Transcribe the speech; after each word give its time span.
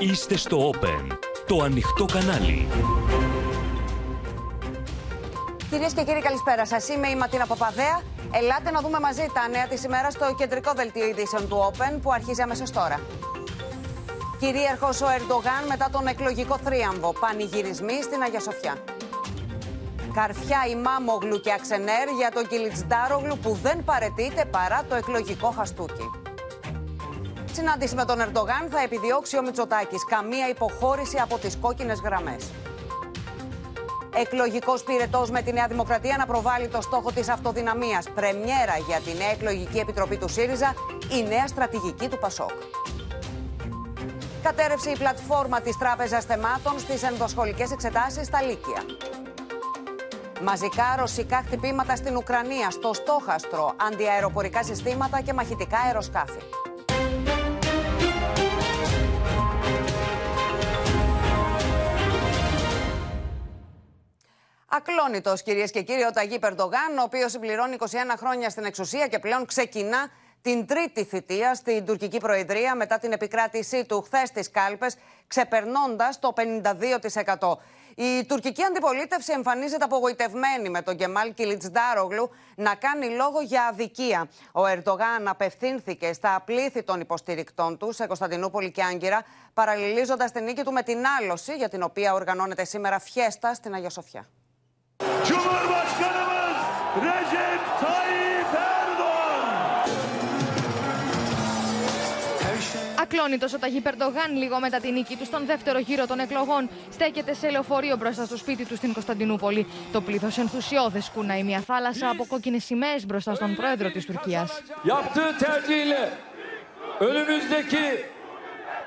Είστε 0.00 0.36
στο 0.36 0.70
Open, 0.70 1.16
το 1.46 1.62
ανοιχτό 1.62 2.04
κανάλι. 2.04 2.68
Κυρίες 5.70 5.92
και 5.92 6.02
κύριοι, 6.04 6.20
καλησπέρα 6.20 6.66
σας. 6.66 6.88
Είμαι 6.88 7.08
η 7.08 7.16
Ματίνα 7.16 7.46
Παπαδέα. 7.46 8.00
Ελάτε 8.32 8.70
να 8.70 8.80
δούμε 8.80 9.00
μαζί 9.00 9.26
τα 9.34 9.48
νέα 9.48 9.66
της 9.66 9.84
ημέρας 9.84 10.12
στο 10.12 10.34
κεντρικό 10.38 10.72
δελτίο 10.76 11.06
ειδήσεων 11.06 11.48
του 11.48 11.72
Open 11.72 11.98
που 12.02 12.12
αρχίζει 12.12 12.42
αμέσως 12.42 12.70
τώρα. 12.70 13.00
Κυρίαρχος 14.38 15.00
ο 15.00 15.06
Ερντογάν 15.06 15.66
μετά 15.68 15.88
τον 15.92 16.06
εκλογικό 16.06 16.58
θρίαμβο. 16.64 17.12
Πανηγυρισμοί 17.20 18.02
στην 18.02 18.22
Αγία 18.22 18.40
Σοφιά. 18.40 18.74
Καρφιά 20.14 20.60
η 20.70 20.76
Μάμογλου 20.76 21.40
και 21.40 21.52
Αξενέρ 21.52 22.08
για 22.18 22.30
τον 22.34 22.46
Κιλιτζντάρογλου 22.46 23.38
που 23.38 23.58
δεν 23.62 23.84
παρετείται 23.84 24.44
παρά 24.44 24.84
το 24.88 24.94
εκλογικό 24.94 25.54
χαστούκι. 25.56 26.25
Συνάντηση 27.56 27.94
με 27.94 28.04
τον 28.04 28.20
Ερντογάν 28.20 28.68
θα 28.70 28.80
επιδιώξει 28.84 29.38
ο 29.38 29.42
Μητσοτάκης. 29.42 30.04
Καμία 30.04 30.48
υποχώρηση 30.48 31.18
από 31.18 31.38
τις 31.38 31.56
κόκκινες 31.60 32.00
γραμμές. 32.00 32.50
Εκλογικός 34.16 34.82
πυρετός 34.82 35.30
με 35.30 35.42
τη 35.42 35.52
Νέα 35.52 35.66
Δημοκρατία 35.66 36.16
να 36.16 36.26
προβάλλει 36.26 36.68
το 36.68 36.80
στόχο 36.80 37.12
της 37.12 37.28
αυτοδυναμίας. 37.28 38.08
Πρεμιέρα 38.14 38.76
για 38.88 39.00
τη 39.00 39.14
νέα 39.18 39.30
εκλογική 39.30 39.78
επιτροπή 39.78 40.16
του 40.16 40.28
ΣΥΡΙΖΑ, 40.28 40.74
η 41.18 41.22
νέα 41.22 41.46
στρατηγική 41.46 42.08
του 42.08 42.18
ΠΑΣΟΚ. 42.18 42.50
Κατέρευσε 44.42 44.90
η 44.90 44.96
πλατφόρμα 44.98 45.60
της 45.60 45.78
Τράπεζας 45.78 46.24
Θεμάτων 46.24 46.78
στις 46.78 47.02
ενδοσχολικές 47.02 47.70
εξετάσεις 47.70 48.26
στα 48.26 48.42
Λύκεια. 48.42 48.82
Μαζικά 50.42 50.94
ρωσικά 50.98 51.42
χτυπήματα 51.46 51.96
στην 51.96 52.16
Ουκρανία, 52.16 52.70
στο 52.70 52.92
στόχαστρο, 52.94 53.74
αντιαεροπορικά 53.92 54.62
συστήματα 54.62 55.20
και 55.20 55.32
μαχητικά 55.32 55.78
αεροσκάφη. 55.78 56.40
Ακλόνητο, 64.68 65.34
κυρίες 65.44 65.70
και 65.70 65.82
κύριοι, 65.82 66.04
ο 66.04 66.10
Ταγί 66.10 66.38
Περντογάν, 66.38 66.98
ο 66.98 67.02
οποίος 67.02 67.30
συμπληρώνει 67.30 67.76
21 67.80 67.86
χρόνια 68.16 68.50
στην 68.50 68.64
εξουσία 68.64 69.06
και 69.06 69.18
πλέον 69.18 69.46
ξεκινά 69.46 70.08
την 70.42 70.66
τρίτη 70.66 71.04
θητεία 71.04 71.54
στην 71.54 71.84
τουρκική 71.84 72.18
προεδρία 72.18 72.74
μετά 72.74 72.98
την 72.98 73.12
επικράτησή 73.12 73.84
του 73.84 74.02
χθες 74.02 74.28
στις 74.28 74.50
κάλπες, 74.50 74.96
ξεπερνώντας 75.26 76.18
το 76.18 76.32
52%. 76.32 77.58
Η 77.94 78.24
τουρκική 78.24 78.62
αντιπολίτευση 78.62 79.32
εμφανίζεται 79.32 79.84
απογοητευμένη 79.84 80.68
με 80.68 80.82
τον 80.82 80.96
Κεμάλ 80.96 81.34
Κιλιτσντάρογλου 81.34 82.30
να 82.56 82.74
κάνει 82.74 83.06
λόγο 83.08 83.40
για 83.40 83.66
αδικία. 83.66 84.28
Ο 84.52 84.66
Ερντογάν 84.66 85.28
απευθύνθηκε 85.28 86.12
στα 86.12 86.42
πλήθη 86.44 86.82
των 86.82 87.00
υποστηρικτών 87.00 87.78
του 87.78 87.92
σε 87.92 88.06
Κωνσταντινούπολη 88.06 88.70
και 88.70 88.82
Άγκυρα, 88.82 89.24
παραλληλίζοντας 89.54 90.32
την 90.32 90.44
νίκη 90.44 90.62
του 90.62 90.72
με 90.72 90.82
την 90.82 90.98
άλωση 91.20 91.56
για 91.56 91.68
την 91.68 91.82
οποία 91.82 92.14
οργανώνεται 92.14 92.64
σήμερα 92.64 92.98
φιέστα 92.98 93.54
στην 93.54 93.74
Αγία 93.74 93.90
Σοφιά. 93.90 94.28
Ακλόνητο 103.26 103.56
ο 103.56 103.58
Ταγί 103.58 103.80
Περντογάν, 103.80 104.36
λίγο 104.36 104.60
μετά 104.60 104.80
την 104.80 104.92
νίκη 104.92 105.16
του 105.16 105.24
στον 105.24 105.46
δεύτερο 105.46 105.78
γύρο 105.78 106.06
των 106.06 106.18
εκλογών, 106.18 106.68
στέκεται 106.90 107.34
σε 107.34 107.50
λεωφορείο 107.50 107.96
μπροστά 107.96 108.24
στο 108.24 108.36
σπίτι 108.36 108.64
του 108.64 108.76
στην 108.76 108.92
Κωνσταντινούπολη. 108.92 109.66
Το 109.92 110.00
πλήθος 110.00 110.38
ενθουσιώδες 110.38 111.10
κουνάει 111.14 111.42
μια 111.42 111.60
θάλασσα 111.60 112.08
από 112.08 112.26
κόκκινες 112.26 112.64
σημαίες 112.64 113.06
μπροστά 113.06 113.34
στον 113.34 113.54
πρόεδρο 113.54 113.90
της 113.90 114.06
Τουρκίας. 114.06 114.62
Yaptığı 114.84 115.38
tercihiyle 115.38 116.08
önümüzdeki 117.00 118.04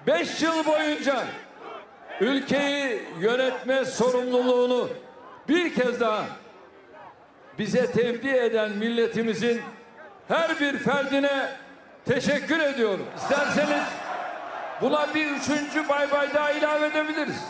5 0.08 0.42
yıl 0.42 0.66
boyunca 0.66 1.24
ülkeyi 2.20 3.02
yönetme 3.20 3.86
sorumluluğunu 3.86 4.90
bir 5.48 5.74
kez 5.76 6.00
daha 6.00 6.26
bize 7.58 7.92
tevdi 7.92 8.28
eden 8.28 8.72
milletimizin 8.72 9.62
her 10.28 10.60
bir 10.60 10.78
ferdine 10.78 11.50
teşekkür 12.06 12.60
ediyorum. 12.60 13.06
İsterseniz 13.18 13.84
buna 14.82 15.14
bir 15.14 15.26
üçüncü 15.32 15.90
bay 15.90 16.12
bay 16.12 16.34
daha 16.34 16.52
ilave 16.52 16.86
edebiliriz. 16.86 17.44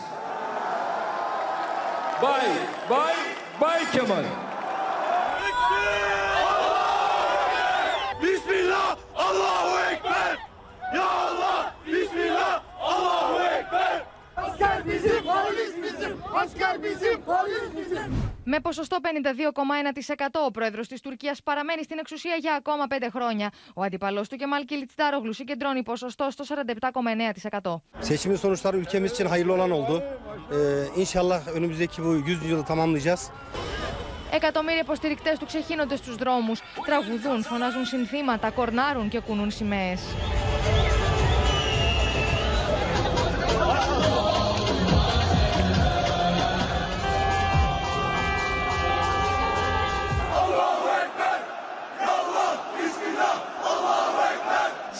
Bay, 2.22 2.48
bay, 2.90 3.14
bay 3.60 3.90
Kemal. 3.92 4.24
Bismillah, 8.22 8.96
Allahu 9.16 9.78
Ekber. 9.90 10.38
Ya 10.94 11.10
Allah, 11.10 11.74
Bismillah, 11.86 12.62
Allahu 12.80 13.40
Ekber. 13.42 14.02
Asker 14.36 14.86
bizim, 14.86 15.22
polis 15.24 15.76
bizim. 15.82 16.18
Asker 16.34 16.82
bizim, 16.82 17.22
polis 17.22 17.76
bizim. 17.76 18.29
Με 18.52 18.60
ποσοστό 18.60 18.96
52,1% 19.02 20.26
ο 20.46 20.50
πρόεδρος 20.50 20.88
της 20.88 21.00
Τουρκίας 21.00 21.42
παραμένει 21.42 21.82
στην 21.82 21.98
εξουσία 21.98 22.34
για 22.34 22.54
ακόμα 22.54 22.86
πέντε 22.86 23.10
χρόνια. 23.10 23.50
Ο 23.74 23.82
αντιπαλός 23.82 24.28
του 24.28 24.36
Κεμάλ 24.36 24.64
Κιλιτστάρογλου 24.64 25.32
συγκεντρώνει 25.32 25.82
ποσοστό 25.82 26.30
στο 26.30 26.44
47,9%. 27.60 27.80
Seçimin 28.00 28.36
sonuçları 28.36 28.76
ülkemiz 28.76 29.12
için 29.12 29.26
hayırlı 29.26 29.52
olan 29.52 29.70
oldu. 29.70 30.02
Ee, 30.02 31.00
inşallah 31.00 31.48
önümüzdeki 31.48 32.02
bu 32.04 32.14
100 32.26 32.44
yılı 32.44 32.64
tamamlayacağız. 32.64 33.30
Εκατομμύρια 34.32 34.80
υποστηρικτές 34.80 35.38
του 35.38 35.46
ξεχύνονται 35.46 35.96
στους 35.96 36.16
δρόμους, 36.16 36.60
τραγουδούν, 36.86 37.42
φωνάζουν 37.42 37.84
συνθήματα, 37.84 38.50
κορνάρουν 38.50 39.08
και 39.08 39.20
κουνούν 39.20 39.50
σημαίες. 39.50 40.00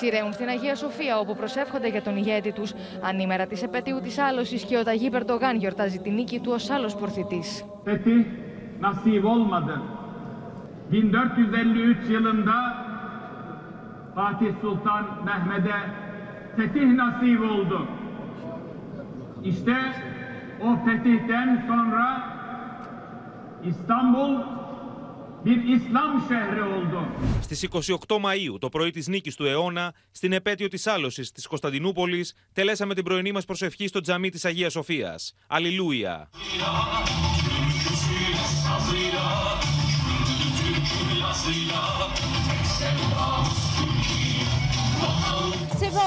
Σειραίουν 0.01 0.33
στην 0.33 0.49
Αγία 0.49 0.75
Σοφία 0.75 1.19
όπου 1.19 1.35
προσεύχονται 1.37 1.89
για 1.89 2.03
τον 2.03 2.17
ηγέτη 2.17 2.53
τους. 2.53 2.73
Ανήμερα 3.03 3.47
της 3.47 3.63
επέτειου 3.63 4.01
της 4.01 4.19
άλωσης 4.19 4.63
και 4.65 4.77
ο 4.77 4.83
Ταγί 4.83 5.11
Περντογάν 5.11 5.57
γιορτάζει 5.57 5.99
τη 5.99 6.11
νίκη 6.11 6.41
του 6.41 6.51
ως 6.55 6.71
άλλος 6.71 6.95
πορθητής. 6.95 7.65
fetih 7.85 8.25
nasip 8.85 9.25
olmadı. 9.25 9.75
1453 10.91 12.09
yılında 12.09 12.57
Fatih 14.15 14.53
Sultan 14.61 15.05
Mehmet'e 15.25 15.79
fetih 16.57 16.89
nasip 17.01 17.41
oldu. 17.53 17.87
İşte 19.43 19.77
o 20.67 20.69
fetihten 20.85 21.65
sonra 21.69 22.07
İstanbul 23.65 24.33
bir 25.45 25.65
İslam 25.65 26.27
şehri 26.29 26.63
oldu. 26.63 27.07
Στις 27.43 27.63
28 27.63 28.19
Μαου, 28.19 28.59
το 28.59 28.69
πρωί 28.69 28.91
της 28.91 29.09
νίκης 29.09 29.35
του 29.37 29.45
αιώνα, 29.45 29.95
στην 30.11 30.33
επέτειο 30.33 30.69
της 30.69 30.87
άλωσης 30.87 31.33
της 31.33 31.47
Κωνσταντινούπολης, 31.47 32.35
τελέσαμε 32.53 32.95
την 32.95 33.05
πρωινή 33.05 33.33
μας 33.33 33.45
προσευχή 33.45 33.87
στο 33.87 34.01
τζαμί 34.01 34.29
της 34.29 34.45
Αγίας 34.45 34.73
Σοφίας. 34.73 35.35
Αλληλούια. 35.47 36.31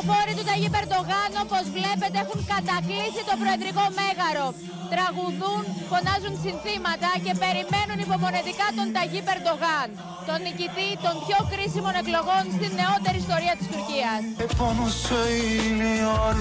Ψηφοφόροι 0.05 0.33
του 0.39 0.45
Ταγί 0.49 0.69
Περντογάν, 0.75 1.29
όπως 1.45 1.63
βλέπετε, 1.77 2.17
έχουν 2.23 2.39
κατακλείσει 2.53 3.21
το 3.29 3.33
Προεδρικό 3.41 3.85
Μέγαρο. 3.99 4.47
Τραγουδούν, 4.93 5.63
φωνάζουν 5.91 6.35
συνθήματα 6.45 7.09
και 7.25 7.33
περιμένουν 7.43 7.97
υπομονετικά 8.05 8.67
τον 8.77 8.87
Ταγί 8.95 9.21
Περντογάν, 9.27 9.87
τον 10.27 10.37
νικητή 10.45 10.89
των 11.05 11.15
πιο 11.25 11.39
κρίσιμων 11.51 11.93
εκλογών 12.01 12.43
στην 12.55 12.71
νεότερη 12.79 13.17
ιστορία 13.23 13.53
της 13.59 13.67
Τουρκίας. 13.71 14.21
Hep 14.41 14.53
onu 14.69 14.87
söylüyor 15.09 16.35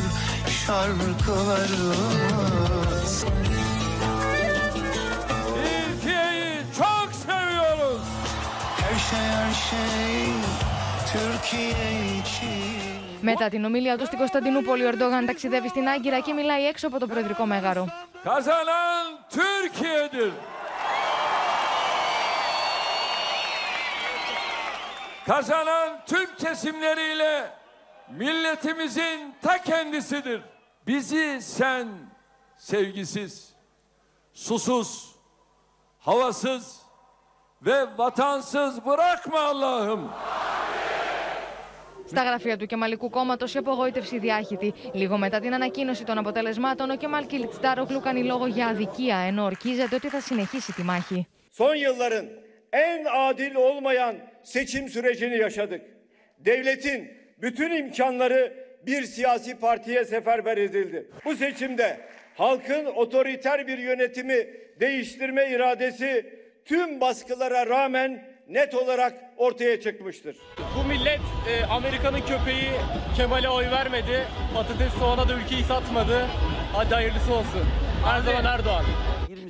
şarkılarımız 0.64 3.12
Türkiye'yi 5.54 6.52
çok 6.80 7.08
seviyoruz. 7.24 8.04
Her 8.82 8.96
şey 9.08 9.26
her 9.38 9.54
şey 9.68 10.26
Türkiye 11.12 11.86
için 12.20 12.71
Μετά 13.21 13.49
την 13.49 13.65
ομιλία 13.65 13.97
του 13.97 14.05
στην 14.05 14.17
Κωνσταντινούπολη, 14.17 14.85
ο 14.85 14.89
Ερντογάν 14.89 15.25
ταξιδεύει 15.25 15.67
στην 15.67 15.87
Άγκυρα 15.87 16.19
και 16.19 16.33
μιλάει 16.33 16.65
έξω 16.65 16.87
από 16.87 16.99
το 16.99 17.07
Προεδρικό 17.07 17.45
Μέγαρο. 17.45 17.87
Kazanan 18.23 19.05
Türkiye'dir. 19.29 20.31
Kazanan 25.25 25.89
tüm 26.05 26.35
kesimleriyle 26.35 27.51
milletimizin 28.09 29.35
ta 29.41 29.61
kendisidir. 29.61 30.41
Bizi 30.87 31.41
sen 31.41 31.87
sevgisiz, 32.57 33.53
susuz, 34.33 35.15
havasız 35.99 36.81
ve 37.61 37.97
vatansız 37.97 38.85
bırakma 38.85 39.39
Allah'ım. 39.39 40.11
Στα 42.11 42.23
γραφεία 42.23 42.57
του 42.57 42.65
Κεμαλικού 42.65 43.09
κόμματο 43.09 43.45
η 43.45 43.57
απογοήτευση 43.57 44.19
διάχυτη. 44.19 44.73
Λίγο 44.93 45.17
μετά 45.17 45.39
την 45.39 45.53
ανακοίνωση 45.53 46.03
των 46.03 46.17
αποτελεσμάτων, 46.17 46.89
ο 46.89 46.95
Κεμάλ 46.95 47.25
Κιλιτστάρογλου 47.25 47.99
κάνει 47.99 48.23
λόγο 48.23 48.45
για 48.45 48.67
αδικία, 48.67 49.17
ενώ 49.17 49.43
ορκίζεται 49.43 49.95
ότι 49.95 50.07
θα 50.07 50.19
συνεχίσει 50.19 50.73
τη 50.73 50.83
μάχη. 50.83 51.27
Son 51.57 51.75
yılların 51.75 52.25
en 52.71 53.05
adil 53.05 53.55
olmayan 53.55 54.15
seçim 54.43 54.89
sürecini 54.89 55.37
yaşadık. 55.37 55.81
Devletin 56.39 57.11
bütün 57.41 57.71
imkanları 57.71 58.53
bir 58.85 59.03
siyasi 59.03 59.59
partiye 59.59 60.05
seferber 60.05 60.57
edildi. 60.57 61.09
Bu 61.25 61.35
seçimde 61.35 61.99
halkın 62.35 62.85
otoriter 62.85 63.67
bir 63.67 63.77
yönetimi 63.77 64.47
değiştirme 64.79 65.49
iradesi 65.49 66.33
tüm 66.65 67.01
baskılara 67.01 67.67
rağmen 67.67 68.30
net 68.49 68.73
olarak 68.73 69.13
ortaya 69.37 69.81
çıkmıştır. 69.81 70.35
Bu 70.77 70.87
millet 70.87 71.19
e, 71.49 71.65
Amerika'nın 71.65 72.21
köpeği 72.21 72.71
Kemal'e 73.15 73.49
oy 73.49 73.65
vermedi. 73.71 74.27
Patates 74.53 74.93
soğana 74.93 75.29
da 75.29 75.33
ülkeyi 75.33 75.63
satmadı. 75.63 76.25
Hadi 76.73 76.93
hayırlısı 76.93 77.33
olsun. 77.33 77.65
Her 78.05 78.21
zaman 78.21 78.45
Erdoğan. 78.45 78.85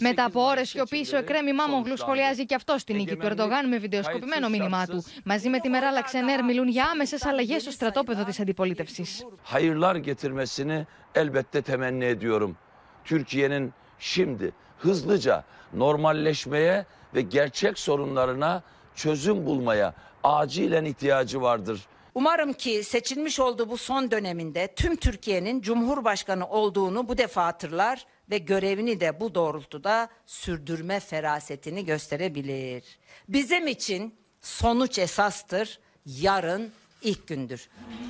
Μετά 0.02 0.24
από 0.26 0.42
ώρε 0.46 0.64
σιωπή, 0.64 1.06
ο 1.14 1.18
Εκρέμι 1.18 1.54
Μάμογλου 1.54 1.98
σχολιάζει 1.98 2.46
και 2.46 2.56
αυτό 2.56 2.76
την 2.86 2.96
νίκη 2.96 3.16
του 3.16 3.26
Ερντογάν 3.26 3.68
με 3.68 3.78
βιντεοσκοπημένο 3.78 4.50
μήνυμά 4.50 4.86
του. 4.86 5.04
Μαζί 5.24 5.50
με 5.50 5.60
τη 5.60 5.70
Μεράλα 5.70 6.02
Ξενέρ 6.02 6.44
μιλούν 6.44 6.68
για 6.68 6.86
άμεσε 6.86 7.18
αλλαγέ 7.22 7.60
στο 7.60 7.72
στρατόπεδο 7.72 8.24
τη 8.24 8.36
αντιπολίτευση. 8.42 9.04
hayırlar 9.44 9.96
getirmesini 9.96 10.86
elbette 11.16 11.62
temenni 11.62 12.06
ediyorum. 12.06 12.58
Türkiye'nin 13.06 13.74
şimdi 14.00 14.52
hızlıca 14.80 15.44
normalleşmeye 15.74 16.86
ve 17.16 17.22
gerçek 17.22 17.80
sorunlarına 17.80 18.64
çözüm 18.97 19.47
bulmaya 19.47 19.95
acilen 20.25 20.85
ihtiyacı 20.85 21.43
vardır. 21.43 21.81
Umarım 22.15 22.53
ki 22.53 22.85
seçilmiş 22.85 23.41
olduğu 23.41 23.71
bu 23.71 23.77
son 23.77 24.11
döneminde 24.11 24.75
tüm 24.77 24.97
Türkiye'nin 24.97 25.61
Cumhurbaşkanı 25.61 26.49
olduğunu 26.49 27.09
bu 27.09 27.19
defa 27.19 27.47
hatırlar 27.47 28.07
ve 28.31 28.39
görevini 28.39 29.01
de 29.01 29.21
bu 29.21 29.35
doğrultuda 29.35 30.09
sürdürme 30.27 31.01
ferasetini 31.01 31.85
gösterebilir. 31.85 32.99
Bizim 33.29 33.67
için 33.67 34.15
sonuç 34.41 34.99
esastır, 34.99 35.81
yarın 36.07 36.73
ilk 37.05 37.25
gündür. 37.29 37.59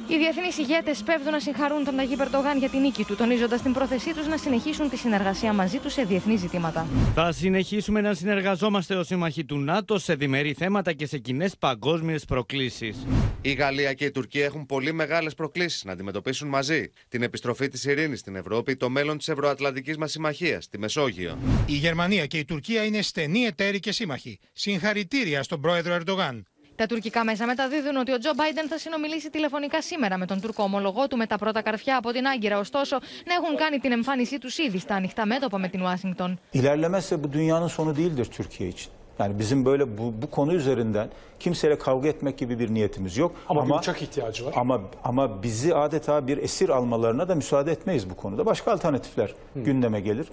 Οι 0.08 0.16
διεθνείς 0.18 0.58
ηγέτες 0.58 1.02
πέφτουν 1.02 1.32
να 1.32 1.38
συγχαρούν 1.40 1.84
τον 1.84 1.96
Ταγί 1.96 2.16
Περντογάν 2.16 2.58
για 2.58 2.68
την 2.68 2.80
νίκη 2.80 3.04
του, 3.04 3.16
τονίζοντας 3.16 3.62
την 3.62 3.72
πρόθεσή 3.72 4.14
τους 4.14 4.26
να 4.26 4.36
συνεχίσουν 4.36 4.90
τη 4.90 4.96
συνεργασία 4.96 5.52
μαζί 5.52 5.78
τους 5.78 5.92
σε 5.92 6.02
διεθνή 6.02 6.36
ζητήματα. 6.36 6.86
Θα 7.14 7.32
συνεχίσουμε 7.32 8.00
να 8.00 8.14
συνεργαζόμαστε 8.14 8.94
ως 8.94 9.06
σύμμαχοι 9.06 9.44
του 9.44 9.58
ΝΑΤΟ 9.58 9.98
σε 9.98 10.14
διμερεί 10.14 10.52
θέματα 10.52 10.92
και 10.92 11.06
σε 11.06 11.18
κοινέ 11.18 11.48
παγκόσμιες 11.58 12.24
προκλήσεις. 12.24 13.06
Η 13.40 13.52
Γαλλία 13.52 13.92
και 13.92 14.04
η 14.04 14.10
Τουρκία 14.10 14.44
έχουν 14.44 14.66
πολύ 14.66 14.92
μεγάλες 14.92 15.34
προκλήσεις 15.34 15.84
να 15.84 15.92
αντιμετωπίσουν 15.92 16.48
μαζί. 16.48 16.92
Την 17.08 17.22
επιστροφή 17.22 17.68
της 17.68 17.84
ειρήνης 17.84 18.20
στην 18.20 18.36
Ευρώπη, 18.36 18.76
το 18.76 18.90
μέλλον 18.90 19.18
της 19.18 19.28
Ευρωατλαντικής 19.28 19.96
μας 19.96 20.10
Συμμαχίας, 20.10 20.68
τη 20.68 20.78
Μεσόγειο. 20.78 21.38
Η 21.66 21.74
Γερμανία 21.74 22.26
και 22.26 22.38
η 22.38 22.44
Τουρκία 22.44 22.84
είναι 22.84 23.02
στενοί 23.02 23.40
εταίροι 23.40 23.80
και 23.80 23.92
σύμμαχοι. 23.92 24.38
Συγχαρητήρια 24.52 25.42
στον 25.42 25.60
πρόεδρο 25.60 25.94
Ερντογάν. 25.94 26.46
Τα 26.77 26.85
τουρκικά 26.85 27.23
μέσα 27.23 27.45
μεταδίδουν 27.45 27.95
ότι 27.97 28.11
ο 28.13 28.17
Τζο 28.17 28.31
Μπάιντεν 28.35 28.67
θα 28.67 28.77
συνομιλήσει 28.77 29.29
τηλεφωνικά 29.29 29.81
σήμερα 29.81 30.17
με 30.17 30.25
τον 30.25 30.41
Τούρκο 30.41 30.63
ομολογό 30.63 31.07
του 31.07 31.17
με 31.17 31.25
τα 31.25 31.37
πρώτα 31.37 31.61
καρφιά 31.61 31.97
από 31.97 32.11
την 32.11 32.27
Άγκυρα, 32.27 32.59
ωστόσο 32.59 32.99
να 33.25 33.33
έχουν 33.33 33.55
κάνει 33.55 33.77
την 33.79 33.91
εμφάνισή 33.91 34.39
του 34.39 34.49
ήδη 34.67 34.79
στα 34.79 34.95
ανοιχτά 34.95 35.25
μέτωπα 35.25 35.57
με 35.57 35.67
την 35.67 35.81
Ουάσιγκτον. 35.81 36.39
İlerlemezse 36.53 37.23
bu 37.23 37.33
dünyanın 37.33 37.67
sonu 37.67 37.95
değildir 37.95 38.25
Türkiye 38.25 38.69
için. 38.69 38.91
Yani 39.19 39.39
bizim 39.39 39.65
böyle 39.65 39.97
bu, 39.97 40.13
bu 40.21 40.31
konu 40.31 40.53
üzerinden 40.53 41.09
kimseyle 41.39 41.77
kavga 41.77 42.07
etmek 42.07 42.37
gibi 42.37 42.59
bir 42.59 42.73
niyetimiz 42.73 43.17
yok. 43.17 43.35
Ama 43.49 43.65
bir 43.65 43.73
uçak 43.73 44.01
ihtiyacı 44.01 44.45
var. 44.45 44.53
Ama 44.57 44.81
ama 45.03 45.43
bizi 45.43 45.75
adeta 45.75 46.27
bir 46.27 46.37
esir 46.37 46.69
almalarına 46.69 47.29
da 47.29 47.35
müsaade 47.35 47.71
etmeyiz 47.71 48.09
bu 48.09 48.15
konuda. 48.15 48.45
Başka 48.45 48.71
alternatifler 48.71 49.33
gündeme 49.55 49.99
gelir. 49.99 50.27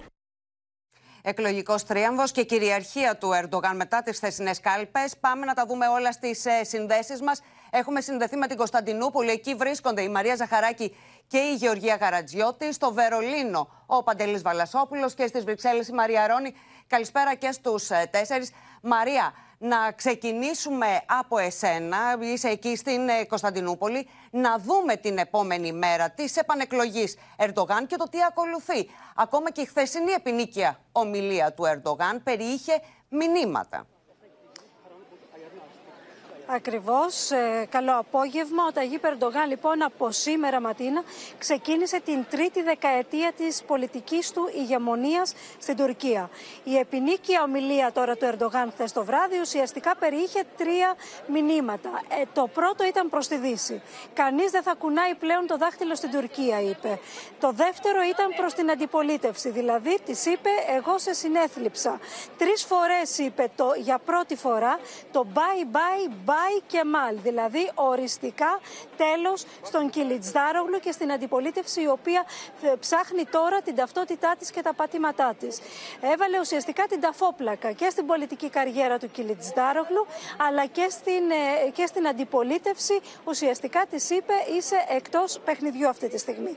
Εκλογικός 1.22 1.84
τρίαμβο 1.84 2.24
και 2.26 2.44
κυριαρχία 2.44 3.16
του 3.16 3.30
Ερντογάν 3.32 3.76
μετά 3.76 4.02
τις 4.02 4.16
χθεσινές 4.16 4.60
κάλπες. 4.60 5.16
Πάμε 5.20 5.46
να 5.46 5.54
τα 5.54 5.66
δούμε 5.66 5.88
όλα 5.88 6.12
στις 6.12 6.46
συνδέσεις 6.62 7.20
μας. 7.20 7.40
Έχουμε 7.70 8.00
συνδεθεί 8.00 8.36
με 8.36 8.46
την 8.46 8.56
Κωνσταντινούπολη. 8.56 9.30
Εκεί 9.30 9.54
βρίσκονται 9.54 10.02
η 10.02 10.08
Μαρία 10.08 10.36
Ζαχαράκη 10.36 10.96
και 11.26 11.38
η 11.38 11.54
Γεωργία 11.54 11.94
Γαρατζιώτη. 12.00 12.72
Στο 12.72 12.92
Βερολίνο 12.92 13.68
ο 13.86 14.02
Παντελής 14.02 14.42
Βαλασόπουλος 14.42 15.14
και 15.14 15.26
στις 15.26 15.44
Βρυξέλλες 15.44 15.88
η 15.88 15.92
Μαρία 15.92 16.26
Ρόνη. 16.26 16.54
Καλησπέρα 16.86 17.34
και 17.34 17.52
στους 17.52 17.90
τέσσερις. 18.10 18.50
Μαρία, 18.82 19.32
να 19.62 19.92
ξεκινήσουμε 19.92 20.86
από 21.06 21.38
εσένα, 21.38 21.98
είσαι 22.20 22.48
εκεί 22.48 22.76
στην 22.76 23.08
ε, 23.08 23.24
Κωνσταντινούπολη, 23.24 24.08
να 24.30 24.58
δούμε 24.58 24.96
την 24.96 25.18
επόμενη 25.18 25.72
μέρα 25.72 26.10
της 26.10 26.36
επανεκλογής 26.36 27.16
Ερντογάν 27.36 27.86
και 27.86 27.96
το 27.96 28.08
τι 28.10 28.18
ακολουθεί. 28.28 28.90
Ακόμα 29.14 29.50
και 29.50 29.60
η 29.60 29.64
χθεσινή 29.64 30.12
επινίκεια 30.12 30.80
ομιλία 30.92 31.52
του 31.52 31.64
Ερντογάν 31.64 32.22
περιείχε 32.22 32.80
μηνύματα. 33.08 33.86
Ακριβώς. 36.52 37.30
Ε, 37.30 37.66
καλό 37.70 37.98
απόγευμα. 37.98 38.64
Ο 38.68 38.72
Ταγί 38.72 38.98
Περντογάν 38.98 39.48
λοιπόν 39.48 39.82
από 39.82 40.10
σήμερα 40.10 40.60
Ματίνα 40.60 41.02
ξεκίνησε 41.38 42.00
την 42.00 42.24
τρίτη 42.30 42.62
δεκαετία 42.62 43.32
της 43.36 43.62
πολιτικής 43.62 44.30
του 44.30 44.50
ηγεμονίας 44.54 45.34
στην 45.58 45.76
Τουρκία. 45.76 46.30
Η 46.64 46.76
επινίκια 46.76 47.42
ομιλία 47.42 47.92
τώρα 47.92 48.16
του 48.16 48.24
Ερντογάν 48.24 48.70
χθες 48.72 48.92
το 48.92 49.04
βράδυ 49.04 49.40
ουσιαστικά 49.40 49.96
περιείχε 49.96 50.42
τρία 50.56 50.94
μηνύματα. 51.26 51.90
Ε, 52.08 52.22
το 52.32 52.48
πρώτο 52.54 52.84
ήταν 52.84 53.08
προς 53.08 53.28
τη 53.28 53.36
Δύση. 53.36 53.82
Κανείς 54.14 54.50
δεν 54.50 54.62
θα 54.62 54.74
κουνάει 54.74 55.14
πλέον 55.14 55.46
το 55.46 55.56
δάχτυλο 55.56 55.94
στην 55.94 56.10
Τουρκία 56.10 56.60
είπε. 56.60 56.98
Το 57.40 57.52
δεύτερο 57.52 58.02
ήταν 58.02 58.34
προς 58.36 58.54
την 58.54 58.70
αντιπολίτευση. 58.70 59.50
Δηλαδή 59.50 59.98
της 60.04 60.26
είπε 60.26 60.50
εγώ 60.76 60.98
σε 60.98 61.12
συνέθλιψα. 61.12 62.00
Τρεις 62.38 62.64
φορές 62.64 63.18
είπε 63.18 63.50
το, 63.56 63.72
για 63.76 63.98
πρώτη 63.98 64.36
φορά 64.36 64.78
το 65.12 65.26
bye 65.34 65.76
bye 65.76 66.08
bye 66.26 66.39
Πάει 66.40 66.60
Κεμάλ, 66.66 67.16
δηλαδή 67.22 67.70
οριστικά 67.74 68.60
τέλος 68.96 69.44
στον 69.62 69.90
Κιλιτζάρογλου 69.90 70.78
και 70.78 70.92
στην 70.92 71.12
αντιπολίτευση 71.12 71.82
η 71.82 71.88
οποία 71.88 72.24
ε, 72.62 72.74
ψάχνει 72.80 73.24
τώρα 73.24 73.60
την 73.62 73.74
ταυτότητά 73.74 74.34
της 74.38 74.50
και 74.50 74.62
τα 74.62 74.74
πατήματά 74.74 75.34
της. 75.38 75.60
Έβαλε 76.00 76.38
ουσιαστικά 76.40 76.84
την 76.86 77.00
ταφόπλακα 77.00 77.72
και 77.72 77.88
στην 77.90 78.06
πολιτική 78.06 78.48
καριέρα 78.50 78.98
του 78.98 79.10
Κιλιτζάρογλου 79.10 80.06
αλλά 80.48 80.66
και 80.66 80.86
στην, 80.90 81.30
ε, 81.66 81.70
και 81.70 81.86
στην 81.86 82.08
αντιπολίτευση 82.08 83.00
ουσιαστικά 83.24 83.84
της 83.90 84.10
είπε 84.10 84.32
είσαι 84.56 84.84
εκτός 84.88 85.38
παιχνιδιού 85.44 85.88
αυτή 85.88 86.08
τη 86.08 86.18
στιγμή. 86.18 86.56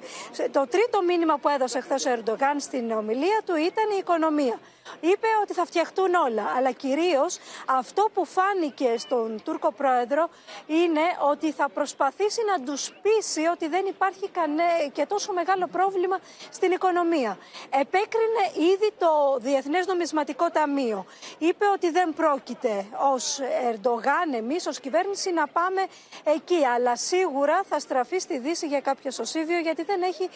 Το 0.52 0.68
τρίτο 0.68 1.02
μήνυμα 1.04 1.38
που 1.38 1.50
έδωσε 1.50 1.80
χθες 1.80 2.06
ο 2.06 2.10
Ερντογάν 2.10 2.60
στην 2.60 2.92
ομιλία 2.92 3.42
του 3.46 3.56
ήταν 3.56 3.88
η 3.94 3.98
οικονομία. 4.00 4.60
Είπε 5.00 5.28
ότι 5.42 5.54
θα 5.54 5.66
φτιαχτούν 5.66 6.13
όλα, 6.13 6.54
αλλά 6.58 6.72
κυρίως 6.72 7.38
αυτό 7.66 8.10
που 8.13 8.25
φάνηκε 8.25 8.98
στον 8.98 9.42
Τούρκο 9.44 9.72
πρόεδρο 9.72 10.30
είναι 10.68 11.02
ότι 11.32 11.52
θα 11.52 11.70
προσπαθήσει 11.70 12.42
να 12.52 12.63
τους 12.66 12.92
πείσει 13.02 13.46
ότι 13.46 13.68
δεν 13.68 13.86
υπάρχει 13.86 14.30
κανέ 14.30 14.90
και 14.94 15.06
τόσο 15.06 15.34
μεγάλο 15.34 15.68
πρόβλημα 15.72 16.20
στην 16.50 16.72
οικονομία. 16.72 17.38
Επέκρινε 17.70 18.72
ήδη 18.74 18.92
το 18.98 19.38
Διεθνές 19.40 19.86
Νομισματικό 19.86 20.50
Ταμείο. 20.50 21.06
Είπε 21.38 21.66
ότι 21.74 21.92
δεν 21.92 22.13
πρόκειται 22.13 22.86
ως 23.13 23.40
Ερντογάν 23.70 24.34
εμείς 24.34 24.68
ως 24.68 24.80
κυβέρνηση 24.80 25.32
να 25.32 25.48
πάμε 25.48 25.86
εκεί, 26.24 26.66
αλλά 26.66 26.96
σίγουρα 26.96 27.63
θα 27.70 27.80
στραφεί 27.80 28.20
στη 28.20 28.40
Δύση 28.40 28.68
για 28.68 28.82
κάποιο 28.82 29.12
σωσίβιο 29.12 29.60
γιατί 29.60 29.84
δεν 29.84 30.02
έχει 30.02 30.30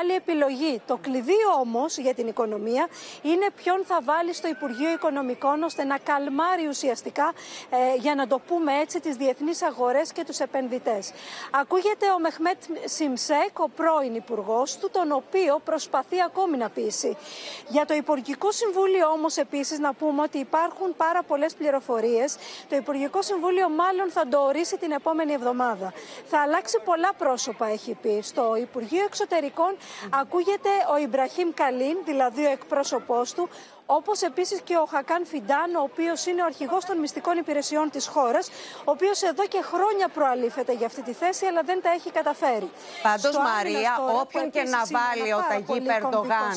άλλη 0.00 0.12
επιλογή. 0.14 0.82
Το 0.86 0.96
κλειδί 0.96 1.38
όμως 1.60 1.96
για 1.96 2.14
την 2.14 2.26
οικονομία 2.26 2.88
είναι 3.22 3.50
ποιον 3.56 3.84
θα 3.84 3.93
βάλει 4.02 4.34
στο 4.34 4.48
Υπουργείο 4.48 4.90
Οικονομικών 4.90 5.62
ώστε 5.62 5.84
να 5.84 5.98
καλμάρει 5.98 6.66
ουσιαστικά, 6.68 7.32
ε, 7.70 7.96
για 7.96 8.14
να 8.14 8.26
το 8.26 8.38
πούμε 8.38 8.72
έτσι, 8.72 9.00
τις 9.00 9.16
διεθνείς 9.16 9.62
αγορές 9.62 10.12
και 10.12 10.24
τους 10.24 10.38
επενδυτές. 10.38 11.12
Ακούγεται 11.50 12.06
ο 12.10 12.18
Μεχμέτ 12.18 12.62
Σιμσέκ, 12.84 13.58
ο 13.58 13.68
πρώην 13.68 14.14
υπουργός 14.14 14.76
του, 14.76 14.90
τον 14.90 15.12
οποίο 15.12 15.60
προσπαθεί 15.64 16.22
ακόμη 16.22 16.56
να 16.56 16.68
πείσει. 16.68 17.16
Για 17.68 17.86
το 17.86 17.94
Υπουργικό 17.94 18.52
Συμβούλιο 18.52 19.08
όμως 19.08 19.36
επίσης 19.36 19.78
να 19.78 19.92
πούμε 19.94 20.22
ότι 20.22 20.38
υπάρχουν 20.38 20.96
πάρα 20.96 21.22
πολλές 21.22 21.54
πληροφορίες. 21.54 22.36
Το 22.68 22.76
Υπουργικό 22.76 23.22
Συμβούλιο 23.22 23.68
μάλλον 23.68 24.10
θα 24.10 24.28
το 24.28 24.38
ορίσει 24.38 24.76
την 24.78 24.90
επόμενη 24.90 25.32
εβδομάδα. 25.32 25.92
Θα 26.26 26.40
αλλάξει 26.40 26.78
πολλά 26.84 27.10
πρόσωπα 27.18 27.66
έχει 27.66 27.96
πει. 28.02 28.20
Στο 28.22 28.56
Υπουργείο 28.56 29.04
Εξωτερικών 29.04 29.76
ακούγεται 30.10 30.70
ο 30.94 30.98
Ιμπραχήμ 30.98 31.48
Καλίν, 31.54 31.96
δηλαδή 32.04 32.44
ο 32.46 32.50
εκπρόσωπός 32.50 33.34
του, 33.34 33.48
Όπως 33.86 34.22
επίσης 34.22 34.60
και 34.60 34.76
ο 34.76 34.84
Χακάν 34.84 35.26
Φιντάν, 35.26 35.74
ο 35.74 35.82
οποίος 35.82 36.26
είναι 36.26 36.42
ο 36.42 36.44
αρχηγός 36.44 36.84
των 36.84 36.98
μυστικών 36.98 37.38
υπηρεσιών 37.38 37.90
της 37.90 38.06
χώρας, 38.06 38.48
ο 38.78 38.90
οποίος 38.90 39.22
εδώ 39.22 39.46
και 39.46 39.62
χρόνια 39.62 40.08
προαλήφεται 40.08 40.72
για 40.72 40.86
αυτή 40.86 41.02
τη 41.02 41.12
θέση, 41.12 41.46
αλλά 41.46 41.62
δεν 41.62 41.82
τα 41.82 41.90
έχει 41.90 42.10
καταφέρει. 42.10 42.70
Πάντως, 43.02 43.36
Μαρία, 43.36 43.98
όποιον 44.20 44.50
και 44.50 44.62
να 44.62 44.78
βάλει 44.78 45.32
ο 45.32 45.44
Ταγί 45.48 45.80
Περντογάν 45.80 46.52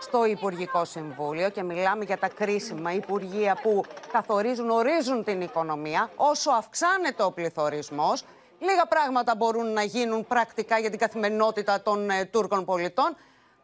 στο 0.00 0.24
Υπουργικό 0.24 0.84
Συμβούλιο, 0.84 1.50
και 1.50 1.62
μιλάμε 1.62 2.04
για 2.04 2.18
τα 2.18 2.28
κρίσιμα 2.28 2.92
υπουργεία 2.92 3.58
που 3.62 3.84
καθορίζουν, 4.12 4.70
ορίζουν 4.70 5.24
την 5.24 5.40
οικονομία, 5.40 6.10
όσο 6.16 6.50
αυξάνεται 6.50 7.22
ο 7.22 7.32
πληθωρισμός, 7.32 8.24
λίγα 8.58 8.86
πράγματα 8.86 9.34
μπορούν 9.36 9.72
να 9.72 9.82
γίνουν 9.82 10.26
πρακτικά 10.26 10.78
για 10.78 10.90
την 10.90 10.98
καθημερινότητα 10.98 11.82
των 11.82 12.10
ε, 12.10 12.24
Τούρκων 12.24 12.64
πολιτών 12.64 13.16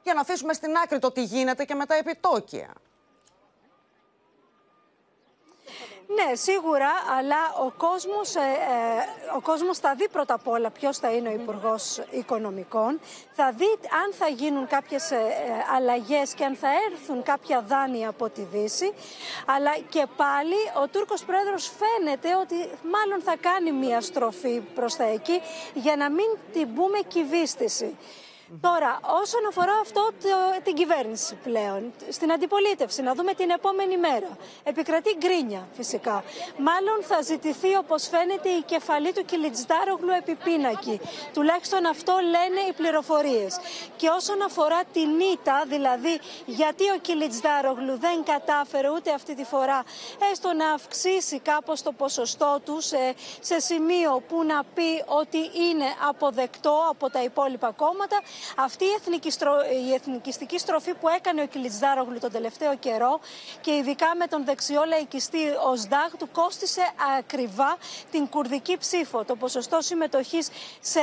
για 0.02 0.14
να 0.14 0.20
αφήσουμε 0.20 0.52
στην 0.52 0.76
άκρη 0.84 0.98
το 0.98 1.12
τι 1.12 1.22
γίνεται 1.22 1.64
και 1.64 1.74
με 1.74 1.86
τα 1.86 1.94
επιτόκια. 1.94 2.68
Ναι, 6.14 6.34
σίγουρα, 6.34 6.90
αλλά 7.18 7.54
ο 7.66 7.70
κόσμος, 7.76 8.34
ε, 8.34 8.40
ε, 8.40 9.36
ο 9.36 9.40
κόσμος 9.40 9.78
θα 9.78 9.94
δει 9.94 10.08
πρώτα 10.08 10.34
απ' 10.34 10.48
όλα 10.48 10.70
ποιος 10.70 10.98
θα 10.98 11.10
είναι 11.10 11.28
ο 11.28 11.32
υπουργός 11.32 12.02
Οικονομικών, 12.10 13.00
θα 13.32 13.52
δει 13.52 13.70
αν 14.04 14.12
θα 14.18 14.28
γίνουν 14.28 14.66
κάποιες 14.66 15.10
ε, 15.10 15.16
ε, 15.16 15.20
αλλαγές 15.76 16.34
και 16.34 16.44
αν 16.44 16.54
θα 16.56 16.68
έρθουν 16.90 17.22
κάποια 17.22 17.64
δάνεια 17.68 18.08
από 18.08 18.28
τη 18.28 18.42
Δύση, 18.42 18.92
αλλά 19.46 19.70
και 19.88 20.06
πάλι 20.16 20.56
ο 20.82 20.88
Τούρκος 20.88 21.24
Πρόεδρος 21.24 21.72
φαίνεται 21.78 22.36
ότι 22.36 22.54
μάλλον 22.94 23.22
θα 23.24 23.36
κάνει 23.40 23.72
μια 23.72 24.00
στροφή 24.00 24.60
προς 24.74 24.96
τα 24.96 25.04
εκεί 25.04 25.40
για 25.74 25.96
να 25.96 26.10
μην 26.10 26.26
την 26.52 26.74
πούμε 26.74 26.98
κυβίστηση. 27.08 27.96
Τώρα, 28.60 29.00
όσον 29.22 29.46
αφορά 29.48 29.72
αυτό 29.82 30.10
την 30.62 30.74
κυβέρνηση 30.74 31.34
πλέον, 31.34 31.92
στην 32.08 32.32
αντιπολίτευση, 32.32 33.02
να 33.02 33.14
δούμε 33.14 33.32
την 33.34 33.50
επόμενη 33.50 33.96
μέρα. 33.98 34.36
Επικρατεί 34.62 35.16
γκρίνια 35.18 35.68
φυσικά. 35.72 36.24
Μάλλον 36.58 37.02
θα 37.02 37.22
ζητηθεί, 37.22 37.74
όπως 37.76 38.08
φαίνεται, 38.08 38.48
η 38.48 38.62
κεφαλή 38.62 39.12
του 39.12 39.24
Κιλιτζδάρογλου 39.24 40.10
επιπίνακη. 40.10 41.00
Τουλάχιστον 41.34 41.86
αυτό 41.86 42.12
λένε 42.22 42.60
οι 42.68 42.72
πληροφορίες. 42.72 43.58
Και 43.96 44.08
όσον 44.08 44.42
αφορά 44.42 44.80
την 44.92 45.20
ήττα, 45.32 45.64
δηλαδή 45.66 46.20
γιατί 46.46 46.84
ο 46.90 46.98
Κιλιτζδάρογλου 47.00 47.98
δεν 47.98 48.24
κατάφερε 48.24 48.90
ούτε 48.90 49.12
αυτή 49.12 49.34
τη 49.34 49.44
φορά 49.44 49.82
έστω 50.32 50.52
να 50.52 50.72
αυξήσει 50.72 51.38
κάπως 51.38 51.82
το 51.82 51.92
ποσοστό 51.92 52.60
του 52.64 52.80
σε, 52.80 53.14
σε 53.40 53.60
σημείο 53.60 54.22
που 54.28 54.44
να 54.44 54.64
πει 54.74 55.04
ότι 55.06 55.38
είναι 55.38 55.86
αποδεκτό 56.08 56.86
από 56.90 57.10
τα 57.10 57.22
υπόλοιπα 57.22 57.70
κόμματα, 57.70 58.20
αυτή 58.56 58.84
η, 58.84 58.92
εθνική 58.98 59.30
η 59.88 59.94
εθνικιστική 59.94 60.58
στροφή 60.58 60.94
που 60.94 61.08
έκανε 61.08 61.42
ο 61.42 61.46
Κιλιτζάρογλου 61.46 62.18
τον 62.18 62.32
τελευταίο 62.32 62.76
καιρό 62.76 63.20
και 63.60 63.72
ειδικά 63.74 64.06
με 64.18 64.26
τον 64.26 64.44
δεξιό 64.44 64.82
λαϊκιστή 64.86 65.38
Οσδάγ 65.70 66.10
του 66.18 66.28
κόστισε 66.32 66.82
ακριβά 67.18 67.76
την 68.10 68.28
κουρδική 68.28 68.76
ψήφο. 68.76 69.24
Το 69.24 69.36
ποσοστό 69.36 69.80
συμμετοχής 69.80 70.48
σε 70.80 71.00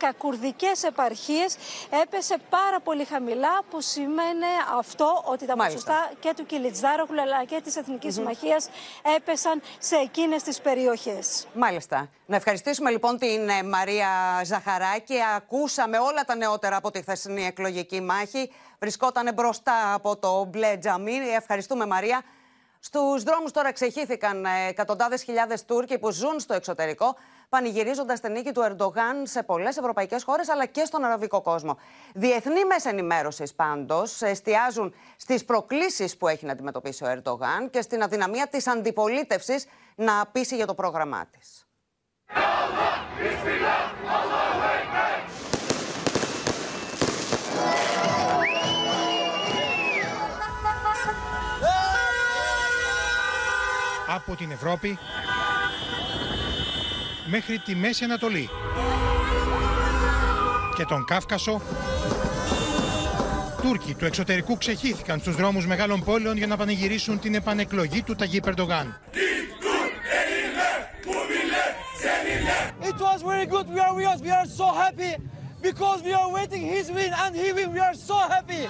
11 0.00 0.10
κουρδικές 0.18 0.82
επαρχίες 0.82 1.56
έπεσε 2.02 2.36
πάρα 2.50 2.80
πολύ 2.80 3.04
χαμηλά 3.04 3.62
που 3.70 3.80
σημαίνει 3.80 4.46
αυτό 4.78 5.22
ότι 5.24 5.46
τα 5.46 5.56
ποσοστά 5.56 6.10
και 6.20 6.32
του 6.36 6.46
Κιλιτζάρογλου 6.46 7.20
αλλά 7.20 7.44
και 7.44 7.60
της 7.64 7.76
Εθνικής 7.76 8.14
mm 8.14 8.20
Συμμαχίας 8.22 8.68
έπεσαν 9.16 9.62
σε 9.78 9.96
εκείνες 9.96 10.42
τις 10.42 10.60
περιοχές. 10.60 11.46
Μάλιστα. 11.54 12.08
Να 12.26 12.36
ευχαριστήσουμε 12.36 12.90
λοιπόν 12.90 13.18
την 13.18 13.48
ε, 13.48 13.62
Μαρία 13.62 14.08
Ζαχαράκη. 14.44 15.14
Ακούσαμε 15.36 15.98
όλα 15.98 16.24
τα 16.24 16.34
νεότερα 16.34 16.61
από 16.70 16.90
τη 16.90 17.00
χθεσινή 17.00 17.46
εκλογική 17.46 18.00
μάχη. 18.00 18.50
Βρισκόταν 18.78 19.34
μπροστά 19.34 19.94
από 19.94 20.16
το 20.16 20.44
μπλε 20.44 20.76
τζαμί. 20.76 21.16
Ευχαριστούμε 21.36 21.86
Μαρία. 21.86 22.22
Στους 22.84 23.22
δρόμους 23.22 23.50
τώρα 23.50 23.72
ξεχύθηκαν 23.72 24.44
ε, 24.44 24.48
εκατοντάδες 24.68 25.22
χιλιάδες 25.22 25.64
Τούρκοι 25.64 25.98
που 25.98 26.10
ζουν 26.10 26.40
στο 26.40 26.54
εξωτερικό, 26.54 27.16
πανηγυρίζοντας 27.48 28.20
την 28.20 28.32
νίκη 28.32 28.52
του 28.52 28.60
Ερντογάν 28.60 29.26
σε 29.26 29.42
πολλές 29.42 29.76
ευρωπαϊκές 29.76 30.22
χώρες 30.22 30.48
αλλά 30.48 30.66
και 30.66 30.84
στον 30.84 31.04
αραβικό 31.04 31.40
κόσμο. 31.40 31.78
Διεθνή 32.14 32.64
μέσα 32.64 32.88
ενημέρωσης 32.88 33.54
πάντως 33.54 34.22
εστιάζουν 34.22 34.94
στις 35.16 35.44
προκλήσεις 35.44 36.16
που 36.16 36.28
έχει 36.28 36.46
να 36.46 36.52
αντιμετωπίσει 36.52 37.04
ο 37.04 37.08
Ερντογάν 37.08 37.70
και 37.70 37.80
στην 37.80 38.02
αδυναμία 38.02 38.46
της 38.46 38.66
αντιπολίτευσης 38.66 39.66
να 39.94 40.26
πείσει 40.26 40.56
για 40.56 40.66
το 40.66 40.74
πρόγραμμά 40.74 41.26
της. 41.26 41.66
Από 54.14 54.36
την 54.36 54.50
Ευρώπη 54.50 54.98
μέχρι 57.26 57.58
τη 57.58 57.74
Μέση 57.74 58.04
Ανατολή 58.04 58.50
και 60.76 60.84
τον 60.84 61.04
Κάφκασο 61.04 61.60
Τούρκοι 63.62 63.94
του 63.94 64.04
εξωτερικού 64.04 64.56
ξεχύθηκαν 64.56 65.20
στους 65.20 65.36
δρόμους 65.36 65.66
μεγάλων 65.66 66.04
πόλεων 66.04 66.36
για 66.36 66.46
να 66.46 66.56
πανηγυρίσουν 66.56 67.20
την 67.20 67.34
επανεκλογή 67.34 68.02
του 68.02 68.14
Ταγί 68.14 68.40
Περντογάν. 68.40 69.00
It 72.90 73.00
was 73.00 73.22
very 73.22 73.46
good. 73.46 73.66
We 73.74 73.80
are, 73.86 73.94
we 73.94 74.04
are, 74.10 74.18
we 74.26 74.30
are 74.38 74.48
so 74.60 74.68
happy 74.84 75.12
because 75.68 75.98
we 76.08 76.12
are 76.20 76.30
waiting 76.38 76.62
his 76.74 76.86
win 76.96 77.12
and 77.22 77.32
he 77.40 77.48
win. 77.56 77.68
We 77.76 77.80
are 77.88 77.96
so 78.10 78.16
happy. 78.34 78.62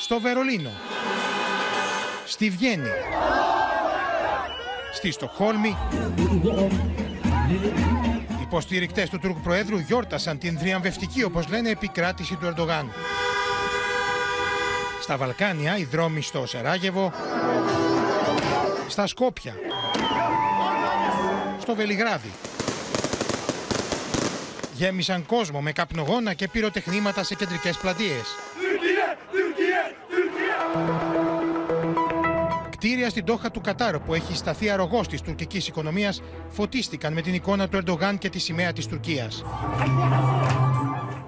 Στο 0.00 0.20
Βερολίνο, 0.20 0.70
στη 2.28 2.50
Βιέννη, 2.50 2.88
στη 4.92 5.10
Στοχόλμη, 5.10 5.76
οι 8.28 8.42
υποστηρικτές 8.42 9.08
του 9.08 9.18
Τούρκου 9.18 9.40
Προέδρου 9.40 9.78
γιόρτασαν 9.78 10.38
την 10.38 10.58
θριαμβευτική, 10.58 11.24
όπως 11.24 11.48
λένε, 11.48 11.70
επικράτηση 11.70 12.36
του 12.36 12.46
Ερντογάν. 12.46 12.92
Στα 15.00 15.16
Βαλκάνια, 15.16 15.76
οι 15.76 15.84
δρόμοι 15.84 16.22
στο 16.22 16.46
Σεράγεβο, 16.46 17.12
στα 18.88 19.06
Σκόπια, 19.06 19.54
στο 21.60 21.74
Βελιγράδι. 21.74 22.32
Γέμισαν 24.74 25.26
κόσμο 25.26 25.60
με 25.60 25.72
καπνογόνα 25.72 26.34
και 26.34 26.48
πυροτεχνήματα 26.48 27.22
σε 27.22 27.34
κεντρικές 27.34 27.76
πλατείες. 27.76 28.26
Κτίρια 32.98 33.16
στην 33.16 33.26
τόχα 33.26 33.50
του 33.50 33.60
Κατάρ 33.60 33.98
που 33.98 34.14
έχει 34.14 34.36
σταθεί 34.36 34.70
αρρωγός 34.70 35.08
της 35.08 35.20
τουρκικής 35.20 35.68
οικονομίας 35.68 36.22
φωτίστηκαν 36.48 37.12
με 37.12 37.20
την 37.20 37.34
εικόνα 37.34 37.68
του 37.68 37.76
Ερντογάν 37.76 38.18
και 38.18 38.28
τη 38.28 38.38
σημαία 38.38 38.72
της 38.72 38.86
Τουρκίας. 38.86 39.44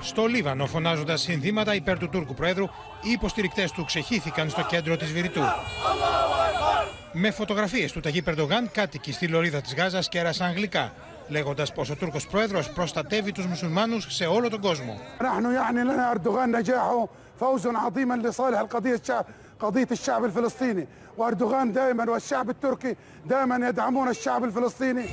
Στο 0.01 0.27
Λίβανο, 0.27 0.67
φωνάζοντας 0.67 1.21
συνθήματα 1.21 1.75
υπέρ 1.75 1.99
του 1.99 2.09
Τούρκου 2.09 2.35
Πρόεδρου, 2.35 2.65
οι 3.03 3.11
υποστηρικτές 3.11 3.71
του 3.71 3.85
ξεχύθηκαν 3.85 4.51
στο 4.51 4.63
κέντρο 4.63 4.97
της 4.97 5.13
Βηρητού. 5.13 5.41
Με 7.13 7.31
φωτογραφίες 7.31 7.93
του 7.93 8.01
Ταγί 8.01 8.23
Περντογάν, 8.23 8.71
κάτοικοι 8.73 9.13
στη 9.13 9.29
λωρίδα 9.29 9.61
της 9.61 9.75
Γάζας 9.75 10.09
κέρασαν 10.09 10.49
αγγλικά, 10.49 10.93
λέγοντας 11.29 11.73
πως 11.73 11.91
ο 11.91 11.95
Τούρκος 11.97 12.27
Πρόεδρο 12.27 12.63
προστατεύει 12.75 13.33
τους 13.33 13.47
μουσουλμάνους 13.47 14.07
σε 14.09 14.25
όλο 14.25 14.49
τον 14.49 14.61
κόσμο. 14.61 15.01
قضية 19.60 19.88
الشعب 19.92 20.26
الفلسطيني 20.26 20.88
وأردوغان 21.18 21.72
دائما 21.72 22.10
والشعب 22.10 22.50
التركي 22.50 22.96
دائما 23.26 23.68
يدعمون 23.68 24.10
الشعب 24.10 24.44
الفلسطيني 24.44 25.06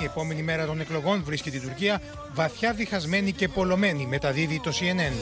Η 0.00 0.04
επόμενη 0.04 0.42
μέρα 0.42 0.66
των 0.66 0.80
εκλογών 0.80 1.22
βρίσκεται 1.24 1.56
η 1.56 1.60
Τουρκία 1.60 2.00
βαθιά 2.34 2.72
διχασμένη 2.72 3.32
και 3.32 3.48
πολλωμένη, 3.48 4.06
μεταδίδει 4.06 4.60
το 4.60 4.70
CNN. 4.70 5.14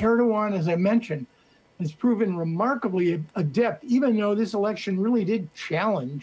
Erdogan, 0.00 0.52
as 0.60 0.68
I 0.68 0.76
mentioned, 0.76 1.24
has 1.80 1.92
proven 1.92 2.36
remarkably 2.36 3.06
adept, 3.34 3.84
even 3.96 4.10
though 4.18 4.34
this 4.34 4.52
election 4.60 4.92
really 5.00 5.24
did 5.32 5.42
challenge 5.68 6.22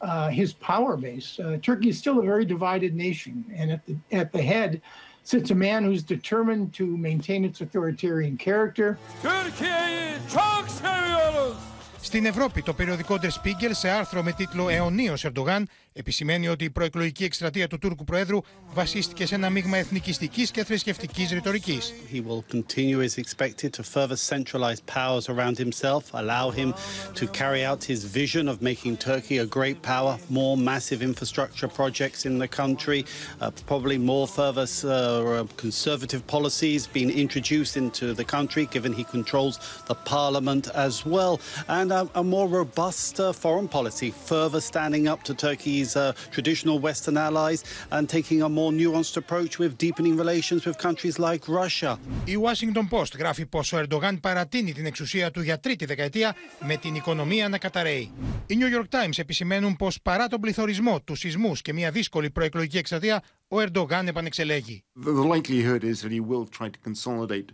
uh, 0.00 0.28
his 0.28 0.52
power 0.52 0.96
base. 0.96 1.38
Uh, 1.38 1.58
Turkey 1.62 1.88
is 1.88 1.98
still 1.98 2.18
a 2.18 2.26
very 2.32 2.44
divided 2.44 2.94
nation, 2.94 3.44
and 3.58 3.70
at 3.70 3.82
the 3.86 3.94
at 4.22 4.32
the 4.32 4.42
head 4.42 4.80
sits 5.22 5.50
a 5.50 5.54
man 5.54 5.80
who's 5.84 6.02
determined 6.16 6.72
to 6.74 6.84
maintain 7.08 7.40
its 7.44 7.60
authoritarian 7.60 8.36
character. 8.36 8.98
Türkiye'yi 9.22 10.18
çok 10.32 10.64
seviyoruz. 10.68 11.56
Στην 12.00 12.24
Ευρώπη, 12.26 12.62
το 12.62 12.72
περιοδικό 12.72 13.18
Der 13.22 13.30
Spiegel 13.30 13.70
σε 13.70 13.88
άρθρο 13.88 14.22
με 14.22 14.32
τίτλο 14.32 14.68
Αιωνίω 14.68 15.14
Ερντογάν 15.22 15.68
επισημαίνει 15.92 16.48
ότι 16.48 16.64
η 16.64 16.70
προεκλογική 16.70 17.24
εκστρατεία 17.24 17.68
του 17.68 17.78
Τούρκου 17.78 18.04
Προέδρου 18.04 18.40
βασίστηκε 18.72 19.26
σε 19.26 19.34
ένα 19.34 19.50
μείγμα 19.50 19.76
εθνικιστική 19.76 20.48
και 20.50 20.64
θρησκευτική 20.64 21.28
ρητορική. 21.32 21.78
He 22.12 22.20
will 22.20 22.44
continue 22.56 23.00
as 23.00 23.18
expected 23.18 23.72
to 23.72 23.82
further 23.82 24.16
centralize 24.16 24.80
powers 24.80 25.28
around 25.28 25.56
himself, 25.58 26.02
allow 26.12 26.50
him 26.50 26.74
to 27.14 27.26
carry 27.40 27.62
out 27.64 27.80
his 27.84 28.00
vision 28.04 28.48
of 28.48 28.56
making 28.70 28.96
Turkey 28.96 29.38
a 29.38 29.46
great 29.58 29.78
power, 29.82 30.12
more 30.28 30.56
massive 30.56 31.00
infrastructure 31.10 31.68
projects 31.80 32.20
in 32.28 32.34
the 32.44 32.50
country, 32.62 33.00
uh, 33.40 33.50
probably 33.72 33.98
more 34.12 34.26
further 34.26 34.66
uh, 34.84 35.44
conservative 35.64 36.22
policies 36.36 36.80
being 36.98 37.10
introduced 37.24 37.74
into 37.82 38.06
the 38.20 38.26
country, 38.36 38.64
given 38.76 38.92
he 39.00 39.04
controls 39.16 39.54
the 39.90 39.96
parliament 40.14 40.64
as 40.86 40.94
well. 41.14 41.34
And 41.68 41.86
and 41.90 41.92
a, 41.92 42.18
a 42.18 42.24
more 42.24 42.48
robust 42.48 43.20
uh, 43.20 43.32
foreign 43.32 43.68
policy, 43.68 44.10
further 44.10 44.60
standing 44.60 45.06
up 45.06 45.22
to 45.22 45.34
Turkey's 45.80 45.96
uh, 45.96 46.12
traditional 46.30 46.78
Western 46.86 47.16
allies 47.16 47.60
and 47.90 48.08
taking 48.08 48.42
a 48.42 48.48
more 48.48 48.72
nuanced 48.80 49.16
approach 49.22 49.52
with 49.58 49.72
deepening 49.84 50.14
relations 50.16 50.60
with 50.66 50.76
countries 50.86 51.18
like 51.18 51.42
Russia. 51.48 51.98
Η 52.24 52.36
Washington 52.36 52.88
Post 52.90 53.18
γράφει 53.18 53.46
πως 53.46 53.72
ο 53.72 53.78
Ερντογάν 53.78 54.20
παρατείνει 54.20 54.72
την 54.72 54.86
εξουσία 54.86 55.30
του 55.30 55.42
για 55.42 55.60
τρίτη 55.60 55.84
δεκαετία 55.84 56.34
με 56.66 56.76
την 56.76 56.94
οικονομία 56.94 57.48
να 57.48 57.58
καταραίει. 57.58 58.10
Οι 58.46 58.56
New 58.60 58.78
York 58.78 58.88
Times 59.00 59.18
επισημαίνουν 59.18 59.76
πως 59.76 60.02
παρά 60.02 60.26
τον 60.26 60.40
πληθωρισμό, 60.40 61.00
του 61.00 61.14
σεισμούς 61.14 61.62
και 61.62 61.72
μια 61.72 61.90
δύσκολη 61.90 62.30
προεκλογική 62.30 62.78
εκστρατεία, 62.78 63.22
ο 63.48 63.60
Ερντογάν 63.60 64.08
επανεξελέγει. 64.08 64.84
The 65.04 65.24
likelihood 65.34 65.84
is 65.84 66.00
that 66.02 66.12
he 66.12 66.20
will 66.20 66.46
try 66.58 66.68
to 66.68 66.78
consolidate 66.88 67.52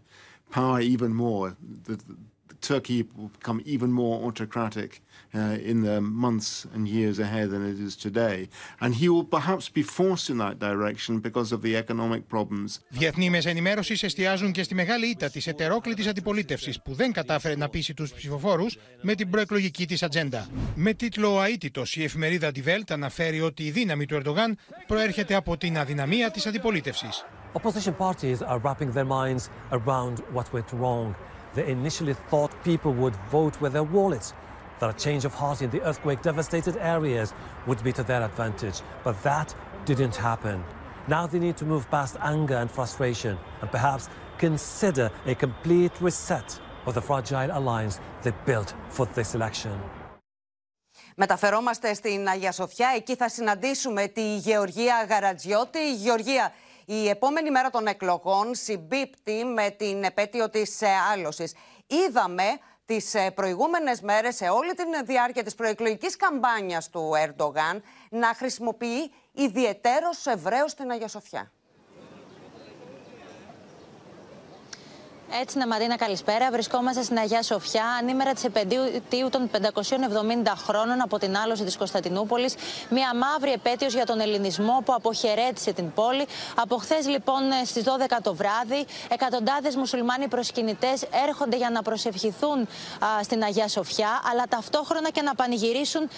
power 0.51 0.81
even 0.81 1.13
more. 1.15 1.57
The, 1.87 1.95
the, 1.97 2.15
Turkey 2.62 3.06
will 3.16 3.32
become 3.40 3.62
even 3.66 3.92
more 3.92 4.16
autocratic 4.28 5.02
uh, 5.34 5.72
in 5.72 5.84
the 5.84 6.02
months 6.02 6.66
and 6.74 6.88
years 6.88 7.20
ahead 7.20 7.50
than 7.52 7.64
it 7.72 7.80
is 7.88 7.96
today. 7.96 8.50
And 8.80 8.96
he 8.96 9.08
will 9.10 9.28
perhaps 9.38 9.70
be 9.70 9.84
forced 9.84 10.30
in 10.30 10.38
that 10.38 10.60
direction 10.60 11.20
because 11.20 11.52
of 11.52 11.62
the 11.62 11.76
economic 11.76 12.28
problems. 12.28 12.80
Διεθνή 12.90 13.30
μέσα 13.30 13.50
ενημέρωσης 13.50 14.04
εστιάζουν 14.04 14.52
και 14.52 14.64
στη 14.64 14.76
μεγάλη 14.76 15.08
ήττα 15.08 15.30
της 15.30 15.48
ετερόκλητης 15.48 16.08
αντιπολίτευσης 16.08 16.82
που 16.82 16.94
δεν 16.94 17.12
κατάφερε 17.12 17.56
να 17.56 17.70
πείσει 17.70 17.94
τους 17.94 18.14
ψηφοφόρους 18.14 18.78
με 19.02 19.16
την 19.16 19.30
προεκλογική 19.30 19.88
της 19.88 20.04
ατζέντα. 20.04 20.48
Με 20.76 20.94
τίτλο 20.94 21.36
Ο 21.36 21.42
Αίτητος, 21.42 21.96
η 21.96 22.04
εφημερίδα 22.04 22.52
Die 22.56 22.66
Welt 22.68 22.90
αναφέρει 22.90 23.42
ότι 23.42 23.64
η 23.64 23.72
δύναμη 23.72 24.06
του 24.06 24.16
Ερντογάν 24.16 24.58
προέρχεται 24.88 25.36
από 25.36 25.58
την 25.58 25.78
αδυναμία 25.78 26.32
της 26.32 26.46
αντιπολίτευσης. 26.46 27.26
Opposition 27.54 27.94
parties 27.98 28.42
are 28.42 28.60
wrapping 28.60 28.92
their 28.92 29.06
minds 29.06 29.50
around 29.72 30.16
what 30.36 30.46
went 30.54 30.70
wrong. 30.80 31.16
They 31.57 31.67
initially 31.69 32.15
thought 32.31 32.51
people 32.65 32.93
would 32.95 33.17
vote 33.31 33.61
with 33.61 33.73
their 33.73 33.89
wallets, 33.97 34.33
that 34.79 34.91
a 34.91 34.99
change 35.05 35.25
of 35.25 35.35
heart 35.35 35.63
in 35.63 35.71
the 35.71 35.83
earthquake 35.83 36.23
devastated 36.23 36.77
areas 36.97 37.35
would 37.67 37.83
be 37.85 37.93
to 37.93 38.03
their 38.03 38.23
advantage. 38.23 38.81
But 39.05 39.23
that 39.23 39.55
didn't 39.85 40.17
happen. 40.17 40.65
Now 41.09 41.27
they 41.27 41.39
need 41.39 41.57
to 41.59 41.65
move 41.65 41.85
past 41.91 42.17
anger 42.21 42.57
and 42.57 42.71
frustration 42.71 43.39
and 43.61 43.71
perhaps 43.71 44.09
consider 44.39 45.11
a 45.27 45.35
complete 45.35 45.93
reset 46.01 46.49
of 46.87 46.95
the 46.95 47.03
fragile 47.03 47.51
alliance 47.59 48.01
they 48.23 48.33
built 48.47 48.75
for 48.89 49.07
this 49.07 49.35
election. 49.35 49.79
Μεταφερόμαστε 51.15 51.95
στην 51.95 52.29
Αγία 52.29 52.53
Σοφιά. 52.53 52.89
Εκεί 52.97 53.15
θα 53.17 53.29
συναντήσουμε 53.29 54.07
τη 54.07 54.37
Γεωργία 54.37 55.07
Γαρατζιώτη. 55.09 55.95
Γεωργία, 55.95 56.53
η 56.90 57.10
επόμενη 57.10 57.52
μέρα 57.52 57.70
των 57.70 57.88
εκλογών 57.88 58.56
συμπίπτει 58.56 59.46
με 59.46 59.70
την 59.70 60.04
επέτειο 60.04 60.50
της 60.50 60.82
άλωσης. 61.12 61.54
Είδαμε 61.88 62.44
τις 62.86 63.16
προηγούμενες 63.36 64.02
μέρες 64.02 64.36
σε 64.36 64.50
όλη 64.50 64.74
τη 64.74 64.84
διάρκεια 65.06 65.44
της 65.44 65.56
προεκλογικής 65.56 66.16
καμπάνιας 66.16 66.90
του 66.90 67.12
Ερντογάν 67.16 67.84
να 68.10 68.28
χρησιμοποιεί 68.28 69.12
ιδιαιτέρως 69.32 70.26
Εβραίους 70.26 70.72
στην 70.72 70.92
Αγία 70.92 71.08
Σοφιά. 71.08 71.52
Έτσι, 75.32 75.58
Μαρίνα, 75.68 75.96
καλησπέρα. 75.96 76.50
Βρισκόμαστε 76.52 77.04
στην 77.04 77.18
Αγία 77.18 77.44
Σοφιά, 77.44 77.86
ανήμερα 78.00 78.34
της 78.34 78.44
επαιτίου 78.44 79.30
των 79.30 79.50
570 79.52 80.54
χρόνων 80.56 81.02
από 81.02 81.18
την 81.18 81.38
άλωση 81.38 81.64
της 81.64 81.78
Κωνσταντινούπολης. 81.78 82.56
Μια 82.90 83.16
μαύρη 83.16 83.52
επέτειος 83.52 83.94
για 83.94 84.06
τον 84.06 84.20
Ελληνισμό 84.20 84.82
που 84.86 84.94
αποχαιρέτησε 84.94 85.74
την 85.74 85.94
πόλη. 85.94 86.26
Από 86.56 86.78
χθες, 86.78 87.08
λοιπόν, 87.08 87.42
στις 87.66 87.84
12 87.84 88.22
το 88.22 88.36
βράδυ, 88.36 88.86
εκατοντάδες 89.10 89.76
μουσουλμάνοι 89.76 90.28
προσκυνητές 90.28 91.04
έρχονται 91.28 91.58
για 91.58 91.70
να 91.70 91.82
προσευχηθούν 91.82 92.60
α, 92.60 93.24
στην 93.24 93.44
Αγία 93.44 93.68
Σοφιά, 93.68 94.22
αλλά 94.32 94.44
ταυτόχρονα 94.50 95.10
και 95.10 95.22
να 95.22 95.36
πανηγυρίσουν 95.36 96.04
α, 96.04 96.10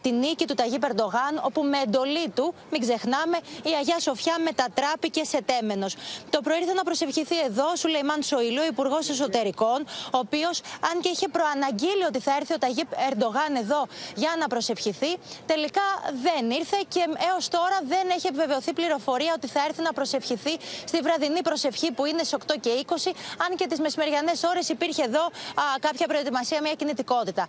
τη 0.00 0.12
νίκη 0.12 0.46
του 0.46 0.54
Ταγί 0.54 0.78
Περντογάν, 0.78 1.40
όπου 1.42 1.62
με 1.62 1.78
εντολή 1.78 2.28
του, 2.34 2.54
μην 2.70 2.80
ξεχνάμε, 2.80 3.36
η 3.62 3.70
Αγία 3.78 4.00
Σοφιά 4.00 4.36
μετατράπηκε 4.44 5.24
σε 5.24 5.42
τέμενος. 5.42 5.96
Το 6.30 6.40
πρωί 6.40 6.58
ήρθε 6.58 6.72
να 6.72 6.82
προσευχηθεί 6.82 7.38
εδώ, 7.40 7.76
Σουλεϊμάν 7.76 8.22
Σοηλού, 8.22 8.57
ο 8.60 8.64
Υπουργός 8.64 9.08
Εσωτερικών, 9.08 9.86
ο 10.12 10.18
οποίος, 10.18 10.60
αν 10.92 11.00
και 11.00 11.08
είχε 11.08 11.28
προαναγγείλει 11.28 12.04
ότι 12.08 12.20
θα 12.20 12.36
έρθει 12.36 12.52
ο 12.54 12.58
Ταγίπ 12.58 12.88
Ερντογάν 13.10 13.54
εδώ 13.54 13.86
για 14.14 14.32
να 14.38 14.46
προσευχηθεί, 14.46 15.16
τελικά 15.46 15.82
δεν 16.22 16.50
ήρθε 16.50 16.76
και 16.88 17.04
έως 17.32 17.48
τώρα 17.48 17.78
δεν 17.82 18.10
έχει 18.16 18.26
επιβεβαιωθεί 18.26 18.72
πληροφορία 18.72 19.32
ότι 19.36 19.46
θα 19.46 19.60
έρθει 19.68 19.82
να 19.82 19.92
προσευχηθεί 19.92 20.56
στη 20.84 20.98
βραδινή 21.00 21.42
προσευχή 21.42 21.92
που 21.92 22.04
είναι 22.04 22.22
στι 22.22 22.36
8 22.46 22.54
και 22.60 22.70
20, 22.86 22.92
αν 23.48 23.56
και 23.56 23.66
τις 23.66 23.80
μεσημεριανές 23.80 24.42
ώρες 24.42 24.68
υπήρχε 24.68 25.02
εδώ 25.02 25.24
α, 25.24 25.30
κάποια 25.80 26.06
προετοιμασία, 26.06 26.60
μια 26.60 26.74
κινητικότητα. 26.74 27.46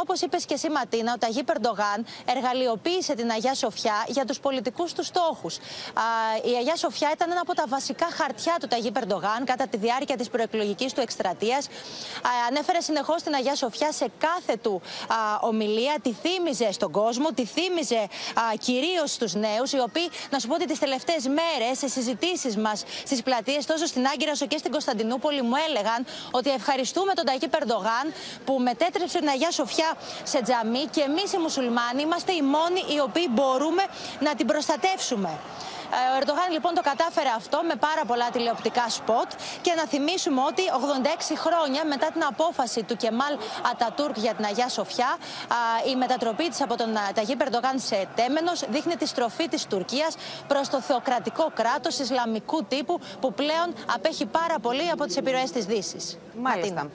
Όπως 0.00 0.20
είπες 0.20 0.44
και 0.44 0.54
εσύ, 0.54 0.70
Ματίνα, 0.70 1.12
ο 1.12 1.18
Ταγίπ 1.18 1.48
Ερντογάν 1.50 2.06
εργαλειοποίησε 2.24 3.14
την 3.14 3.30
Αγία 3.30 3.54
Σοφιά 3.54 4.04
για 4.06 4.24
τους 4.24 4.40
πολιτικούς 4.40 4.92
του 4.92 5.04
στόχους. 5.04 5.56
Η 6.44 6.54
Αγία 6.58 6.76
Σοφιά 6.76 7.10
ήταν 7.14 7.30
ένα 7.30 7.40
από 7.40 7.54
τα 7.54 7.64
βασικά 7.68 8.06
χαρτιά 8.10 8.56
του 8.60 8.66
Ταγίπ 8.66 8.96
Ερντογάν 8.96 9.44
κατά 9.44 9.66
τη 9.66 9.76
διάρκεια 9.76 10.16
της 10.16 10.28
προεκλογική 10.36 10.90
του 10.94 11.00
εκστρατείας. 11.00 11.68
Ανέφερε 12.48 12.80
συνεχώς 12.80 13.22
την 13.22 13.34
Αγία 13.34 13.54
Σοφιά 13.54 13.92
σε 13.92 14.06
κάθε 14.18 14.56
του 14.62 14.82
α, 15.08 15.14
ομιλία. 15.40 15.94
Τη 16.02 16.12
θύμιζε 16.12 16.72
στον 16.72 16.90
κόσμο, 16.90 17.28
τη 17.28 17.44
θύμιζε 17.44 18.06
κυρίως 18.58 19.12
στους 19.12 19.34
νέους, 19.34 19.72
οι 19.72 19.80
οποίοι, 19.80 20.08
να 20.30 20.38
σου 20.38 20.48
πω 20.48 20.54
ότι 20.54 20.64
τις 20.64 20.78
τελευταίες 20.78 21.26
μέρες, 21.26 21.78
σε 21.78 21.88
συζητήσεις 21.88 22.56
μας 22.56 22.84
στις 23.04 23.22
πλατείες, 23.22 23.66
τόσο 23.66 23.86
στην 23.86 24.06
Άγκυρα 24.06 24.30
όσο 24.30 24.46
και 24.46 24.58
στην 24.58 24.70
Κωνσταντινούπολη, 24.70 25.42
μου 25.42 25.54
έλεγαν 25.68 26.06
ότι 26.30 26.50
ευχαριστούμε 26.50 27.12
τον 27.14 27.24
Ταγί 27.24 27.48
Περντογάν 27.48 28.12
που 28.44 28.58
μετέτρεψε 28.58 29.18
την 29.18 29.28
Αγία 29.28 29.50
Σοφιά 29.50 29.94
σε 30.22 30.42
τζαμί 30.42 30.84
και 30.90 31.00
εμείς 31.00 31.32
οι 31.32 31.38
μουσουλμάνοι 31.38 32.02
είμαστε 32.02 32.32
οι 32.32 32.42
μόνοι 32.42 32.80
οι 32.94 33.00
οποίοι 33.00 33.26
μπορούμε 33.30 33.82
να 34.20 34.34
την 34.34 34.46
προστατεύσουμε. 34.46 35.38
Ο 36.12 36.16
Ερντογάν 36.20 36.50
λοιπόν 36.52 36.74
το 36.74 36.80
κατάφερε 36.80 37.28
αυτό 37.36 37.60
με 37.68 37.74
πάρα 37.74 38.04
πολλά 38.06 38.30
τηλεοπτικά 38.30 38.88
σποτ 38.88 39.30
και 39.62 39.72
να 39.76 39.84
θυμίσουμε 39.86 40.40
ότι 40.50 40.62
86 41.32 41.34
χρόνια 41.36 41.84
μετά 41.84 42.06
την 42.12 42.24
απόφαση 42.24 42.82
του 42.82 42.96
Κεμάλ 42.96 43.34
Ατατούρκ 43.72 44.18
για 44.18 44.34
την 44.34 44.44
Αγία 44.44 44.68
Σοφιά, 44.68 45.16
η 45.90 45.96
μετατροπή 45.96 46.48
της 46.48 46.60
από 46.62 46.76
τον 46.76 46.88
Ταγί 47.14 47.36
Ερντογάν 47.38 47.78
σε 47.78 48.08
τέμενος 48.14 48.64
δείχνει 48.68 48.96
τη 48.96 49.06
στροφή 49.06 49.48
της 49.48 49.66
Τουρκίας 49.66 50.16
προς 50.46 50.68
το 50.68 50.80
θεοκρατικό 50.80 51.50
κράτος 51.54 51.98
Ισλαμικού 51.98 52.64
τύπου 52.64 53.00
που 53.20 53.32
πλέον 53.32 53.74
απέχει 53.94 54.26
πάρα 54.26 54.58
πολύ 54.58 54.90
από 54.90 55.04
τις 55.04 55.16
επιρροές 55.16 55.50
της 55.50 55.64
Δύσης. 55.64 56.18
Μάλιστα. 56.40 56.90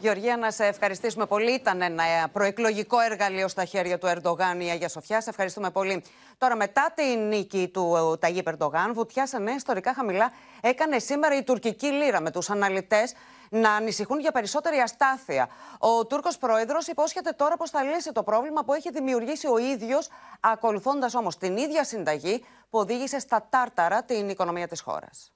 Γεωργία, 0.00 0.36
να 0.36 0.50
σε 0.50 0.66
ευχαριστήσουμε 0.66 1.26
πολύ. 1.26 1.52
Ήταν 1.54 1.82
ένα 1.82 2.04
προεκλογικό 2.32 3.00
εργαλείο 3.00 3.48
στα 3.48 3.64
χέρια 3.64 3.98
του 3.98 4.06
Ερντογάν 4.06 4.60
η 4.60 4.70
Αγία 4.70 4.88
Σοφιά. 4.88 5.20
Σε 5.20 5.30
ευχαριστούμε 5.30 5.70
πολύ. 5.70 6.04
Τώρα, 6.38 6.56
μετά 6.56 6.92
την 6.94 7.28
νίκη 7.28 7.70
του 7.72 8.16
Ταγί 8.20 8.42
Ερντογάν, 8.46 8.94
βουτιά 8.94 9.26
σε 9.26 9.38
νέα 9.38 9.54
ιστορικά 9.54 9.94
χαμηλά 9.94 10.32
έκανε 10.60 10.98
σήμερα 10.98 11.36
η 11.36 11.42
τουρκική 11.42 11.86
λίρα 11.86 12.20
με 12.20 12.30
τους 12.30 12.50
αναλυτές 12.50 13.14
να 13.50 13.72
ανησυχούν 13.72 14.20
για 14.20 14.32
περισσότερη 14.32 14.78
αστάθεια. 14.78 15.48
Ο 15.78 16.06
Τούρκος 16.06 16.38
πρόεδρος 16.38 16.86
υπόσχεται 16.86 17.30
τώρα 17.30 17.56
πως 17.56 17.70
θα 17.70 17.82
λύσει 17.82 18.12
το 18.12 18.22
πρόβλημα 18.22 18.64
που 18.64 18.72
έχει 18.72 18.90
δημιουργήσει 18.90 19.46
ο 19.46 19.58
ίδιος, 19.58 20.08
ακολουθώντας 20.40 21.14
όμως 21.14 21.38
την 21.38 21.56
ίδια 21.56 21.84
συνταγή 21.84 22.44
που 22.70 22.78
οδήγησε 22.78 23.18
στα 23.18 23.46
τάρταρα 23.50 24.02
την 24.02 24.28
οικονομία 24.28 24.68
της 24.68 24.80
χώρας. 24.80 25.32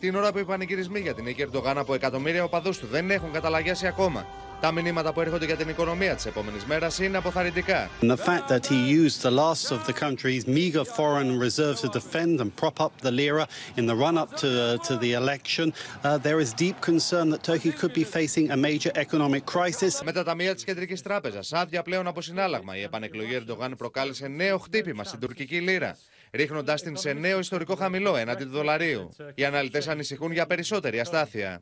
Την 0.00 0.14
ώρα 0.14 0.32
που 0.32 0.38
οι 0.38 0.44
πανηγυρισμοί 0.44 1.00
για 1.00 1.14
την 1.14 1.24
νίκη 1.24 1.42
Ερντογάν 1.42 1.78
από 1.78 1.94
εκατομμύρια 1.94 2.44
οπαδούς 2.44 2.78
του 2.78 2.86
δεν 2.86 3.10
έχουν 3.10 3.32
καταλαγιάσει 3.32 3.86
ακόμα. 3.86 4.26
Τα 4.60 4.72
μηνύματα 4.72 5.12
που 5.12 5.20
έρχονται 5.20 5.44
για 5.44 5.56
την 5.56 5.68
οικονομία 5.68 6.14
της 6.14 6.26
επόμενης 6.26 6.64
μέρας 6.64 6.98
είναι 6.98 7.16
αποθαρρυντικά. 7.16 7.90
And 8.00 8.10
the 8.10 8.16
fact 8.16 8.48
that 8.48 8.66
he 8.66 9.04
used 9.04 9.22
the 9.22 9.30
last 9.30 9.70
of 9.70 9.86
the 9.86 9.92
country's 9.92 10.46
meager 10.46 10.84
foreign 10.84 11.38
reserves 11.38 11.80
to 11.80 11.88
defend 11.88 12.40
and 12.40 12.50
prop 12.60 12.80
up 12.80 12.92
the 13.02 13.10
lira 13.10 13.46
in 13.76 13.86
the 13.86 13.96
run 14.04 14.16
up 14.22 14.30
to, 14.42 14.78
to 14.88 14.96
the 15.04 15.12
election, 15.12 15.66
uh, 16.04 16.18
there 16.26 16.40
is 16.44 16.50
deep 16.64 16.76
concern 16.90 17.26
that 17.32 17.42
Turkey 17.50 17.72
could 17.80 17.94
be 18.00 18.04
facing 18.18 18.50
a 18.50 18.56
major 18.68 18.92
economic 18.94 19.44
crisis. 19.54 20.02
Με 20.04 20.12
τα 20.12 20.24
ταμεία 20.24 20.54
της 20.54 20.64
Κεντρικής 20.64 21.02
Τράπεζας, 21.02 21.52
άδεια 21.52 21.82
πλέον 21.82 22.06
από 22.06 22.20
συνάλλαγμα, 22.20 22.76
η 22.76 22.82
επανεκλογή 22.82 23.34
Ερντογάν 23.34 23.76
προκάλεσε 23.76 24.28
νέο 24.28 24.58
χτύπημα 24.58 25.04
στην 25.04 25.20
τουρκική 25.20 25.60
λίρα 25.60 25.96
ρίχνοντάς 26.36 26.82
την 26.82 26.96
σε 26.96 27.12
νέο 27.12 27.38
ιστορικό 27.38 27.74
χαμηλό 27.74 28.16
έναντι 28.16 28.44
του 28.44 28.50
δολαρίου. 28.50 29.08
Οι 29.34 29.44
αναλυτές 29.44 29.88
ανησυχούν 29.88 30.32
για 30.32 30.46
περισσότερη 30.46 31.00
αστάθεια. 31.00 31.60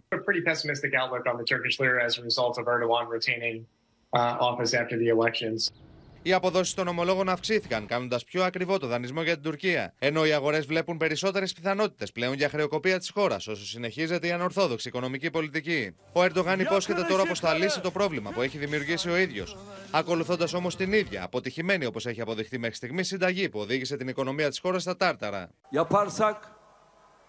Οι 6.27 6.33
αποδόσεις 6.33 6.75
των 6.75 6.89
ομολόγων 6.89 7.29
αυξήθηκαν, 7.29 7.87
κάνοντας 7.87 8.25
πιο 8.25 8.45
ακριβό 8.45 8.79
το 8.79 8.87
δανεισμό 8.87 9.23
για 9.23 9.35
την 9.35 9.43
Τουρκία. 9.43 9.95
Ενώ 9.99 10.27
οι 10.27 10.33
αγορές 10.33 10.67
βλέπουν 10.67 10.97
περισσότερες 10.97 11.53
πιθανότητες 11.53 12.13
πλέον 12.13 12.35
για 12.35 12.49
χρεοκοπία 12.49 12.99
της 12.99 13.11
χώρας, 13.11 13.47
όσο 13.47 13.67
συνεχίζεται 13.67 14.27
η 14.27 14.31
ανορθόδοξη 14.31 14.89
οικονομική 14.89 15.31
πολιτική. 15.31 15.95
Ο 16.13 16.23
Ερντογάν 16.23 16.61
υπόσχεται 16.61 17.03
τώρα 17.03 17.25
πως 17.25 17.41
θα 17.41 17.55
λύσει 17.55 17.81
το 17.81 17.91
πρόβλημα 17.91 18.31
που 18.31 18.43
έχει 18.43 18.59
δημιουργήσει 18.59 19.11
ο 19.11 19.17
ίδιος. 19.17 19.57
Ακολουθώντας 19.91 20.53
όμως 20.53 20.77
την 20.77 20.93
ίδια, 20.93 21.25
αποτυχημένη 21.25 21.85
όπως 21.85 22.07
έχει 22.07 22.21
αποδειχθεί 22.21 22.59
μέχρι 22.59 22.77
στιγμής, 22.77 23.07
συνταγή 23.07 23.49
που 23.49 23.59
οδήγησε 23.59 23.97
την 23.97 24.09
οικονομία 24.09 24.49
της 24.49 24.59
χώρας 24.59 24.83
στα 24.83 24.97
τάρταρα. 24.97 25.51
Yaparsak 25.73 26.37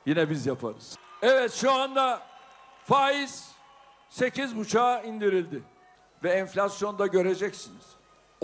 yine 0.05 0.29
biz 0.29 0.45
yaparız. 0.45 0.95
Evet 1.21 1.53
şu 1.53 1.71
anda 1.71 2.21
faiz 2.83 3.31
8,5'a 4.19 5.01
indirildi. 5.01 5.61
ve 6.23 6.29
enflasyonda 6.29 7.07
göreceksiniz. 7.07 7.94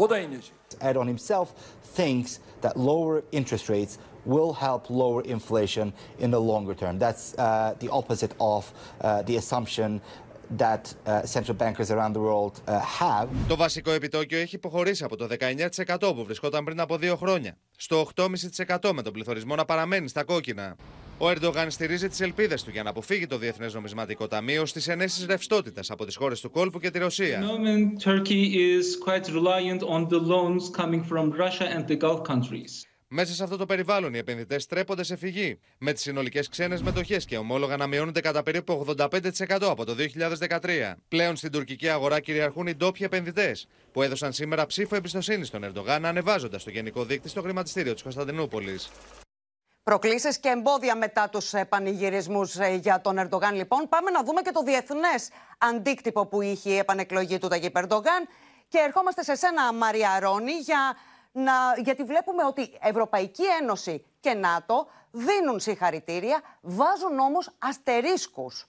O 0.02 0.08
da 0.10 0.18
inecek. 0.18 0.54
Erdogan 0.80 1.08
himself 1.08 1.48
thinks 1.96 2.40
that 2.62 2.74
lower 2.90 3.24
interest 3.32 3.66
rates 3.70 3.94
will 4.34 4.54
help 4.54 4.82
lower 4.90 5.22
inflation 5.36 5.94
in 6.24 6.30
the 6.32 6.42
longer 6.52 6.76
term. 6.82 6.98
That's 7.06 7.26
uh, 7.38 7.76
the 7.84 7.90
opposite 8.00 8.34
of 8.40 8.64
uh, 8.74 9.22
the 9.28 9.36
assumption 9.42 10.02
that 10.58 10.84
uh, 11.06 11.22
central 11.36 11.56
bankers 11.64 11.90
around 11.92 12.14
the 12.14 12.20
world 12.20 12.62
uh, 12.68 12.80
have. 13.00 13.28
Το 13.48 13.56
βασικό 13.56 13.92
επιτόκιο 13.92 14.40
έχει 14.40 14.56
υποχωρήσει 14.56 15.04
από 15.04 15.16
το 15.16 15.28
19% 16.00 16.14
που 16.16 16.24
βρισκόταν 16.24 16.64
πριν 16.64 16.80
από 16.80 16.98
δύο 16.98 17.16
χρόνια 17.16 17.58
στο 17.78 18.08
8,5% 18.16 18.92
με 18.94 19.02
τον 19.02 19.14
πληθωρισμό 19.14 19.56
να 19.56 19.66
παραμένει 19.66 20.08
στα 20.08 20.24
κόκκινα. 20.24 20.76
Ο 21.24 21.30
Ερντογάν 21.30 21.72
στηρίζει 21.72 22.08
τις 22.08 22.20
ελπίδες 22.20 22.64
του 22.64 22.70
για 22.70 22.84
να 22.84 22.90
αποφύγει 22.90 23.28
το 23.28 23.38
Διεθνές 23.38 23.74
Νομισματικό 23.74 24.28
Ταμείο 24.28 24.66
στις 24.66 24.88
ενέσεις 24.88 25.26
ρευστότητας 25.26 25.92
από 25.92 26.06
τις 26.06 26.16
χώρες 26.16 26.42
του 26.42 26.52
κόλπου 26.52 26.80
και 26.80 26.90
τη 26.90 27.00
Ρωσία. 27.00 27.42
moment, 27.42 28.04
Turkey 28.04 28.54
is 28.54 28.98
quite 29.06 29.26
reliant 29.28 29.82
on 29.82 30.08
the 30.08 30.20
loans 30.20 30.82
coming 30.82 31.04
from 31.04 31.32
Russia 31.32 31.66
and 31.76 31.88
the 31.88 31.98
Gulf 31.98 32.22
countries. 32.28 32.86
Μέσα 33.08 33.34
σε 33.34 33.44
αυτό 33.44 33.58
το 33.58 33.66
περιβάλλον, 33.66 34.14
οι 34.14 34.18
επενδυτές 34.18 34.66
τρέπονται 34.66 35.04
σε 35.04 35.16
φυγή, 35.16 35.60
με 35.78 35.94
τις 35.94 36.02
συνολικές 36.02 36.50
ξένες 36.50 36.82
μετοχές 36.82 37.26
και 37.26 37.38
ομόλογα 37.38 37.78
να 37.78 37.88
μειώνονται 37.88 38.22
κατά 38.22 38.44
περίπου 38.44 38.86
85% 38.98 39.08
από 39.62 39.86
το 39.86 39.96
2013. 39.96 40.96
Πλέον 41.08 41.36
στην 41.36 41.52
τουρκική 41.52 41.90
αγορά 41.90 42.20
κυριαρχούν 42.20 42.68
οι 42.68 42.76
ντόπιοι 42.76 43.06
επενδυτές, 43.06 43.68
που 43.92 44.02
έδωσαν 44.02 44.34
σήμερα 44.34 44.66
ψήφο 44.66 44.96
εμπιστοσύνη 44.96 45.46
στον 45.46 45.64
Ερντογάν, 45.64 46.06
ανεβάζοντας 46.06 46.64
το 46.64 46.70
γενικό 46.70 47.04
δείκτη 47.04 47.30
στο 47.30 47.42
χρηματιστήριο 47.42 47.94
της 47.94 48.02
Κωνσταντινούπολης. 48.02 48.90
Προκλήσεις 49.84 50.40
και 50.40 50.50
εμπόδια 50.50 50.96
μετά 50.96 51.30
τους 51.30 51.54
ε, 51.54 51.66
πανηγυρισμούς 51.66 52.56
ε, 52.56 52.74
για 52.74 53.02
τον 53.02 53.18
Ερντογάν 53.18 53.56
λοιπόν. 53.56 53.90
Πάμε 53.90 54.12
να 54.12 54.24
δούμε 54.24 54.42
και 54.42 54.52
το 54.52 54.64
διεθνές 54.64 55.30
αντίκτυπο 55.58 56.26
που 56.26 56.42
είχε 56.42 56.70
η 56.70 56.78
επανεκλογή 56.78 57.38
του 57.38 57.48
Ταγί 57.48 57.72
Ερντογάν. 57.74 58.28
Και 58.68 58.78
ερχόμαστε 58.78 59.24
σε 59.24 59.36
σένα 59.36 59.74
Μαρία 59.74 60.20
Ρόνη 60.20 60.52
για 60.52 60.98
να, 61.32 61.52
γιατί 61.84 62.04
βλέπουμε 62.04 62.44
ότι 62.44 62.78
Ευρωπαϊκή 62.82 63.44
Ένωση 63.62 64.06
και 64.20 64.34
ΝΑΤΟ 64.34 64.88
δίνουν 65.12 65.60
συγχαρητήρια, 65.60 66.42
βάζουν 66.62 67.20
όμως 67.20 67.56
αστερίσκους. 67.60 68.66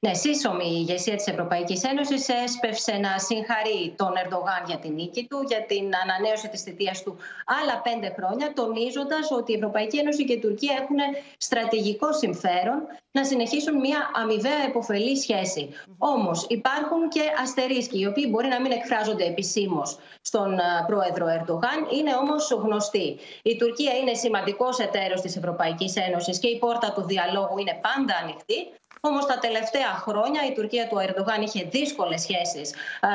Ναι, 0.00 0.14
σύσσωμη 0.14 0.64
η 0.64 0.76
ηγεσία 0.80 1.16
της 1.16 1.26
Ευρωπαϊκής 1.26 1.82
Ένωσης 1.84 2.28
έσπευσε 2.28 2.92
να 2.92 3.18
συγχαρεί 3.18 3.94
τον 3.96 4.12
Ερντογάν 4.22 4.62
για 4.66 4.78
την 4.78 4.92
νίκη 4.92 5.26
του, 5.30 5.44
για 5.48 5.64
την 5.66 5.90
ανανέωση 6.02 6.48
της 6.48 6.62
θητείας 6.62 7.02
του 7.02 7.16
άλλα 7.60 7.80
πέντε 7.80 8.14
χρόνια, 8.16 8.52
τονίζοντας 8.52 9.30
ότι 9.30 9.52
η 9.52 9.54
Ευρωπαϊκή 9.54 9.98
Ένωση 9.98 10.24
και 10.24 10.32
η 10.32 10.38
Τουρκία 10.38 10.74
έχουν 10.82 10.96
στρατηγικό 11.38 12.12
συμφέρον 12.12 12.78
να 13.10 13.24
συνεχίσουν 13.24 13.76
μια 13.78 14.10
αμοιβαία 14.14 14.62
επωφελή 14.66 15.16
σχέση. 15.16 15.68
Όμως 15.98 16.46
υπάρχουν 16.48 17.08
και 17.08 17.22
αστερίσκοι, 17.42 18.00
οι 18.00 18.06
οποίοι 18.06 18.26
μπορεί 18.30 18.48
να 18.48 18.60
μην 18.60 18.72
εκφράζονται 18.72 19.24
επισήμως 19.24 19.98
στον 20.20 20.58
πρόεδρο 20.86 21.26
Ερντογάν, 21.26 21.78
είναι 21.98 22.14
όμως 22.14 22.50
γνωστοί. 22.50 23.18
Η 23.42 23.56
Τουρκία 23.56 23.92
είναι 23.92 24.14
σημαντικός 24.14 24.78
εταίρος 24.78 25.20
της 25.20 25.36
Ευρωπαϊκής 25.36 25.96
Ένωσης 25.96 26.38
και 26.38 26.48
η 26.48 26.58
πόρτα 26.58 26.92
του 26.92 27.02
διαλόγου 27.02 27.58
είναι 27.58 27.80
πάντα 27.82 28.14
ανοιχτή. 28.22 28.72
Όμως 29.00 29.26
τα 29.26 29.38
τελευταία 29.38 29.88
χρόνια 29.88 30.46
η 30.46 30.52
Τουρκία 30.52 30.88
του 30.88 30.98
Ερντογάν 30.98 31.42
είχε 31.42 31.64
δύσκολες 31.64 32.20
σχέσεις 32.20 32.74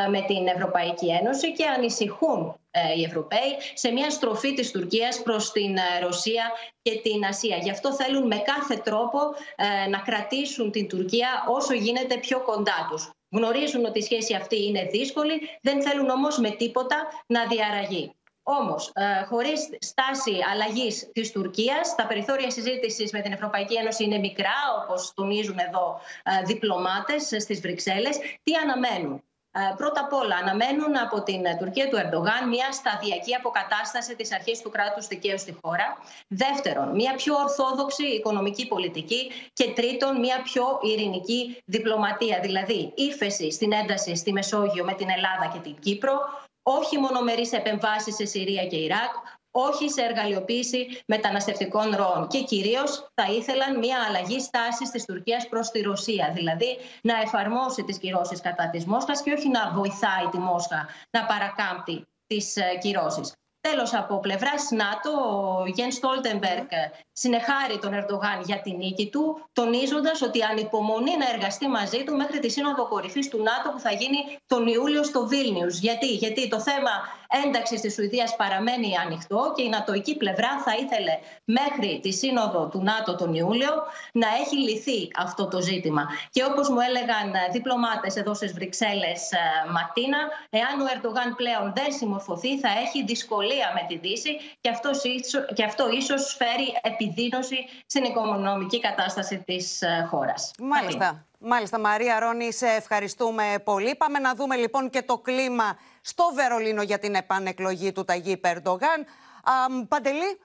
με 0.10 0.22
την 0.22 0.48
Ευρωπαϊκή 0.48 1.08
Ένωση 1.10 1.54
και 1.54 1.66
ανησυχούν 1.66 2.58
ε, 2.76 3.00
οι 3.00 3.04
Ευρωπαίοι 3.04 3.58
σε 3.74 3.92
μια 3.92 4.10
στροφή 4.10 4.54
της 4.54 4.72
Τουρκίας 4.72 5.22
προς 5.22 5.52
την 5.52 5.78
ε, 5.78 6.00
Ρωσία 6.02 6.52
και 6.82 7.00
την 7.04 7.26
Ασία. 7.26 7.58
Γι' 7.58 7.70
αυτό 7.70 7.94
θέλουν 7.94 8.28
με 8.28 8.38
κάθε 8.38 8.76
τρόπο 8.76 9.20
ε, 9.56 9.90
να 9.90 9.98
κρατήσουν 9.98 10.72
την 10.72 10.88
Τουρκία 10.88 11.46
όσο 11.48 11.74
γίνεται 11.74 12.18
πιο 12.18 12.42
κοντά 12.42 12.88
τους. 12.90 13.10
Γνωρίζουν 13.30 13.86
ότι 13.86 14.00
η 14.00 14.02
σχέση 14.02 14.36
αυτή 14.36 14.66
είναι 14.66 14.84
δύσκολη, 14.92 15.40
δεν 15.62 15.82
θέλουν 15.82 16.10
όμως 16.10 16.38
με 16.38 16.50
τίποτα 16.50 16.98
να 17.28 17.46
διαραγεί. 17.46 18.16
Όμως, 18.44 18.92
ε, 18.94 19.24
χωρίς 19.24 19.70
στάση 19.80 20.36
αλλαγής 20.52 21.10
της 21.14 21.32
Τουρκίας, 21.32 21.96
τα 21.96 22.08
περιθώρια 22.08 22.52
συζήτησης 22.52 23.12
με 23.12 23.22
την 23.22 23.32
Ευρωπαϊκή 23.32 23.76
Ένωση 23.76 24.04
είναι 24.04 24.18
μικρά, 24.18 24.56
όπως 24.84 25.14
τονίζουν 25.14 25.58
εδώ 25.58 26.00
ε, 26.24 26.44
διπλωμάτες 26.46 27.24
στις 27.24 27.62
Βρυξέλλες. 27.62 28.18
Τι 28.44 28.54
αναμένουν; 28.56 29.24
Ε, 29.56 29.74
πρώτα 29.76 30.02
απ' 30.02 30.14
όλα, 30.14 30.36
αναμένουν 30.36 30.98
από 30.98 31.24
την 31.24 31.42
Τουρκία 31.60 31.90
του 31.90 31.98
Ερντογάν 31.98 32.48
μια 32.48 32.72
σταδιακή 32.72 33.36
αποκατάσταση 33.36 34.16
της 34.16 34.34
αρχής 34.34 34.62
του 34.62 34.70
κράτους 34.70 35.08
δικαίου 35.08 35.40
στη 35.40 35.58
χώρα. 35.62 35.98
Δεύτερον, 36.28 36.96
μια 36.96 37.14
πιο 37.16 37.36
ορθόδοξη 37.36 38.04
οικονομική 38.04 38.68
πολιτική. 38.68 39.32
Και 39.54 39.72
τρίτον, 39.72 40.20
μια 40.20 40.42
πιο 40.42 40.80
ειρηνική 40.82 41.62
διπλωματία. 41.66 42.40
Δηλαδή, 42.42 42.94
ύφεση 42.96 43.52
στην 43.52 43.72
ένταση 43.72 44.16
στη 44.16 44.32
Μεσόγειο 44.32 44.84
με 44.84 44.94
την 44.94 45.10
Ελλάδα 45.10 45.52
και 45.54 45.60
την 45.60 45.76
Κύπρο 45.80 46.20
όχι 46.64 46.98
μονομερείς 46.98 47.52
επεμβάσεις 47.52 48.16
σε 48.16 48.26
Συρία 48.26 48.66
και 48.66 48.76
Ιράκ, 48.76 49.12
όχι 49.52 49.90
σε 49.90 50.02
εργαλειοποίηση 50.02 51.04
μεταναστευτικών 51.08 51.96
ροών. 51.96 52.28
Και 52.28 52.44
κυρίως 52.44 53.12
θα 53.14 53.32
ήθελαν 53.32 53.78
μια 53.78 53.98
αλλαγή 54.08 54.40
στάσης 54.40 54.90
της 54.90 55.06
Τουρκίας 55.06 55.48
προς 55.48 55.70
τη 55.70 55.82
Ρωσία. 55.82 56.32
Δηλαδή 56.34 56.78
να 57.02 57.22
εφαρμόσει 57.22 57.84
τις 57.84 57.98
κυρώσεις 57.98 58.42
κατά 58.42 58.70
της 58.70 58.86
Μόσχας 58.86 59.22
και 59.22 59.32
όχι 59.32 59.50
να 59.50 59.72
βοηθάει 59.72 60.28
τη 60.32 60.38
Μόσχα 60.38 60.88
να 61.12 61.26
παρακάμπτει 61.26 62.08
τις 62.28 62.56
ε, 62.56 62.78
κυρώσεις. 62.82 63.34
Τέλος, 63.70 63.94
από 63.94 64.20
πλευράς 64.20 64.72
ΝΑΤΟ, 64.72 65.12
ο 65.60 65.66
Γεν 65.68 65.92
Στόλτεμπεργκ 65.92 66.68
συνεχάρει 67.12 67.80
τον 67.80 67.94
Ερντογάν 67.94 68.42
για 68.46 68.62
την 68.62 68.76
νίκη 68.76 69.10
του, 69.10 69.50
τονίζοντας 69.54 70.22
ότι 70.22 70.42
ανυπομονεί 70.44 71.18
να 71.18 71.30
εργαστεί 71.34 71.68
μαζί 71.68 72.04
του 72.04 72.16
μέχρι 72.16 72.40
τη 72.40 72.50
Σύνοδο 72.50 72.88
Κορυφής 72.88 73.30
του 73.30 73.44
ΝΑΤΟ 73.44 73.72
που 73.72 73.80
θα 73.80 73.92
γίνει 73.92 74.38
τον 74.48 74.68
Ιούλιο 74.68 75.04
στο 75.04 75.28
Βίλνιους. 75.28 75.80
Γιατί, 75.80 76.06
Γιατί 76.06 76.48
το 76.48 76.60
θέμα 76.60 76.92
ένταξης 77.46 77.82
της 77.82 77.94
Σουηδίας 77.94 78.36
παραμένει 78.36 78.98
ανοιχτό 79.06 79.54
και 79.56 79.64
η 79.64 79.70
νατοική 79.70 80.18
πλευρά 80.18 80.62
θα 80.66 80.74
ήθελε 80.76 81.20
μέχρι 81.44 82.00
τη 82.04 82.12
Σύνοδο 82.12 82.68
του 82.68 82.82
ΝΑΤΟ 82.84 83.16
τον 83.16 83.34
Ιούλιο 83.34 83.74
να 84.12 84.28
έχει 84.42 84.58
λυθεί 84.58 85.12
αυτό 85.18 85.48
το 85.48 85.62
ζήτημα. 85.62 86.08
Και 86.30 86.44
όπως 86.44 86.70
μου 86.70 86.80
έλεγαν 86.80 87.32
διπλωμάτες 87.52 88.16
εδώ 88.16 88.34
στις 88.34 88.54
Βρυξέλλες 88.54 89.30
Ματίνα, 89.72 90.18
εάν 90.50 90.82
ο 90.82 90.86
Ερντογάν 90.94 91.36
πλέον 91.36 91.74
δεν 91.76 91.92
συμμορφωθεί 91.92 92.60
θα 92.60 92.70
έχει 92.86 93.04
δυσκολία 93.04 93.72
με 93.74 93.86
τη 93.88 93.98
Δύση 93.98 94.38
και 94.62 94.70
αυτό, 94.70 94.90
και 95.54 95.64
αυτό 95.64 95.90
ίσως 95.90 96.36
φέρει 96.38 96.68
επιδείνωση 96.82 97.58
στην 97.86 98.04
οικονομική 98.04 98.80
κατάσταση 98.80 99.44
της 99.46 99.84
χώρας. 100.10 100.52
Μάλιστα. 100.60 101.26
Μάλιστα, 101.46 101.80
Μαρία 101.80 102.20
Ρόνη, 102.20 102.54
σε 102.54 102.68
ευχαριστούμε 102.68 103.44
πολύ. 103.64 103.96
Πάμε 103.96 104.20
να 104.20 104.36
δούμε 104.36 104.56
λοιπόν 104.56 104.90
και 104.90 105.02
το 105.02 105.18
κλίμα 105.18 105.78
στο 106.04 106.24
Βερολίνο 106.34 106.82
για 106.82 107.00
την 107.00 107.16
επανεκλογή 107.16 107.92
του 107.92 108.04
Ταγί 108.04 108.38
Περντογάν. 108.38 109.06
Παντελή, 109.88 110.40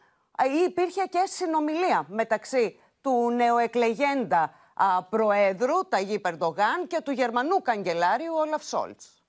υπήρχε 0.66 1.02
και 1.10 1.24
συνομιλία 1.24 2.06
μεταξύ 2.08 2.80
του 3.00 3.30
νεοεκλεγέντα 3.30 4.54
Προέδρου 5.10 5.88
Ταγί 5.88 6.18
Περντογάν 6.18 6.86
και 6.86 7.00
του 7.04 7.10
Γερμανού 7.10 7.62
Καγκελάριου 7.62 8.34
Όλαφ 8.34 8.64
Σόλτς. 8.64 9.22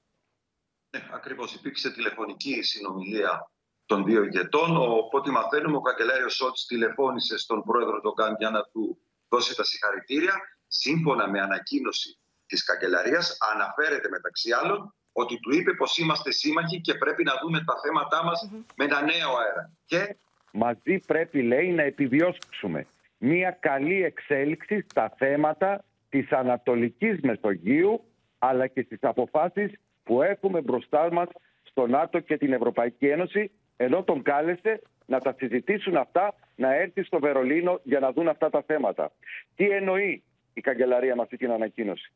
Ναι, 0.89 1.09
ακριβώς. 1.13 1.53
Υπήρξε 1.53 1.91
τηλεφωνική 1.91 2.61
συνομιλία 2.61 3.51
των 3.85 4.05
δύο 4.05 4.23
ηγετών. 4.23 4.77
Οπότε 4.77 5.31
μαθαίνουμε, 5.31 5.77
ο 5.77 5.81
καγκελάριος 5.81 6.33
Σόλτς 6.35 6.65
τηλεφώνησε 6.65 7.37
στον 7.37 7.63
πρόεδρο 7.63 7.99
Ντογκάν 8.01 8.35
για 8.39 8.49
να 8.49 8.63
του 8.63 8.97
δώσει 9.27 9.55
τα 9.55 9.63
συγχαρητήρια 9.63 10.35
σύμφωνα 10.67 11.29
με 11.29 11.41
ανακοίνωση 11.41 12.19
της 12.45 12.63
καγκελαρίας, 12.63 13.37
αναφέρεται 13.53 14.09
μεταξύ 14.09 14.51
άλλων 14.51 14.95
ότι 15.21 15.39
του 15.39 15.55
είπε 15.55 15.73
πως 15.73 15.97
είμαστε 15.97 16.31
σύμμαχοι 16.31 16.81
και 16.81 16.93
πρέπει 16.93 17.23
να 17.23 17.33
δούμε 17.41 17.63
τα 17.65 17.73
θέματά 17.83 18.23
μας 18.23 18.49
με 18.75 18.83
ένα 18.85 19.01
νέο 19.01 19.29
αέρα. 19.41 19.71
Και 19.85 20.15
μαζί 20.51 20.99
πρέπει, 21.07 21.41
λέει, 21.41 21.71
να 21.71 21.83
επιδιώσουμε 21.83 22.87
μια 23.17 23.51
καλή 23.59 24.03
εξέλιξη 24.03 24.85
στα 24.89 25.13
θέματα 25.17 25.83
της 26.09 26.31
Ανατολικής 26.31 27.19
Μεσογείου 27.21 28.03
αλλά 28.39 28.67
και 28.67 28.81
στις 28.81 28.99
αποφάσεις 29.01 29.71
που 30.03 30.21
έχουμε 30.21 30.61
μπροστά 30.61 31.11
μας 31.11 31.27
στο 31.63 31.87
ΝΑΤΟ 31.87 32.19
και 32.19 32.37
την 32.37 32.53
Ευρωπαϊκή 32.53 33.07
Ένωση 33.07 33.51
ενώ 33.77 34.03
τον 34.03 34.21
κάλεσε 34.21 34.81
να 35.05 35.19
τα 35.19 35.35
συζητήσουν 35.37 35.95
αυτά, 35.95 36.33
να 36.55 36.75
έρθει 36.75 37.03
στο 37.03 37.19
Βερολίνο 37.19 37.79
για 37.83 37.99
να 37.99 38.11
δουν 38.11 38.27
αυτά 38.27 38.49
τα 38.49 38.63
θέματα. 38.67 39.11
Τι 39.55 39.69
εννοεί 39.69 40.23
η 40.53 40.61
καγκελαρία 40.61 41.15
με 41.15 41.21
αυτή 41.21 41.37
την 41.37 41.51
ανακοίνωση; 41.51 42.11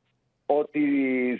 Ότι 0.45 0.81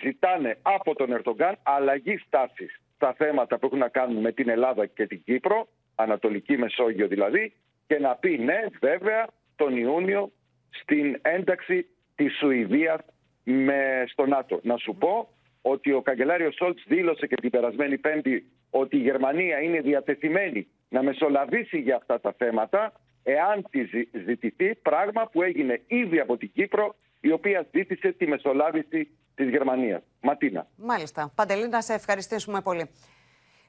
ζητάνε 0.01 0.57
από 0.61 0.95
τον 0.95 1.11
Ερντογκάν 1.11 1.57
αλλαγή 1.63 2.17
στάσης 2.17 2.81
στα 2.95 3.13
θέματα 3.13 3.57
που 3.57 3.65
έχουν 3.65 3.77
να 3.77 3.87
κάνουν 3.87 4.21
με 4.21 4.31
την 4.31 4.49
Ελλάδα 4.49 4.85
και 4.85 5.07
την 5.07 5.23
Κύπρο, 5.23 5.67
Ανατολική 5.95 6.57
Μεσόγειο 6.57 7.07
δηλαδή, 7.07 7.53
και 7.87 7.99
να 7.99 8.15
πει 8.15 8.37
ναι, 8.37 8.59
βέβαια, 8.79 9.27
τον 9.55 9.77
Ιούνιο 9.77 10.31
στην 10.69 11.19
ένταξη 11.21 11.87
της 12.15 12.37
Σουηδίας 12.37 12.99
με 13.43 14.03
στο 14.07 14.25
ΝΑΤΟ. 14.25 14.59
Να 14.63 14.77
σου 14.77 14.95
πω 14.95 15.29
ότι 15.61 15.91
ο 15.91 16.01
καγκελάριος 16.01 16.55
Σόλτς 16.55 16.83
δήλωσε 16.87 17.27
και 17.27 17.35
την 17.35 17.49
περασμένη 17.49 17.97
Πέμπτη 17.97 18.51
ότι 18.69 18.97
η 18.97 18.99
Γερμανία 18.99 19.61
είναι 19.61 19.81
διατεθειμένη 19.81 20.67
να 20.89 21.03
μεσολαβήσει 21.03 21.79
για 21.79 21.95
αυτά 21.95 22.19
τα 22.19 22.33
θέματα 22.37 22.93
εάν 23.23 23.65
τη 23.69 23.83
ζητηθεί, 24.25 24.75
πράγμα 24.75 25.29
που 25.31 25.41
έγινε 25.41 25.81
ήδη 25.87 26.19
από 26.19 26.37
την 26.37 26.51
Κύπρο, 26.53 26.95
η 27.19 27.31
οποία 27.31 27.67
ζήτησε 27.71 28.11
τη 28.11 28.27
μεσολάβηση 28.27 29.09
της 29.35 29.49
Γερμανίας. 29.49 30.01
Ματίνα. 30.21 30.67
Μάλιστα. 30.75 31.31
Παντελή, 31.35 31.67
να 31.67 31.81
σε 31.81 31.93
ευχαριστήσουμε 31.93 32.61
πολύ. 32.61 32.89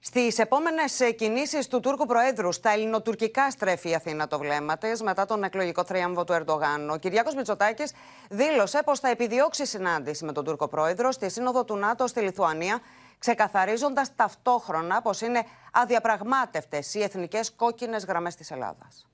Στις 0.06 0.38
επόμενες 0.38 1.00
κινήσεις 1.16 1.68
του 1.68 1.80
Τούρκου 1.80 2.06
Προέδρου, 2.06 2.52
στα 2.52 2.70
ελληνοτουρκικά 2.70 3.50
στρέφει 3.50 3.88
η 3.88 3.94
Αθήνα 3.94 4.26
το 4.26 4.38
βλέμμα 4.38 4.78
της 4.78 5.02
μετά 5.02 5.26
τον 5.26 5.44
εκλογικό 5.44 5.84
θρίαμβο 5.84 6.24
του 6.24 6.32
Ερντογάν. 6.32 6.90
Ο 6.90 6.96
Κυριάκος 6.96 7.34
Μητσοτάκης 7.34 7.92
δήλωσε 8.30 8.82
πως 8.84 9.00
θα 9.00 9.08
επιδιώξει 9.08 9.66
συνάντηση 9.66 10.24
με 10.24 10.32
τον 10.32 10.44
Τούρκο 10.44 10.68
Πρόεδρο 10.68 11.12
στη 11.12 11.30
Σύνοδο 11.30 11.64
του 11.64 11.76
ΝΑΤΟ 11.76 12.06
στη 12.06 12.20
Λιθουανία, 12.20 12.80
ξεκαθαρίζοντας 13.18 14.14
ταυτόχρονα 14.14 15.02
πως 15.02 15.20
είναι 15.20 15.42
αδιαπραγμάτευτες 15.72 16.94
οι 16.94 17.02
εθνικές 17.02 17.52
κόκκινες 17.54 18.04
γραμμές 18.04 18.34
της 18.34 18.50
Ελλάδας. 18.50 19.08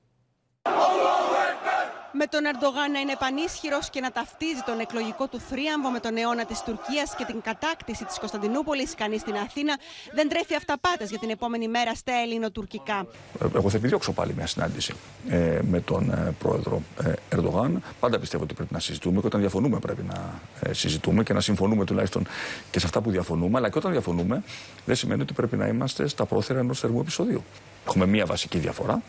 Με 2.12 2.26
τον 2.26 2.44
Ερντογάν 2.44 2.90
να 2.92 3.00
είναι 3.00 3.16
πανίσχυρος 3.18 3.90
και 3.90 4.00
να 4.00 4.10
ταυτίζει 4.10 4.62
τον 4.66 4.80
εκλογικό 4.80 5.26
του 5.26 5.40
θρίαμβο 5.48 5.90
με 5.90 6.00
τον 6.00 6.16
αιώνα 6.16 6.44
της 6.44 6.62
Τουρκίας 6.62 7.14
και 7.16 7.24
την 7.24 7.40
κατάκτηση 7.42 8.04
της 8.04 8.18
Κωνσταντινούπολης, 8.18 8.94
κανείς 8.94 9.20
στην 9.20 9.34
Αθήνα 9.36 9.78
δεν 10.12 10.28
τρέφει 10.28 10.54
αυταπάτες 10.54 11.08
για 11.10 11.18
την 11.18 11.30
επόμενη 11.30 11.68
μέρα 11.68 11.94
στα 11.94 12.12
ελληνοτουρκικά. 12.12 13.06
Εγώ 13.54 13.70
θα 13.70 13.76
επιδιώξω 13.76 14.12
πάλι 14.12 14.34
μια 14.34 14.46
συνάντηση 14.46 14.94
ε, 15.28 15.58
με 15.70 15.80
τον 15.80 16.10
ε, 16.10 16.34
πρόεδρο 16.38 16.82
ε, 17.02 17.12
Ερντογάν. 17.28 17.82
Πάντα 18.00 18.18
πιστεύω 18.18 18.42
ότι 18.42 18.54
πρέπει 18.54 18.72
να 18.72 18.80
συζητούμε 18.80 19.20
και 19.20 19.26
όταν 19.26 19.40
διαφωνούμε 19.40 19.78
πρέπει 19.78 20.02
να 20.02 20.40
ε, 20.60 20.72
συζητούμε 20.72 21.22
και 21.22 21.32
να 21.32 21.40
συμφωνούμε 21.40 21.84
τουλάχιστον 21.84 22.26
και 22.70 22.78
σε 22.78 22.86
αυτά 22.86 23.00
που 23.00 23.10
διαφωνούμε. 23.10 23.58
Αλλά 23.58 23.70
και 23.70 23.78
όταν 23.78 23.90
διαφωνούμε 23.90 24.42
δεν 24.84 24.96
σημαίνει 24.96 25.22
ότι 25.22 25.32
πρέπει 25.32 25.56
να 25.56 25.66
είμαστε 25.66 26.08
στα 26.08 26.24
πρόθυρα 26.26 26.58
ενός 26.58 26.80
θερμού 26.80 27.00
επεισοδίου. 27.00 27.44
Έχουμε 27.86 28.06
μία 28.06 28.26
βασική 28.26 28.58
διαφορά 28.58 29.02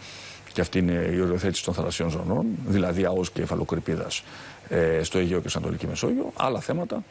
και 0.53 0.61
αυτή 0.61 0.79
είναι 0.79 1.09
η 1.13 1.19
οριοθέτηση 1.19 1.63
των 1.63 1.73
θαλασσιών 1.73 2.09
ζωνών, 2.09 2.45
δηλαδή 2.65 3.05
ΑΟΣ 3.05 3.31
και 3.31 3.41
εφαλοκρηπίδας 3.41 4.23
ε, 4.69 5.03
στο 5.03 5.17
Αιγαίο 5.17 5.41
και 5.41 5.47
στην 5.47 5.59
Ανατολική 5.59 5.87
Μεσόγειο. 5.87 6.31
Άλλα 6.35 6.59
θέματα 6.59 7.03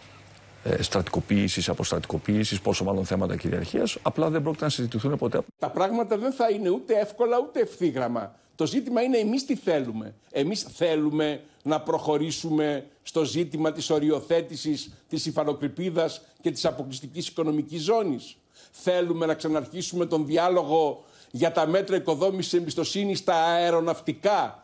ε, 0.64 0.82
στρατικοποίησης, 0.82 1.68
αποστρατικοποίησης, 1.68 2.60
πόσο 2.60 2.84
μάλλον 2.84 3.04
θέματα 3.04 3.36
κυριαρχίας, 3.36 3.98
απλά 4.02 4.30
δεν 4.30 4.42
πρόκειται 4.42 4.64
να 4.64 4.70
συζητηθούν 4.70 5.16
ποτέ. 5.18 5.40
Τα 5.58 5.70
πράγματα 5.70 6.18
δεν 6.18 6.32
θα 6.32 6.50
είναι 6.50 6.68
ούτε 6.68 6.94
εύκολα 6.98 7.38
ούτε 7.38 7.60
ευθύγραμμα. 7.60 8.34
Το 8.54 8.66
ζήτημα 8.66 9.02
είναι 9.02 9.18
εμείς 9.18 9.44
τι 9.44 9.56
θέλουμε. 9.56 10.14
Εμείς 10.30 10.62
θέλουμε 10.62 11.40
να 11.62 11.80
προχωρήσουμε 11.80 12.86
στο 13.02 13.24
ζήτημα 13.24 13.72
της 13.72 13.90
οριοθέτησης 13.90 14.90
της 15.08 15.26
υφαλοκρηπίδα 15.26 16.10
και 16.40 16.50
της 16.50 16.64
αποκλειστικής 16.64 17.28
οικονομικής 17.28 17.82
ζώνης. 17.82 18.36
Θέλουμε 18.70 19.26
να 19.26 19.34
ξαναρχίσουμε 19.34 20.06
τον 20.06 20.26
διάλογο 20.26 21.04
για 21.30 21.52
τα 21.52 21.66
μέτρα 21.66 21.96
οικοδόμησης 21.96 22.52
εμπιστοσύνης 22.52 23.18
στα 23.18 23.44
αεροναυτικά. 23.44 24.62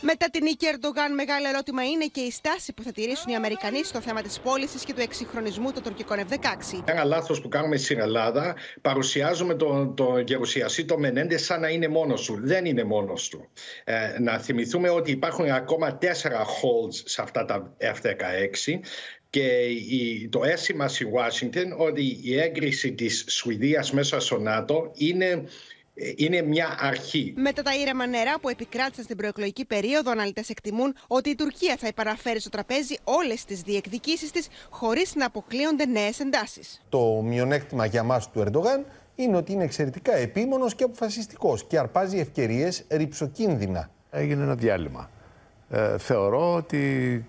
Μετά 0.00 0.30
την 0.30 0.42
νίκη 0.42 0.66
Ερντογάν, 0.66 1.14
μεγάλο 1.14 1.48
ερώτημα 1.48 1.84
είναι 1.84 2.06
και 2.06 2.20
η 2.20 2.30
στάση 2.30 2.72
που 2.72 2.82
θα 2.82 2.92
τηρήσουν 2.92 3.32
οι 3.32 3.36
Αμερικανοί 3.36 3.84
στο 3.84 4.00
θέμα 4.00 4.22
της 4.22 4.40
πώλησης 4.40 4.84
και 4.84 4.92
του 4.92 5.00
εξυγχρονισμού 5.00 5.72
των 5.72 5.82
τουρκικών 5.82 6.18
F-16. 6.18 6.82
Ένα 6.84 7.04
λάθος 7.04 7.40
που 7.40 7.48
κάνουμε 7.48 7.76
στην 7.76 8.00
Ελλάδα, 8.00 8.56
παρουσιάζουμε 8.80 9.54
τον 9.54 9.94
το 9.94 10.18
γερουσιαστή 10.18 10.84
το 10.84 10.98
Μενέντες 10.98 11.44
σαν 11.44 11.60
να 11.60 11.68
είναι 11.68 11.88
μόνος 11.88 12.24
του. 12.24 12.38
Δεν 12.42 12.64
είναι 12.64 12.84
μόνος 12.84 13.28
του. 13.28 13.48
Ε, 13.84 14.18
να 14.20 14.38
θυμηθούμε 14.38 14.90
ότι 14.90 15.10
υπάρχουν 15.10 15.50
ακόμα 15.50 15.98
τέσσερα 15.98 16.44
holds 16.44 17.02
σε 17.04 17.22
αυτά 17.22 17.44
τα 17.44 17.76
F-16 17.80 18.80
και 19.30 19.46
η, 19.88 20.28
το 20.28 20.44
αίσθημα 20.44 20.88
στη 20.88 21.04
Ουάσιγκτον 21.04 21.74
ότι 21.76 22.20
η 22.22 22.40
έγκριση 22.40 22.92
της 22.92 23.24
Σουηδίας 23.28 23.92
μέσα 23.92 24.20
στο 24.20 24.38
ΝΑΤΟ 24.38 24.90
είναι 24.94 25.44
είναι 26.16 26.42
μια 26.42 26.76
αρχή. 26.80 27.32
Μετά 27.36 27.62
τα 27.62 27.74
ήρεμα 27.76 28.06
νερά 28.06 28.38
που 28.40 28.48
επικράτησαν 28.48 29.04
στην 29.04 29.16
προεκλογική 29.16 29.64
περίοδο, 29.64 30.10
αναλυτές 30.10 30.48
εκτιμούν 30.48 30.94
ότι 31.06 31.30
η 31.30 31.34
Τουρκία 31.34 31.76
θα 31.78 31.86
επαναφέρει 31.86 32.40
στο 32.40 32.48
τραπέζι 32.48 32.96
όλες 33.04 33.44
τις 33.44 33.60
διεκδικήσεις 33.60 34.30
της, 34.30 34.48
χωρίς 34.70 35.14
να 35.14 35.26
αποκλείονται 35.26 35.86
νέες 35.86 36.20
εντάσεις. 36.20 36.82
Το 36.88 37.22
μειονέκτημα 37.24 37.86
για 37.86 38.02
μα 38.02 38.20
του 38.32 38.40
Ερντογάν 38.40 38.84
είναι 39.14 39.36
ότι 39.36 39.52
είναι 39.52 39.64
εξαιρετικά 39.64 40.14
επίμονος 40.14 40.74
και 40.74 40.84
αποφασιστικός 40.84 41.64
και 41.64 41.78
αρπάζει 41.78 42.18
ευκαιρίες 42.18 42.84
ρηψοκίνδυνα. 42.88 43.90
Έγινε 44.10 44.42
ένα 44.42 44.54
διάλειμμα. 44.54 45.10
Ε, 45.70 45.98
θεωρώ 45.98 46.54
ότι 46.54 47.24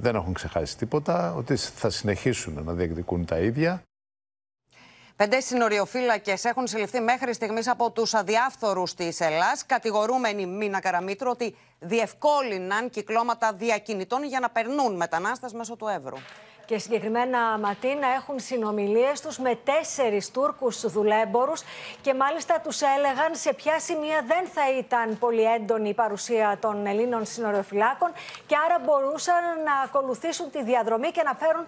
δεν 0.00 0.14
έχουν 0.14 0.32
ξεχάσει 0.32 0.76
τίποτα, 0.76 1.34
ότι 1.34 1.56
θα 1.56 1.90
συνεχίσουν 1.90 2.62
να 2.64 2.72
διεκδικούν 2.72 3.24
τα 3.24 3.38
ίδια. 3.38 3.82
Πέντε 5.16 5.40
συνοριοφύλακες 5.40 6.44
έχουν 6.44 6.66
συλληφθεί 6.66 7.00
μέχρι 7.00 7.32
στιγμής 7.32 7.68
από 7.68 7.90
τους 7.90 8.14
αδιάφθορους 8.14 8.94
της 8.94 9.20
Ελλάδα, 9.20 9.56
κατηγορούμενοι 9.66 10.46
Μίνα 10.46 10.80
Καραμίτρου 10.80 11.30
ότι 11.30 11.56
διευκόλυναν 11.78 12.90
κυκλώματα 12.90 13.52
διακινητών 13.52 14.24
για 14.24 14.40
να 14.40 14.50
περνούν 14.50 14.96
μετανάστες 14.96 15.52
μέσω 15.52 15.76
του 15.76 15.86
Εύρου 15.88 16.16
και 16.66 16.78
συγκεκριμένα 16.78 17.38
Ματίνα 17.58 18.06
έχουν 18.16 18.40
συνομιλίες 18.40 19.20
τους 19.20 19.38
με 19.38 19.58
τέσσερις 19.64 20.30
Τούρκους 20.30 20.90
δουλέμπορους 20.90 21.62
και 22.00 22.14
μάλιστα 22.14 22.60
τους 22.60 22.80
έλεγαν 22.80 23.34
σε 23.34 23.54
ποια 23.54 23.78
σημεία 23.80 24.24
δεν 24.26 24.46
θα 24.54 24.70
ήταν 24.78 25.18
πολύ 25.18 25.42
έντονη 25.42 25.88
η 25.88 25.94
παρουσία 25.94 26.58
των 26.60 26.86
Ελλήνων 26.86 27.24
συνοριοφυλάκων 27.24 28.12
και 28.46 28.56
άρα 28.64 28.78
μπορούσαν 28.84 29.42
να 29.64 29.72
ακολουθήσουν 29.84 30.50
τη 30.50 30.62
διαδρομή 30.62 31.10
και 31.10 31.22
να, 31.24 31.34
φέρουν, 31.34 31.66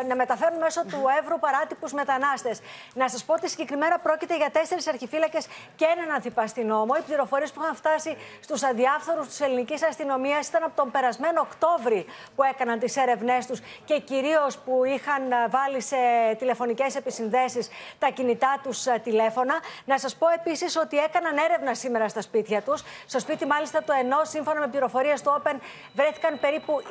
ε, 0.00 0.06
να 0.06 0.14
μεταφέρουν 0.16 0.58
μέσω 0.58 0.80
του 0.84 1.02
Εύρου 1.20 1.38
παράτυπους 1.38 1.92
μετανάστες. 1.92 2.60
Να 2.94 3.08
σας 3.08 3.24
πω 3.24 3.32
ότι 3.32 3.48
συγκεκριμένα 3.48 3.98
πρόκειται 3.98 4.36
για 4.36 4.50
τέσσερις 4.50 4.86
αρχιφύλακες 4.86 5.46
και 5.76 5.86
έναν 5.96 6.16
αντιπαστηνόμο. 6.16 6.94
Οι 6.98 7.02
πληροφορίες 7.02 7.52
που 7.52 7.60
είχαν 7.62 7.74
φτάσει 7.74 8.16
στους 8.40 8.62
αδιάφθορους 8.62 9.26
της 9.26 9.40
ελληνικής 9.40 9.82
αστυνομίας 9.82 10.48
ήταν 10.48 10.62
από 10.62 10.76
τον 10.76 10.90
περασμένο 10.90 11.40
Οκτώβρη 11.40 12.06
που 12.36 12.42
έκαναν 12.42 12.78
τις 12.78 12.96
έρευνές 12.96 13.46
τους 13.46 13.60
και 13.84 13.98
κυρίως 13.98 14.33
που 14.64 14.84
είχαν 14.84 15.32
ε, 15.32 15.48
βάλει 15.48 15.80
σε 15.80 15.96
τηλεφωνικές 16.38 16.96
επισυνδέσεις 16.96 17.68
τα 17.98 18.08
κινητά 18.08 18.60
τους 18.62 18.86
ε, 18.86 19.00
τηλέφωνα. 19.04 19.54
Να 19.84 19.98
σας 19.98 20.16
πω 20.16 20.26
επίσης 20.28 20.76
ότι 20.76 20.96
έκαναν 20.96 21.36
έρευνα 21.36 21.74
σήμερα 21.74 22.08
στα 22.08 22.20
σπίτια 22.20 22.62
τους. 22.62 22.82
Στο 23.06 23.18
σπίτι, 23.18 23.46
μάλιστα, 23.46 23.82
το 23.82 23.92
ενό, 23.92 24.24
σύμφωνα 24.24 24.60
με 24.60 24.68
πληροφορίες 24.68 25.22
του 25.22 25.42
Open, 25.42 25.56
βρέθηκαν 25.94 26.40
περίπου 26.40 26.82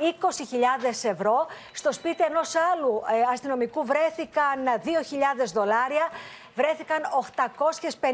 20.000 0.82 1.10
ευρώ. 1.12 1.47
Στο 1.71 1.91
σπίτι 1.91 2.23
ενός 2.23 2.56
άλλου 2.56 3.01
ε, 3.12 3.32
αστυνομικού 3.34 3.86
βρέθηκαν 3.86 4.60
2.000 4.65 5.51
δολάρια 5.53 6.10
βρέθηκαν 6.55 7.01
850 7.11 8.09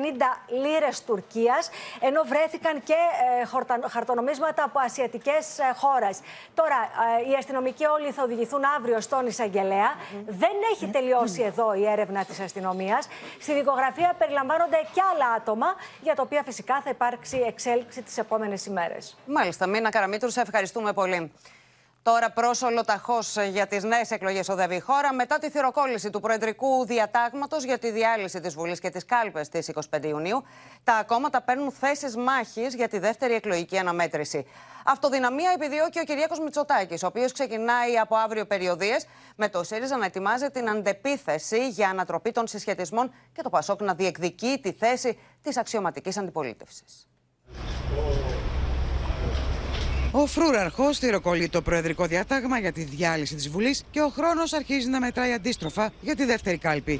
λίρες 0.47 1.03
Τουρκίας, 1.03 1.69
ενώ 1.99 2.21
βρέθηκαν 2.23 2.83
και 2.83 2.99
ε, 3.41 3.87
χαρτονομίσματα 3.89 4.63
από 4.63 4.79
ασιατικές 4.79 5.59
ε, 5.59 5.73
χώρες. 5.75 6.19
Τώρα, 6.53 6.89
ε, 7.25 7.29
οι 7.29 7.33
αστυνομικοί 7.35 7.85
όλοι 7.85 8.11
θα 8.11 8.23
οδηγηθούν 8.23 8.61
αύριο 8.77 8.99
στον 9.01 9.27
εισαγγελέα. 9.27 9.89
Δεν 10.27 10.55
έχει 10.71 10.87
τελειώσει 10.87 11.41
εδώ 11.41 11.73
η 11.73 11.85
έρευνα 11.85 12.25
της 12.25 12.39
αστυνομίας. 12.39 13.07
Στη 13.39 13.53
δικογραφία 13.53 14.13
περιλαμβάνονται 14.17 14.77
και 14.93 15.01
άλλα 15.13 15.27
άτομα, 15.31 15.75
για 16.01 16.15
τα 16.15 16.21
οποία 16.21 16.43
φυσικά 16.43 16.81
θα 16.83 16.89
υπάρξει 16.89 17.43
εξέλιξη 17.47 18.01
τις 18.01 18.17
επόμενες 18.17 18.65
ημέρες. 18.65 19.17
Μάλιστα, 19.25 19.67
Μίνα 19.67 19.89
Καραμίτρου, 19.89 20.29
σε 20.29 20.41
ευχαριστούμε 20.41 20.93
πολύ. 20.93 21.31
Τώρα 22.03 22.31
πρόσωλο 22.31 22.83
ταχώς 22.83 23.35
για 23.51 23.67
τις 23.67 23.83
νέες 23.83 24.11
εκλογές 24.11 24.49
οδεύει 24.49 24.75
η 24.75 24.79
χώρα 24.79 25.13
μετά 25.13 25.37
τη 25.37 25.49
θηροκόλληση 25.49 26.09
του 26.09 26.19
Προεδρικού 26.19 26.85
Διατάγματος 26.85 27.63
για 27.63 27.77
τη 27.77 27.91
διάλυση 27.91 28.39
της 28.39 28.53
Βουλής 28.53 28.79
και 28.79 28.89
τη 28.89 29.05
κάλπες 29.05 29.49
της 29.49 29.71
25 29.91 30.03
Ιουνίου. 30.03 30.43
Τα 30.83 31.03
κόμματα 31.07 31.41
παίρνουν 31.41 31.71
θέσεις 31.71 32.15
μάχης 32.15 32.75
για 32.75 32.87
τη 32.87 32.99
δεύτερη 32.99 33.33
εκλογική 33.33 33.77
αναμέτρηση. 33.77 34.45
Αυτοδυναμία 34.85 35.51
επιδιώκει 35.55 35.99
ο 35.99 36.03
Κυριάκο 36.03 36.43
Μητσοτάκης, 36.43 37.03
ο 37.03 37.07
οποίος 37.07 37.31
ξεκινάει 37.31 37.97
από 37.97 38.15
αύριο 38.15 38.45
περιοδίες, 38.45 39.05
με 39.35 39.49
το 39.49 39.63
ΣΥΡΙΖΑ 39.63 39.97
να 39.97 40.05
ετοιμάζει 40.05 40.49
την 40.49 40.69
αντεπίθεση 40.69 41.69
για 41.69 41.89
ανατροπή 41.89 42.31
των 42.31 42.47
συσχετισμών 42.47 43.13
και 43.33 43.41
το 43.41 43.49
ΠΑΣΟΚ 43.49 43.81
να 43.81 43.93
διεκδικεί 43.93 44.59
τη 44.61 44.71
θέση 44.71 45.19
της 45.41 45.57
αξιωματικής 45.57 46.17
αντιπολίτευσης. 46.17 47.07
Ο 50.11 50.25
Φρούραρχο 50.25 50.93
θηροκολλεί 50.93 51.49
το 51.49 51.61
Προεδρικό 51.61 52.05
Διάταγμα 52.05 52.59
για 52.59 52.71
τη 52.71 52.83
διάλυση 52.83 53.35
της 53.35 53.49
Βουλής 53.49 53.83
και 53.91 54.01
ο 54.01 54.09
χρόνος 54.09 54.53
αρχίζει 54.53 54.89
να 54.89 54.99
μετράει 54.99 55.33
αντίστροφα 55.33 55.91
για 56.01 56.15
τη 56.15 56.25
δεύτερη 56.25 56.57
κάλπη. 56.57 56.99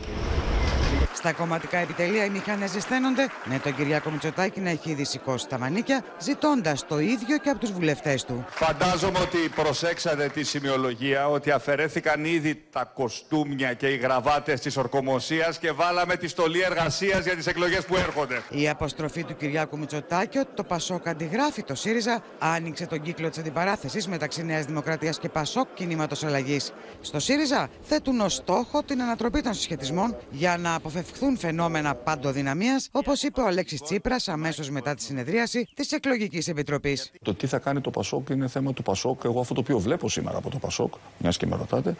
Στα 1.20 1.34
κομματικά 1.34 1.78
επιτελεία 1.78 2.26
οι 2.26 2.30
μηχάνε 2.30 2.68
ζεσταίνονται, 2.68 3.28
με 3.46 3.60
τον 3.60 3.76
Κυριάκο 3.76 4.10
Μητσοτάκη 4.10 4.60
να 4.60 4.70
έχει 4.70 4.90
ήδη 4.90 5.04
σηκώσει 5.06 5.48
τα 5.48 5.60
μανίκια, 5.60 6.04
ζητώντας 6.20 6.88
το 6.88 7.00
ίδιο 7.00 7.38
και 7.38 7.50
από 7.50 7.60
τους 7.60 7.72
βουλευτές 7.72 8.24
του. 8.24 8.46
Φαντάζομαι 8.50 9.20
ότι 9.20 9.38
προσέξατε 9.56 10.28
τη 10.28 10.44
σημειολογία 10.44 11.28
ότι 11.28 11.52
αφαιρέθηκαν 11.52 12.26
ήδη 12.26 12.64
τα 12.72 12.92
κοστούμια 12.94 13.74
και 13.74 13.88
οι 13.88 13.98
γραβάτες 13.98 14.60
της 14.60 14.78
ορκομοσίας 14.78 15.58
και 15.58 15.72
βάλαμε 15.72 16.16
τη 16.16 16.28
στολή 16.28 16.62
εργασίας 16.62 17.24
για 17.24 17.36
τις 17.36 17.48
εκλογές 17.48 17.86
που 17.86 17.96
έρχονται. 17.96 18.42
Η 18.50 18.70
αποστροφή 18.70 19.24
του 19.24 19.36
Κυριάκου 19.36 19.78
Μητσοτάκη 19.78 20.38
ότι 20.38 20.52
το 20.54 20.64
Πασόκ 20.64 21.08
αντιγράφει 21.08 21.64
το 21.64 21.76
ΣΥΡΙΖΑ 21.76 22.24
άνοιξε 22.40 22.86
τον 22.86 23.02
κύκλο 23.02 23.30
της 23.30 23.38
αντιπαράθεσης 23.38 24.08
μεταξύ 24.08 24.44
Νέας 24.44 24.66
Δημοκρατίας 24.66 25.20
και 25.20 25.30
Πασόκ 25.30 25.68
κινήματος 25.74 26.24
αλλαγής. 26.24 26.74
Στο 27.02 27.20
ΣΥΡΙΖΑ 27.20 27.70
θέτουν 27.82 28.20
ως 28.20 28.34
στόχο 28.34 28.84
την 28.84 29.02
ανατροπή 29.02 29.42
των 29.42 29.54
συσχετισμών 29.54 30.18
για 30.30 30.58
να 30.58 30.74
αποφευθεί 30.74 31.08
αποφευχθούν 31.10 31.38
φαινόμενα 31.38 31.96
παντοδυναμίας, 31.96 32.90
όπως 32.92 33.24
είπε 33.24 33.42
ο 33.42 33.48
Αλέξης 33.48 33.82
Τσίπρας 33.82 34.28
αμέσως 34.28 34.70
μετά 34.70 34.96
τη 34.96 35.02
συνεδρίαση 35.02 35.68
της 35.74 35.92
εκλογικής 35.92 36.48
επιτροπής. 36.48 37.12
Το 37.22 37.34
τι 37.34 37.48
θα 37.48 37.58
κάνει 37.58 37.82
το 37.82 37.90
Πασόκ 37.90 38.30
είναι 38.30 38.48
θέμα 38.48 38.74
του 38.74 38.84
Πασόκ. 38.84 39.22
Εγώ 39.24 39.40
αυτό 39.40 39.54
το 39.54 39.60
οποίο 39.60 39.80
βλέπω 39.80 40.10
σήμερα 40.10 40.38
από 40.38 40.50
το 40.50 40.58
Πασόκ, 40.58 40.94
μιας 41.18 41.38
και 41.38 41.46
με 41.46 41.56
ρωτάτε, 41.56 41.96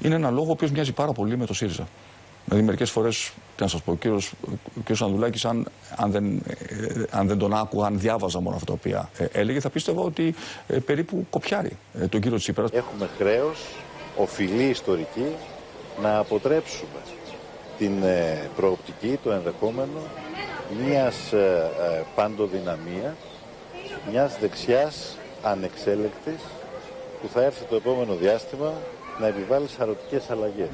είναι 0.00 0.14
ένα 0.14 0.30
λόγο 0.30 0.48
ο 0.48 0.50
οποίος 0.50 0.70
μοιάζει 0.70 0.92
πάρα 0.92 1.12
πολύ 1.12 1.36
με 1.36 1.46
το 1.46 1.54
ΣΥΡΙΖΑ. 1.54 1.88
Δηλαδή, 2.44 2.64
μερικές 2.64 2.90
φορές, 2.90 3.32
τι 3.56 3.62
να 3.62 3.68
σας 3.68 3.82
πω, 3.82 3.92
ο 3.92 3.96
κύριος 3.96 5.02
Ανδουλάκη, 5.02 5.46
αν, 5.46 5.68
αν, 5.96 6.10
δεν, 6.10 6.36
ε, 6.36 7.02
αν 7.10 7.26
δεν 7.26 7.38
τον 7.38 7.54
άκουγα, 7.54 7.86
αν 7.86 7.98
διάβαζα 7.98 8.40
μόνο 8.40 8.54
αυτά 8.54 8.66
τα 8.66 8.72
οποία 8.72 9.10
ε, 9.18 9.26
έλεγε, 9.32 9.60
θα 9.60 9.70
πίστευα 9.70 10.02
ότι 10.02 10.34
ε, 10.66 10.78
περίπου 10.78 11.26
κοπιάρει 11.30 11.78
ε, 11.94 12.06
τον 12.06 12.20
κύριο 12.20 12.38
Τσίπρας. 12.38 12.70
Έχουμε 12.70 13.08
χρέος, 13.18 13.66
οφειλή 14.16 14.68
ιστορική, 14.68 15.26
να 16.02 16.18
αποτρέψουμε 16.18 16.98
την 17.78 18.02
ε, 18.02 18.50
προοπτική, 18.56 19.18
το 19.22 19.32
ενδεχόμενο 19.32 20.00
μιας 20.84 21.32
ε, 21.32 21.70
ε, 21.98 22.02
παντοδυναμίας, 22.14 23.16
μιας 24.10 24.38
δεξιάς 24.38 25.16
ανεξέλεκτης 25.42 26.42
που 27.20 27.28
θα 27.28 27.42
έρθει 27.42 27.64
το 27.64 27.76
επόμενο 27.76 28.14
διάστημα 28.14 28.72
να 29.20 29.26
επιβάλλει 29.26 29.68
σαρωτικές 29.68 30.30
αλλαγές. 30.30 30.68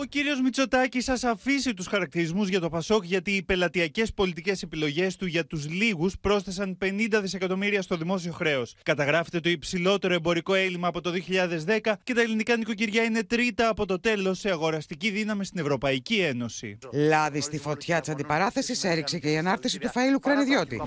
Ο 0.00 0.04
κύριος 0.04 0.40
Μητσοτάκης 0.40 1.04
σας 1.04 1.24
αφήσει 1.24 1.74
τους 1.74 1.86
χαρακτηρισμούς 1.86 2.48
για 2.48 2.60
το 2.60 2.68
Πασόκ 2.68 3.04
γιατί 3.04 3.30
οι 3.30 3.42
πελατειακές 3.42 4.12
πολιτικές 4.12 4.62
επιλογές 4.62 5.16
του 5.16 5.26
για 5.26 5.46
τους 5.46 5.68
λίγους 5.68 6.18
πρόσθεσαν 6.20 6.78
50 6.82 7.18
δισεκατομμύρια 7.20 7.82
στο 7.82 7.96
δημόσιο 7.96 8.32
χρέος. 8.32 8.74
Καταγράφεται 8.82 9.40
το 9.40 9.48
υψηλότερο 9.48 10.14
εμπορικό 10.14 10.54
έλλειμμα 10.54 10.88
από 10.88 11.00
το 11.00 11.10
2010 11.10 11.92
και 12.02 12.14
τα 12.14 12.20
ελληνικά 12.20 12.56
νοικοκυριά 12.56 13.02
είναι 13.02 13.22
τρίτα 13.22 13.68
από 13.68 13.86
το 13.86 14.00
τέλος 14.00 14.38
σε 14.38 14.50
αγοραστική 14.50 15.10
δύναμη 15.10 15.44
στην 15.44 15.60
Ευρωπαϊκή 15.60 16.14
Ένωση. 16.14 16.78
Λάδι 16.92 17.40
στη 17.40 17.58
φωτιά 17.58 18.00
της 18.00 18.08
αντιπαράθεσης 18.08 18.84
έριξε 18.84 19.18
και 19.18 19.32
η 19.32 19.38
ανάρτηση 19.38 19.78
του 19.78 19.88
Φαΐλου 19.88 20.20
Κρανιδιώτη. 20.20 20.82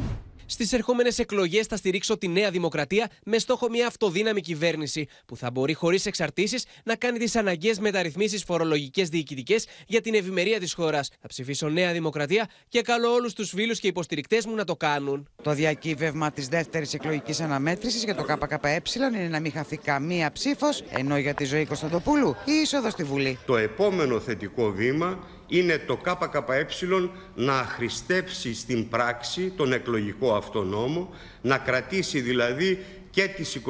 Στις 0.51 0.73
ερχόμενες 0.73 1.19
εκλογές 1.19 1.65
θα 1.65 1.77
στηρίξω 1.77 2.17
τη 2.17 2.27
Νέα 2.27 2.51
Δημοκρατία 2.51 3.09
με 3.25 3.37
στόχο 3.37 3.69
μια 3.69 3.87
αυτοδύναμη 3.87 4.41
κυβέρνηση 4.41 5.07
που 5.25 5.37
θα 5.37 5.51
μπορεί 5.51 5.73
χωρίς 5.73 6.05
εξαρτήσεις 6.05 6.65
να 6.83 6.95
κάνει 6.95 7.17
τις 7.17 7.35
αναγκαίες 7.35 7.79
μεταρρυθμίσεις 7.79 8.43
φορολογικές 8.43 9.09
διοικητικές 9.09 9.67
για 9.87 10.01
την 10.01 10.13
ευημερία 10.13 10.59
της 10.59 10.73
χώρας. 10.73 11.09
Θα 11.21 11.27
ψηφίσω 11.27 11.69
Νέα 11.69 11.91
Δημοκρατία 11.91 12.49
και 12.67 12.81
καλώ 12.81 13.13
όλους 13.13 13.33
τους 13.33 13.49
φίλους 13.49 13.79
και 13.79 13.87
υποστηρικτές 13.87 14.45
μου 14.45 14.55
να 14.55 14.63
το 14.63 14.75
κάνουν. 14.75 15.29
Το 15.43 15.53
διακύβευμα 15.53 16.31
της 16.31 16.47
δεύτερης 16.47 16.93
εκλογικής 16.93 17.39
αναμέτρησης 17.39 18.03
για 18.03 18.15
το 18.15 18.23
ΚΚΕ 18.23 18.81
είναι 19.07 19.27
να 19.27 19.39
μην 19.39 19.51
χαθεί 19.51 19.77
καμία 19.77 20.31
ψήφος, 20.31 20.83
ενώ 20.89 21.17
για 21.17 21.33
τη 21.33 21.43
ζωή 21.43 21.65
Κωνσταντοπούλου 21.65 22.35
η 22.45 22.51
είσοδος 22.51 22.91
στη 22.91 23.03
Βουλή. 23.03 23.39
Το 23.45 23.57
επόμενο 23.57 24.19
θετικό 24.19 24.71
βήμα 24.71 25.19
είναι 25.51 25.77
το 25.77 25.97
ΚΚΕ 25.97 26.65
να 27.35 27.59
αχρηστεύσει 27.59 28.53
στην 28.53 28.89
πράξη 28.89 29.49
τον 29.49 29.73
εκλογικό 29.73 30.35
αυτό 30.35 30.63
νόμο, 30.63 31.13
να 31.41 31.57
κρατήσει 31.57 32.19
δηλαδή 32.21 32.85
και 33.09 33.27
τις 33.27 33.61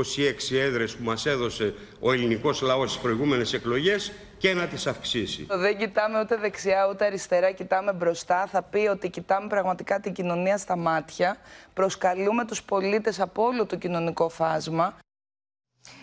26 0.52 0.56
έδρες 0.56 0.96
που 0.96 1.04
μας 1.04 1.26
έδωσε 1.26 1.74
ο 2.00 2.12
ελληνικός 2.12 2.62
λαός 2.62 2.90
στις 2.90 3.02
προηγούμενες 3.02 3.54
εκλογές 3.54 4.12
και 4.38 4.54
να 4.54 4.68
τις 4.68 4.88
αυξήσει. 4.88 5.46
Δεν 5.50 5.78
κοιτάμε 5.78 6.20
ούτε 6.20 6.36
δεξιά 6.36 6.88
ούτε 6.92 7.06
αριστερά, 7.06 7.52
κοιτάμε 7.52 7.94
μπροστά. 7.94 8.48
Θα 8.48 8.62
πει 8.62 8.88
ότι 8.88 9.10
κοιτάμε 9.10 9.48
πραγματικά 9.48 10.00
την 10.00 10.14
κοινωνία 10.14 10.58
στα 10.58 10.76
μάτια. 10.76 11.38
Προσκαλούμε 11.74 12.46
τους 12.46 12.64
πολίτες 12.64 13.20
από 13.20 13.44
όλο 13.44 13.66
το 13.66 13.76
κοινωνικό 13.76 14.30
φάσμα. 14.30 14.98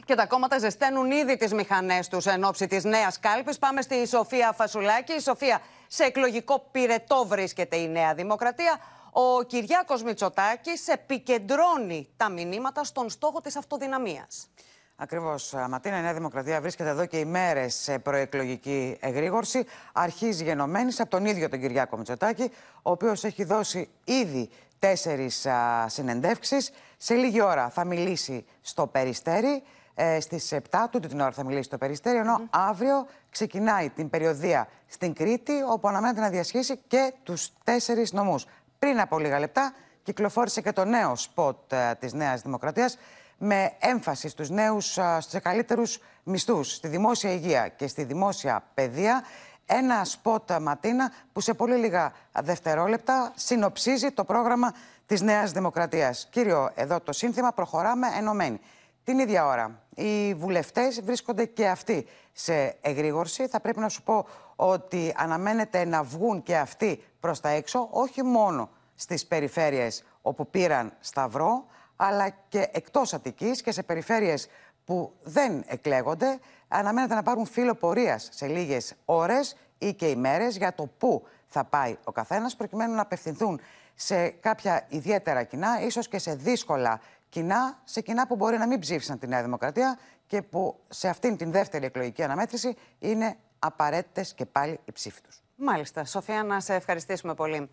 Και 0.09 0.15
τα 0.15 0.27
κόμματα 0.27 0.59
ζεσταίνουν 0.59 1.11
ήδη 1.11 1.37
τις 1.37 1.53
μηχανές 1.53 2.09
τους 2.09 2.27
εν 2.27 2.45
ώψη 2.45 2.67
της 2.67 2.85
νέας 2.85 3.19
κάλπης. 3.19 3.59
Πάμε 3.59 3.83
στη 3.83 4.07
Σοφία 4.07 4.53
Φασουλάκη. 4.53 5.13
Η 5.13 5.21
Σοφία, 5.21 5.61
σε 5.87 6.05
εκλογικό 6.05 6.69
πυρετό 6.71 7.27
βρίσκεται 7.27 7.77
η 7.77 7.89
Νέα 7.89 8.15
Δημοκρατία. 8.15 8.79
Ο 9.13 9.43
Κυριάκος 9.43 10.03
Μητσοτάκης 10.03 10.89
επικεντρώνει 10.89 12.09
τα 12.17 12.29
μηνύματα 12.29 12.85
στον 12.85 13.11
στόχο 13.11 13.41
της 13.41 13.57
αυτοδυναμίας. 13.57 14.49
Ακριβώς, 14.97 15.55
Ματίνα. 15.69 15.99
Η 15.99 16.03
Νέα 16.03 16.15
Δημοκρατία 16.15 16.61
βρίσκεται 16.61 16.89
εδώ 16.89 17.07
και 17.07 17.19
ημέρες 17.19 17.75
σε 17.75 17.99
προεκλογική 17.99 18.97
εγρήγορση. 19.01 19.67
Αρχίζει 19.93 20.45
γενομένης 20.45 21.01
από 21.01 21.11
τον 21.11 21.25
ίδιο 21.25 21.49
τον 21.49 21.61
Κυριάκο 21.61 21.97
Μητσοτάκη, 21.97 22.51
ο 22.83 22.91
οποίος 22.91 23.25
έχει 23.25 23.45
δώσει 23.45 23.89
ήδη 24.05 24.51
τέσσερις 24.79 25.47
συνεντεύξεις. 25.87 26.71
Σε 26.97 27.15
λίγη 27.15 27.41
ώρα 27.41 27.69
θα 27.69 27.85
μιλήσει 27.85 28.47
στο 28.61 28.87
Περιστέρι. 28.87 29.63
Ε, 30.01 30.21
στις 30.21 30.53
7 30.53 30.59
τούτη 30.91 31.09
την 31.09 31.21
ώρα 31.21 31.31
θα 31.31 31.45
μιλήσει 31.45 31.63
στο 31.63 31.79
Περιστέρι, 31.79 32.19
ενώ 32.19 32.41
αύριο 32.51 33.07
ξεκινάει 33.31 33.91
την 33.91 34.11
περιοδία 34.11 34.69
στην 34.87 35.15
Κρήτη, 35.15 35.53
όπου 35.71 35.89
αναμένεται 35.89 36.21
να 36.21 36.29
διασχίσει 36.29 36.77
και 36.87 37.13
τους 37.23 37.53
τέσσερις 37.65 38.13
νομούς. 38.13 38.47
Πριν 38.79 39.01
από 39.01 39.19
λίγα 39.19 39.39
λεπτά 39.39 39.73
κυκλοφόρησε 40.03 40.61
και 40.61 40.73
το 40.73 40.85
νέο 40.85 41.17
σποτ 41.17 41.73
ε, 41.73 41.95
της 41.99 42.13
Νέας 42.13 42.43
Δημοκρατίας, 42.43 42.99
με 43.39 43.73
έμφαση 43.79 44.29
στους 44.29 44.51
νέους, 44.51 44.99
ε, 44.99 45.19
στους 45.21 45.41
καλύτερους 45.43 46.01
μισθούς, 46.23 46.75
στη 46.75 46.89
δημόσια 46.89 47.33
υγεία 47.33 47.69
και 47.69 47.87
στη 47.87 48.05
δημόσια 48.05 48.65
παιδεία. 48.75 49.25
Ένα 49.67 50.05
σποτ 50.05 50.51
ε, 50.51 50.59
Ματίνα 50.61 51.13
που 51.33 51.41
σε 51.41 51.55
πολύ 51.55 51.77
λίγα 51.77 52.13
δευτερόλεπτα 52.43 53.33
συνοψίζει 53.35 54.11
το 54.11 54.25
πρόγραμμα 54.25 54.75
της 55.07 55.21
Νέας 55.21 55.53
Δημοκρατίας. 55.53 56.29
Κύριο, 56.31 56.71
εδώ 56.75 57.01
το 57.01 57.13
σύνθημα 57.13 57.53
προχωράμε 57.53 58.07
ενωμένοι. 58.19 58.61
Την 59.09 59.19
ίδια 59.19 59.47
ώρα, 59.47 59.81
οι 59.95 60.35
βουλευτές 60.35 61.03
βρίσκονται 61.03 61.45
και 61.45 61.69
αυτοί 61.69 62.07
σε 62.33 62.77
εγρήγορση. 62.81 63.47
Θα 63.47 63.61
πρέπει 63.61 63.81
να 63.81 63.89
σου 63.89 64.03
πω 64.03 64.27
ότι 64.57 65.15
αναμένεται 65.17 65.85
να 65.85 66.03
βγουν 66.03 66.43
και 66.43 66.57
αυτοί 66.57 67.05
προς 67.21 67.41
τα 67.41 67.49
έξω, 67.49 67.89
όχι 67.91 68.23
μόνο 68.23 68.71
στις 68.95 69.27
περιφέρειες 69.27 70.05
όπου 70.23 70.51
πήραν 70.51 70.93
σταυρό, 71.01 71.67
αλλά 71.97 72.29
και 72.29 72.69
εκτός 72.73 73.15
Αττικής 73.15 73.63
και 73.63 73.73
σε 73.73 73.83
περιφέρειες 73.83 74.49
που 74.85 75.13
δεν 75.23 75.65
εκλέγονται. 75.67 76.39
Αναμένεται 76.69 77.15
να 77.15 77.23
πάρουν 77.23 77.47
φύλλο 77.47 77.75
πορείας 77.75 78.29
σε 78.33 78.47
λίγες 78.47 78.95
ώρες 79.05 79.57
ή 79.79 79.95
και 79.95 80.07
ημέρες 80.07 80.57
για 80.57 80.75
το 80.75 80.91
πού 80.99 81.27
θα 81.47 81.65
πάει 81.65 81.97
ο 82.05 82.13
καθένας, 82.13 82.57
προκειμένου 82.57 82.95
να 82.95 83.03
απευθυνθούν 83.03 83.61
σε 83.95 84.29
κάποια 84.29 84.87
ιδιαίτερα 84.89 85.43
κοινά, 85.43 85.83
ίσως 85.83 86.09
και 86.09 86.19
σε 86.19 86.35
δύσκολα 86.35 87.01
κοινά, 87.29 87.81
σε 87.85 88.01
κοινά 88.01 88.27
που 88.27 88.37
μπορεί 88.37 88.59
να 88.59 88.67
μην 88.67 88.79
ψήφισαν 88.79 89.19
τη 89.19 89.27
Νέα 89.27 89.43
Δημοκρατία 89.43 89.99
και 90.27 90.43
που 90.43 90.81
σε 90.89 91.09
αυτήν 91.09 91.37
την 91.37 91.51
δεύτερη 91.51 91.85
εκλογική 91.85 92.23
αναμέτρηση 92.23 92.77
είναι 92.99 93.37
απαραίτητες 93.59 94.35
και 94.35 94.47
πάλι 94.47 94.81
οι 94.85 94.93
ψήφοι 94.93 95.21
τους. 95.21 95.43
Μάλιστα. 95.57 96.05
Σοφία, 96.05 96.43
να 96.43 96.61
σε 96.61 96.75
ευχαριστήσουμε 96.75 97.35
πολύ. 97.35 97.71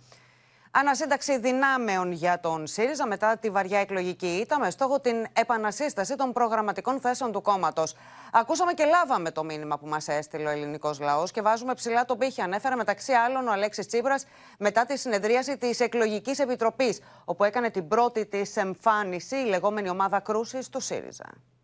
Ανασύνταξη 0.78 1.38
δυνάμεων 1.38 2.12
για 2.12 2.40
τον 2.40 2.68
ΣΥΡΙΖΑ 2.68 3.08
μετά 3.08 3.38
τη 3.38 3.50
βαριά 3.50 3.80
εκλογική 3.80 4.28
ήττα 4.28 4.60
με 4.60 4.70
στόχο 4.70 5.00
την 5.00 5.26
επανασύσταση 5.34 6.16
των 6.16 6.34
προγραμματικών 6.34 7.00
θέσεων 7.00 7.32
του 7.32 7.42
κόμματος. 7.42 7.96
Ακούσαμε 8.32 8.74
και 8.74 8.86
λάβαμε 8.86 9.32
το 9.32 9.44
μήνυμα 9.44 9.78
που 9.78 9.88
μας 9.88 10.08
έστειλε 10.08 10.48
ο 10.48 10.52
ελληνικός 10.52 11.00
λαός 11.00 11.32
και 11.32 11.42
βάζουμε 11.42 11.74
ψηλά 11.74 12.06
τον 12.06 12.18
πύχη. 12.18 12.42
Ανέφερε 12.42 12.76
μεταξύ 12.76 13.14
άλλων 13.14 13.48
ο 13.48 13.52
Αλέξης 13.52 13.88
Τσίπρας 13.88 14.26
μετά 14.60 14.86
τη 14.86 14.98
συνεδρίαση 14.98 15.58
της 15.58 15.80
Εκλογικής 15.80 16.40
Επιτροπής, 16.40 17.00
όπου 17.26 17.44
έκανε 17.44 17.70
την 17.70 17.88
πρώτη 17.88 18.26
της 18.26 18.58
εμφάνιση 18.58 19.36
η 19.36 19.46
λεγόμενη 19.46 19.90
ομάδα 19.90 20.20
κρούσης 20.20 20.70
του 20.70 20.80
ΣΥΡΙΖΑ. 20.80 21.55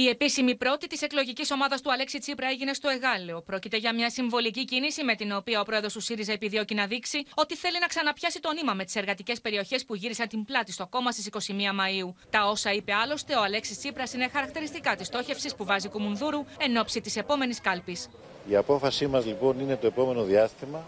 Η 0.00 0.08
επίσημη 0.08 0.54
πρώτη 0.56 0.86
της 0.86 1.02
εκλογικής 1.02 1.50
ομάδας 1.50 1.80
του 1.80 1.92
Αλέξη 1.92 2.18
Τσίπρα 2.18 2.48
έγινε 2.48 2.72
στο 2.72 2.88
Εγάλεο. 2.88 3.40
Πρόκειται 3.40 3.76
για 3.76 3.94
μια 3.94 4.10
συμβολική 4.10 4.64
κίνηση 4.64 5.04
με 5.04 5.14
την 5.14 5.32
οποία 5.32 5.60
ο 5.60 5.64
πρόεδρος 5.64 5.92
του 5.92 6.00
ΣΥΡΙΖΑ 6.00 6.32
επιδιώκει 6.32 6.74
να 6.74 6.86
δείξει 6.86 7.24
ότι 7.34 7.56
θέλει 7.56 7.78
να 7.80 7.86
ξαναπιάσει 7.86 8.40
το 8.40 8.52
νήμα 8.52 8.74
με 8.74 8.84
τις 8.84 8.96
εργατικές 8.96 9.40
περιοχές 9.40 9.84
που 9.84 9.94
γύρισαν 9.94 10.28
την 10.28 10.44
πλάτη 10.44 10.72
στο 10.72 10.86
κόμμα 10.86 11.12
στις 11.12 11.28
21 11.32 11.38
Μαου. 11.74 12.14
Τα 12.30 12.46
όσα 12.46 12.72
είπε 12.72 12.92
άλλωστε 12.94 13.34
ο 13.36 13.42
Αλέξης 13.42 13.78
Τσίπρας 13.78 14.12
είναι 14.12 14.28
χαρακτηριστικά 14.28 14.96
της 14.96 15.06
στόχευσης 15.06 15.54
που 15.54 15.64
βάζει 15.64 15.88
Κουμουνδούρου 15.88 16.44
εν 16.58 16.76
ώψη 16.76 17.00
της 17.00 17.16
επόμενης 17.16 17.60
κάλπης. 17.60 18.08
Η 18.48 18.56
απόφασή 18.56 19.06
μας 19.06 19.26
λοιπόν 19.26 19.60
είναι 19.60 19.76
το 19.76 19.86
επόμενο 19.86 20.22
διάστημα 20.22 20.84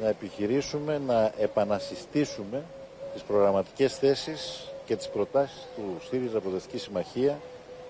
να 0.00 0.08
επιχειρήσουμε 0.08 0.98
να 1.06 1.32
επανασυστήσουμε 1.38 2.64
τις 3.12 3.22
προγραμματικές 3.22 3.96
θέσεις 3.96 4.60
και 4.86 4.96
τις 4.96 5.08
προτάσεις 5.08 5.66
του 5.76 6.00
ΣΥΡΙΖΑ 6.08 6.40
Προοδευτική 6.40 6.78
Συμμαχία 6.78 7.38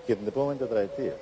και 0.05 0.15
την 0.15 0.27
επόμενη 0.27 0.57
τετραετία. 0.57 1.13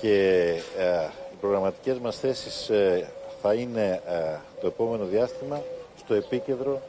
Και 0.00 0.44
ε, 0.78 1.08
οι 1.32 1.36
προγραμματικές 1.40 1.98
μας 1.98 2.18
θέσεις 2.18 2.68
ε, 2.68 3.08
θα 3.42 3.54
είναι 3.54 4.00
ε, 4.06 4.36
το 4.60 4.66
επόμενο 4.66 5.04
διάστημα 5.04 5.62
στο 5.98 6.14
επίκεντρο 6.14 6.80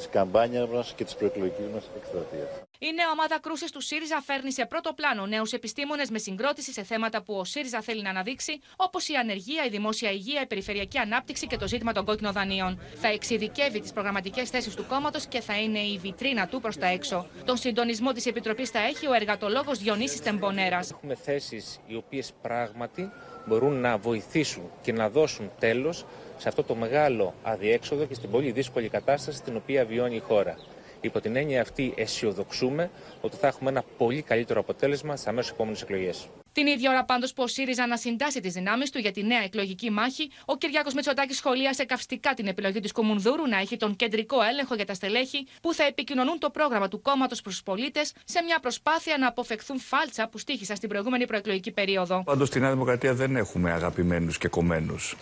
της 0.00 0.08
καμπάνιας 0.08 0.68
μας 0.68 0.92
και 0.96 1.04
της 1.04 1.14
προεκλογικής 1.14 1.66
μας 1.74 1.84
εκστρατείας. 1.96 2.48
Η 2.78 2.92
νέα 2.92 3.10
ομάδα 3.12 3.38
κρούσης 3.40 3.70
του 3.70 3.80
ΣΥΡΙΖΑ 3.80 4.20
φέρνει 4.26 4.52
σε 4.52 4.66
πρώτο 4.66 4.92
πλάνο 4.92 5.26
νέους 5.26 5.52
επιστήμονες 5.52 6.10
με 6.10 6.18
συγκρότηση 6.18 6.72
σε 6.72 6.82
θέματα 6.82 7.22
που 7.22 7.34
ο 7.34 7.44
ΣΥΡΙΖΑ 7.44 7.80
θέλει 7.80 8.02
να 8.02 8.10
αναδείξει, 8.10 8.60
όπως 8.76 9.08
η 9.08 9.14
ανεργία, 9.14 9.64
η 9.64 9.68
δημόσια 9.68 10.10
υγεία, 10.10 10.40
η 10.40 10.46
περιφερειακή 10.46 10.98
ανάπτυξη 10.98 11.46
και 11.46 11.56
το 11.56 11.68
ζήτημα 11.68 11.92
των 11.92 12.04
κόκκινων 12.04 12.32
δανείων. 12.32 12.80
Θα 12.94 13.08
εξειδικεύει 13.08 13.80
τις 13.80 13.92
προγραμματικές 13.92 14.50
θέσεις 14.50 14.74
του 14.74 14.86
κόμματος 14.88 15.26
και 15.26 15.40
θα 15.40 15.60
είναι 15.60 15.78
η 15.78 15.98
βιτρίνα 15.98 16.46
του 16.46 16.60
προς 16.60 16.76
τα 16.76 16.86
έξω. 16.86 17.26
Τον 17.44 17.56
συντονισμό 17.56 18.12
της 18.12 18.26
Επιτροπής 18.26 18.70
θα 18.70 18.78
έχει 18.78 19.06
ο 19.06 19.14
εργατολόγος 19.14 19.78
Διονύσης 19.78 20.20
Τεμπονέρας. 20.20 20.90
Έχουμε 20.90 21.14
θέσεις 21.14 21.80
οι 21.86 21.94
οποίες 21.96 22.32
πράγματι 22.42 23.10
μπορούν 23.46 23.80
να 23.80 23.98
βοηθήσουν 23.98 24.70
και 24.82 24.92
να 24.92 25.08
δώσουν 25.10 25.50
τέλος 25.58 26.04
σε 26.40 26.48
αυτό 26.48 26.62
το 26.62 26.74
μεγάλο 26.74 27.34
αδιέξοδο 27.42 28.04
και 28.04 28.14
στην 28.14 28.30
πολύ 28.30 28.50
δύσκολη 28.50 28.88
κατάσταση 28.88 29.38
στην 29.38 29.56
οποία 29.56 29.84
βιώνει 29.84 30.16
η 30.16 30.18
χώρα. 30.20 30.58
Υπό 31.00 31.20
την 31.20 31.36
έννοια 31.36 31.60
αυτή 31.60 31.92
αισιοδοξούμε 31.96 32.90
ότι 33.20 33.36
θα 33.36 33.46
έχουμε 33.46 33.70
ένα 33.70 33.84
πολύ 33.98 34.22
καλύτερο 34.22 34.60
αποτέλεσμα 34.60 35.16
στις 35.16 35.26
αμέσως 35.26 35.50
επόμενες 35.50 35.82
εκλογές. 35.82 36.28
Την 36.52 36.66
ίδια 36.66 36.90
ώρα 36.90 37.04
πάντως 37.04 37.32
που 37.32 37.42
ο 37.42 37.46
ΣΥΡΙΖΑ 37.46 37.82
ανασυντάσσει 37.82 38.40
τις 38.40 38.52
δυνάμεις 38.52 38.90
του 38.90 38.98
για 38.98 39.12
τη 39.12 39.22
νέα 39.24 39.42
εκλογική 39.42 39.90
μάχη, 39.90 40.30
ο 40.44 40.56
Κυριάκος 40.56 40.94
Μητσοτάκη 40.94 41.34
σχολίασε 41.34 41.84
καυστικά 41.84 42.34
την 42.34 42.46
επιλογή 42.46 42.80
της 42.80 42.92
Κουμουνδούρου 42.92 43.46
να 43.48 43.58
έχει 43.58 43.76
τον 43.76 43.96
κεντρικό 43.96 44.36
έλεγχο 44.42 44.74
για 44.74 44.86
τα 44.86 44.94
στελέχη 44.94 45.46
που 45.62 45.74
θα 45.74 45.84
επικοινωνούν 45.84 46.38
το 46.38 46.50
πρόγραμμα 46.50 46.88
του 46.88 47.02
κόμματος 47.02 47.40
προς 47.40 47.54
τους 47.54 47.62
πολίτες 47.62 48.12
σε 48.24 48.42
μια 48.42 48.58
προσπάθεια 48.60 49.18
να 49.18 49.26
αποφευχθούν 49.26 49.80
φάλτσα 49.80 50.28
που 50.28 50.38
στήχησαν 50.38 50.76
στην 50.76 50.88
προηγούμενη 50.88 51.26
προεκλογική 51.26 51.70
περίοδο. 51.70 52.22
Πάντως 52.24 52.48
στη 52.48 52.60
Νέα 52.60 52.70
Δημοκρατία 52.70 53.14
δεν 53.14 53.36
έχουμε 53.36 53.72
αγαπημένους 53.72 54.38
και 54.38 54.48
κομμένους 54.48 55.16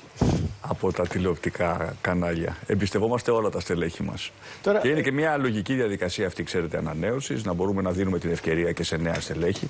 από 0.60 0.92
τα 0.92 1.06
τηλεοπτικά 1.06 1.96
κανάλια. 2.00 2.56
Εμπιστευόμαστε 2.66 3.30
όλα 3.30 3.50
τα 3.50 3.60
στελέχη 3.60 4.02
μας. 4.02 4.30
Τώρα... 4.62 4.80
Και 4.80 4.88
είναι 4.88 5.02
και 5.02 5.12
μια 5.12 5.36
λογική 5.36 5.74
διαδικασία 5.74 6.26
αυτή, 6.26 6.42
ξέρετε, 6.42 6.76
ανανέωσης, 6.76 7.44
να 7.44 7.52
μπορούμε 7.52 7.82
να 7.82 7.90
δίνουμε 7.90 8.18
την 8.18 8.30
ευκαιρία 8.30 8.72
και 8.72 8.82
σε 8.82 8.96
νέα 8.96 9.20
στελέχη. 9.20 9.68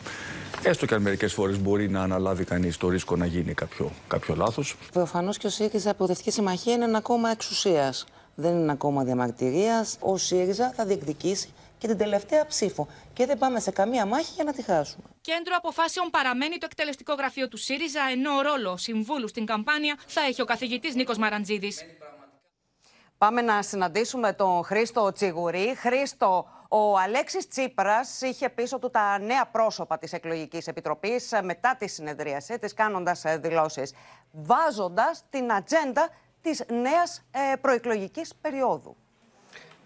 Έστω 0.63 0.87
και 0.87 0.95
αν 0.95 1.03
μερικές 1.03 1.33
φορές 1.33 1.59
μπορεί 1.59 1.89
να 1.89 2.03
αναλάβει 2.03 2.45
κανείς 2.45 2.77
το 2.77 2.89
ρίσκο 2.89 3.17
να 3.17 3.27
γίνει 3.27 3.55
κάποιο, 3.55 3.93
κάποιο 4.09 4.35
λάθος. 4.35 4.77
Προφανώς 4.93 5.39
και 5.39 5.47
ο 5.47 5.51
ΣΥΡΙΖΑ 5.51 5.95
Προοδευτική 5.95 6.31
Συμμαχία 6.31 6.73
είναι 6.73 6.85
ένα 6.85 7.01
κόμμα 7.01 7.31
εξουσίας. 7.31 8.05
Δεν 8.35 8.51
είναι 8.51 8.63
ένα 8.63 8.75
κόμμα 8.75 9.05
διαμαρτυρίας. 9.05 9.97
Ο 10.01 10.17
ΣΥΡΙΖΑ 10.17 10.73
θα 10.77 10.85
διεκδικήσει 10.85 11.53
και 11.79 11.87
την 11.87 11.99
τελευταία 11.99 12.47
ψήφο. 12.47 12.89
Και 13.13 13.27
δεν 13.27 13.39
πάμε 13.39 13.61
σε 13.61 13.71
καμία 13.71 14.07
μάχη 14.07 14.33
για 14.35 14.45
να 14.45 14.53
τη 14.53 14.63
χάσουμε. 14.63 15.05
Κέντρο 15.21 15.55
αποφάσεων 15.57 16.11
παραμένει 16.11 16.59
το 16.59 16.67
εκτελεστικό 16.71 17.15
γραφείο 17.15 17.49
του 17.49 17.57
ΣΥΡΙΖΑ, 17.57 18.01
ενώ 18.13 18.37
ο 18.37 18.41
ρόλο 18.43 18.77
συμβούλου 18.77 19.29
στην 19.29 19.47
καμπάνια 19.47 19.97
θα 20.07 20.21
έχει 20.21 20.43
ο 20.43 20.45
καθηγητής 20.45 20.95
Νίκος 20.95 21.19
Μαραντζίδης. 21.19 21.85
Πάμε 23.19 23.43
να 23.43 23.63
συναντήσουμε 23.63 24.33
τον 24.33 24.65
Χρήστο 24.65 25.13
Τσιγουρή. 25.13 25.75
Χρήστο, 25.77 26.47
ο 26.69 26.99
Αλέξης 26.99 27.49
Τσίπρας 27.49 28.21
είχε 28.21 28.49
πίσω 28.49 28.79
του 28.79 28.91
τα 28.91 29.19
νέα 29.19 29.47
πρόσωπα 29.47 29.99
της 29.99 30.13
εκλογικής 30.13 30.67
επιτροπής 30.67 31.33
μετά 31.43 31.77
τη 31.79 31.89
συνεδρίαση 31.89 32.59
της 32.59 32.75
κάνοντας 32.75 33.25
ε, 33.25 33.37
δηλώσεις, 33.37 33.95
βάζοντας 34.31 35.23
την 35.31 35.53
ατζέντα 35.53 36.09
της 36.43 36.65
νέας 36.69 37.23
ε, 37.31 37.57
προεκλογικής 37.57 38.35
περίοδου 38.41 38.97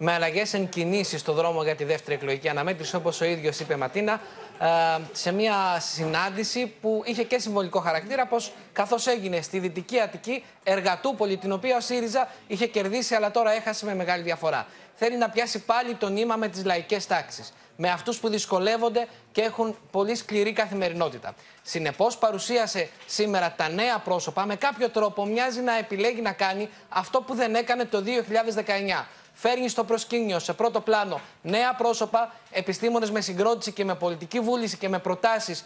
με 0.04 0.12
αλλαγές 0.12 0.54
εν 0.54 0.68
κινήσεις 0.68 1.20
στο 1.20 1.32
δρόμο 1.32 1.62
για 1.62 1.74
τη 1.74 1.84
δεύτερη 1.84 2.16
εκλογική 2.16 2.48
αναμέτρηση, 2.48 2.96
όπως 2.96 3.20
ο 3.20 3.24
ίδιος 3.24 3.60
είπε 3.60 3.76
Ματίνα, 3.76 4.20
ε, 4.60 4.66
σε 5.12 5.32
μια 5.32 5.80
συνάντηση 5.80 6.74
που 6.80 7.02
είχε 7.04 7.22
και 7.22 7.38
συμβολικό 7.38 7.80
χαρακτήρα, 7.80 8.26
πως 8.26 8.52
καθώς 8.72 9.06
έγινε 9.06 9.40
στη 9.40 9.58
Δυτική 9.58 10.00
Αττική 10.00 10.44
Εργατούπολη, 10.64 11.36
την 11.36 11.52
οποία 11.52 11.76
ο 11.76 11.80
ΣΥΡΙΖΑ 11.80 12.28
είχε 12.46 12.66
κερδίσει, 12.66 13.14
αλλά 13.14 13.30
τώρα 13.30 13.52
έχασε 13.52 13.84
με 13.84 13.94
μεγάλη 13.94 14.22
διαφορά. 14.22 14.66
Θέλει 14.94 15.16
να 15.16 15.28
πιάσει 15.28 15.58
πάλι 15.58 15.94
το 15.94 16.08
νήμα 16.08 16.36
με 16.36 16.48
τις 16.48 16.64
λαϊκές 16.64 17.06
τάξεις. 17.06 17.52
Με 17.76 17.90
αυτούς 17.90 18.18
που 18.18 18.28
δυσκολεύονται 18.28 19.08
και 19.32 19.40
έχουν 19.40 19.76
πολύ 19.90 20.14
σκληρή 20.14 20.52
καθημερινότητα. 20.52 21.34
Συνεπώς, 21.62 22.18
παρουσίασε 22.18 22.88
σήμερα 23.06 23.54
τα 23.56 23.68
νέα 23.68 23.98
πρόσωπα. 23.98 24.46
Με 24.46 24.56
κάποιο 24.56 24.88
τρόπο 24.88 25.26
μοιάζει 25.26 25.60
να 25.60 25.78
επιλέγει 25.78 26.20
να 26.20 26.32
κάνει 26.32 26.68
αυτό 26.88 27.20
που 27.20 27.34
δεν 27.34 27.54
έκανε 27.54 27.84
το 27.84 28.02
2019 28.02 29.04
φέρνει 29.32 29.68
στο 29.68 29.84
προσκήνιο, 29.84 30.38
σε 30.38 30.52
πρώτο 30.52 30.80
πλάνο, 30.80 31.20
νέα 31.42 31.74
πρόσωπα, 31.74 32.34
επιστήμονες 32.50 33.10
με 33.10 33.20
συγκρότηση 33.20 33.72
και 33.72 33.84
με 33.84 33.94
πολιτική 33.94 34.40
βούληση 34.40 34.76
και 34.76 34.88
με 34.88 34.98
προτάσεις 34.98 35.64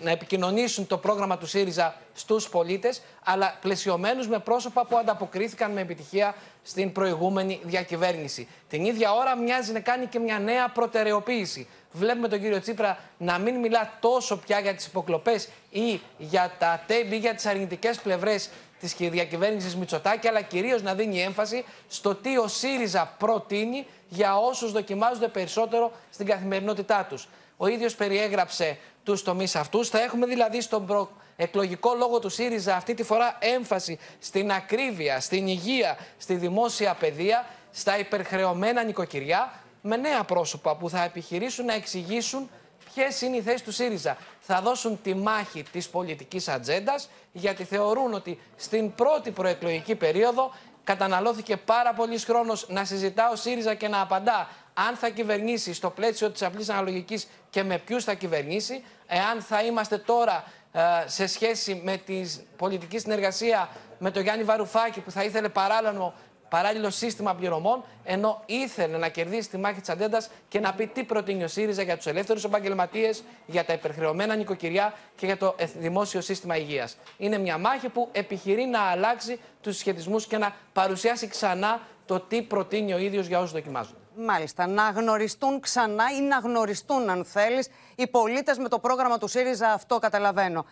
να 0.00 0.10
επικοινωνήσουν 0.10 0.86
το 0.86 0.98
πρόγραμμα 0.98 1.38
του 1.38 1.46
ΣΥΡΙΖΑ 1.46 1.94
στους 2.14 2.48
πολίτες, 2.48 3.02
αλλά 3.24 3.58
πλαισιωμένους 3.60 4.28
με 4.28 4.38
πρόσωπα 4.38 4.84
που 4.86 4.96
ανταποκρίθηκαν 4.96 5.70
με 5.70 5.80
επιτυχία 5.80 6.34
στην 6.62 6.92
προηγούμενη 6.92 7.60
διακυβέρνηση. 7.64 8.48
Την 8.68 8.84
ίδια 8.84 9.12
ώρα 9.12 9.36
μοιάζει 9.36 9.72
να 9.72 9.80
κάνει 9.80 10.06
και 10.06 10.18
μια 10.18 10.38
νέα 10.38 10.68
προτεραιοποίηση. 10.68 11.68
Βλέπουμε 11.92 12.28
τον 12.28 12.40
κύριο 12.40 12.60
Τσίπρα 12.60 12.98
να 13.18 13.38
μην 13.38 13.54
μιλά 13.54 13.92
τόσο 14.00 14.36
πια 14.36 14.60
για 14.60 14.74
τις 14.74 14.86
υποκλοπές 14.86 15.48
ή 15.70 16.00
για 16.18 16.52
τα 16.58 16.82
τέμπη 16.86 17.14
ή 17.14 17.18
για 17.18 17.34
τις 17.34 17.46
αρνητικές 17.46 17.98
πλευρές 17.98 18.50
της 18.84 19.10
διακυβέρνησης 19.10 19.76
Μητσοτάκη, 19.76 20.28
αλλά 20.28 20.40
κυρίως 20.40 20.82
να 20.82 20.94
δίνει 20.94 21.22
έμφαση 21.22 21.64
στο 21.88 22.14
τι 22.14 22.38
ο 22.38 22.48
ΣΥΡΙΖΑ 22.48 23.14
προτείνει 23.18 23.86
για 24.08 24.36
όσους 24.36 24.72
δοκιμάζονται 24.72 25.28
περισσότερο 25.28 25.92
στην 26.10 26.26
καθημερινότητά 26.26 27.06
τους. 27.08 27.28
Ο 27.56 27.66
ίδιος 27.66 27.94
περιέγραψε 27.94 28.78
τους 29.04 29.22
τομείς 29.22 29.56
αυτούς. 29.56 29.88
Θα 29.88 30.02
έχουμε 30.02 30.26
δηλαδή 30.26 30.60
στον 30.60 31.08
εκλογικό 31.36 31.94
λόγο 31.94 32.18
του 32.18 32.28
ΣΥΡΙΖΑ 32.28 32.76
αυτή 32.76 32.94
τη 32.94 33.02
φορά 33.02 33.36
έμφαση 33.40 33.98
στην 34.18 34.50
ακρίβεια, 34.52 35.20
στην 35.20 35.46
υγεία, 35.46 35.98
στη 36.18 36.34
δημόσια 36.34 36.94
παιδεία, 36.94 37.46
στα 37.72 37.98
υπερχρεωμένα 37.98 38.82
νοικοκυριά, 38.82 39.52
με 39.82 39.96
νέα 39.96 40.24
πρόσωπα 40.24 40.76
που 40.76 40.90
θα 40.90 41.04
επιχειρήσουν 41.04 41.64
να 41.64 41.74
εξηγήσουν 41.74 42.50
ποιε 42.94 43.28
είναι 43.28 43.36
οι 43.36 43.42
θέσεις 43.42 43.62
του 43.62 43.72
ΣΥΡΙΖΑ. 43.72 44.16
Θα 44.40 44.60
δώσουν 44.60 45.00
τη 45.02 45.14
μάχη 45.14 45.62
της 45.62 45.88
πολιτικής 45.88 46.48
ατζέντας, 46.48 47.08
γιατί 47.32 47.64
θεωρούν 47.64 48.14
ότι 48.14 48.38
στην 48.56 48.94
πρώτη 48.94 49.30
προεκλογική 49.30 49.94
περίοδο 49.94 50.52
καταναλώθηκε 50.84 51.56
πάρα 51.56 51.92
πολύς 51.92 52.24
χρόνος 52.24 52.66
να 52.68 52.84
συζητά 52.84 53.30
ο 53.30 53.36
ΣΥΡΙΖΑ 53.36 53.74
και 53.74 53.88
να 53.88 54.00
απαντά 54.00 54.48
αν 54.74 54.96
θα 54.96 55.08
κυβερνήσει 55.08 55.74
στο 55.74 55.90
πλαίσιο 55.90 56.30
της 56.30 56.42
απλής 56.42 56.68
αναλογικής 56.68 57.26
και 57.50 57.62
με 57.62 57.78
ποιους 57.78 58.04
θα 58.04 58.14
κυβερνήσει, 58.14 58.84
εάν 59.06 59.40
θα 59.40 59.62
είμαστε 59.62 59.98
τώρα 59.98 60.44
ε, 60.72 60.80
σε 61.06 61.26
σχέση 61.26 61.80
με 61.84 61.96
τη 61.96 62.20
πολιτική 62.56 62.98
συνεργασία 62.98 63.68
με 63.98 64.10
τον 64.10 64.22
Γιάννη 64.22 64.44
Βαρουφάκη 64.44 65.00
που 65.00 65.10
θα 65.10 65.24
ήθελε 65.24 65.48
παράλληλο 65.48 66.14
παράλληλο 66.48 66.90
σύστημα 66.90 67.34
πληρωμών, 67.34 67.84
ενώ 68.04 68.42
ήθελε 68.46 68.96
να 68.98 69.08
κερδίσει 69.08 69.48
τη 69.48 69.58
μάχη 69.58 69.80
της 69.80 69.88
Αντέντα 69.88 70.22
και 70.48 70.60
να 70.60 70.74
πει 70.74 70.86
τι 70.86 71.04
προτείνει 71.04 71.44
ο 71.44 71.48
ΣΥΡΙΖΑ 71.48 71.82
για 71.82 71.96
τους 71.96 72.06
ελεύθερους 72.06 72.44
επαγγελματίες, 72.44 73.22
για 73.46 73.64
τα 73.64 73.72
υπερχρεωμένα 73.72 74.34
νοικοκυριά 74.34 74.94
και 75.16 75.26
για 75.26 75.36
το 75.36 75.54
δημόσιο 75.78 76.20
σύστημα 76.20 76.56
υγείας. 76.56 76.96
Είναι 77.18 77.38
μια 77.38 77.58
μάχη 77.58 77.88
που 77.88 78.08
επιχειρεί 78.12 78.64
να 78.64 78.80
αλλάξει 78.80 79.40
τους 79.60 79.74
συσχετισμού 79.74 80.16
και 80.18 80.38
να 80.38 80.54
παρουσιάσει 80.72 81.26
ξανά 81.26 81.80
το 82.06 82.20
τι 82.20 82.42
προτείνει 82.42 82.94
ο 82.94 82.98
ίδιος 82.98 83.26
για 83.26 83.38
όσους 83.38 83.52
δοκιμάζονται. 83.52 83.98
Μάλιστα. 84.16 84.66
Να 84.66 84.90
γνωριστούν 84.90 85.60
ξανά 85.60 86.04
ή 86.18 86.20
να 86.20 86.38
γνωριστούν, 86.38 87.10
αν 87.10 87.24
θέλεις, 87.24 87.68
οι 87.94 88.06
πολίτες 88.06 88.58
με 88.58 88.68
το 88.68 88.78
πρόγραμμα 88.78 89.18
του 89.18 89.28
ΣΥΡΙΖΑ. 89.28 89.72
Αυτό 89.72 89.98
καταλαβαίνω. 89.98 90.66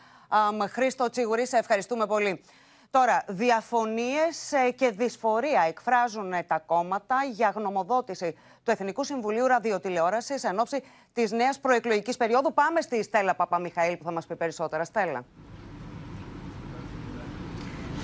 Χρήστο 0.68 1.10
Τσίγουρη, 1.10 1.46
σε 1.46 1.56
ευχαριστούμε 1.56 2.06
πολύ. 2.06 2.42
Τώρα, 2.92 3.24
διαφωνίες 3.28 4.52
ε, 4.52 4.70
και 4.70 4.90
δυσφορία 4.90 5.64
εκφράζουν 5.68 6.32
ε, 6.32 6.42
τα 6.42 6.58
κόμματα 6.58 7.16
για 7.32 7.52
γνωμοδότηση 7.54 8.34
του 8.62 8.70
Εθνικού 8.70 9.04
Συμβουλίου 9.04 9.46
Ραδιοτηλεόρασης 9.46 10.44
εν 10.44 10.58
ώψη 10.58 10.82
της 11.12 11.30
νέας 11.30 11.58
προεκλογικής 11.60 12.16
περίοδου. 12.16 12.52
Πάμε 12.52 12.80
στη 12.80 13.02
Στέλλα 13.02 13.34
Παπαμιχαήλ 13.34 13.96
που 13.96 14.04
θα 14.04 14.12
μας 14.12 14.26
πει 14.26 14.36
περισσότερα. 14.36 14.84
Στέλλα. 14.84 15.24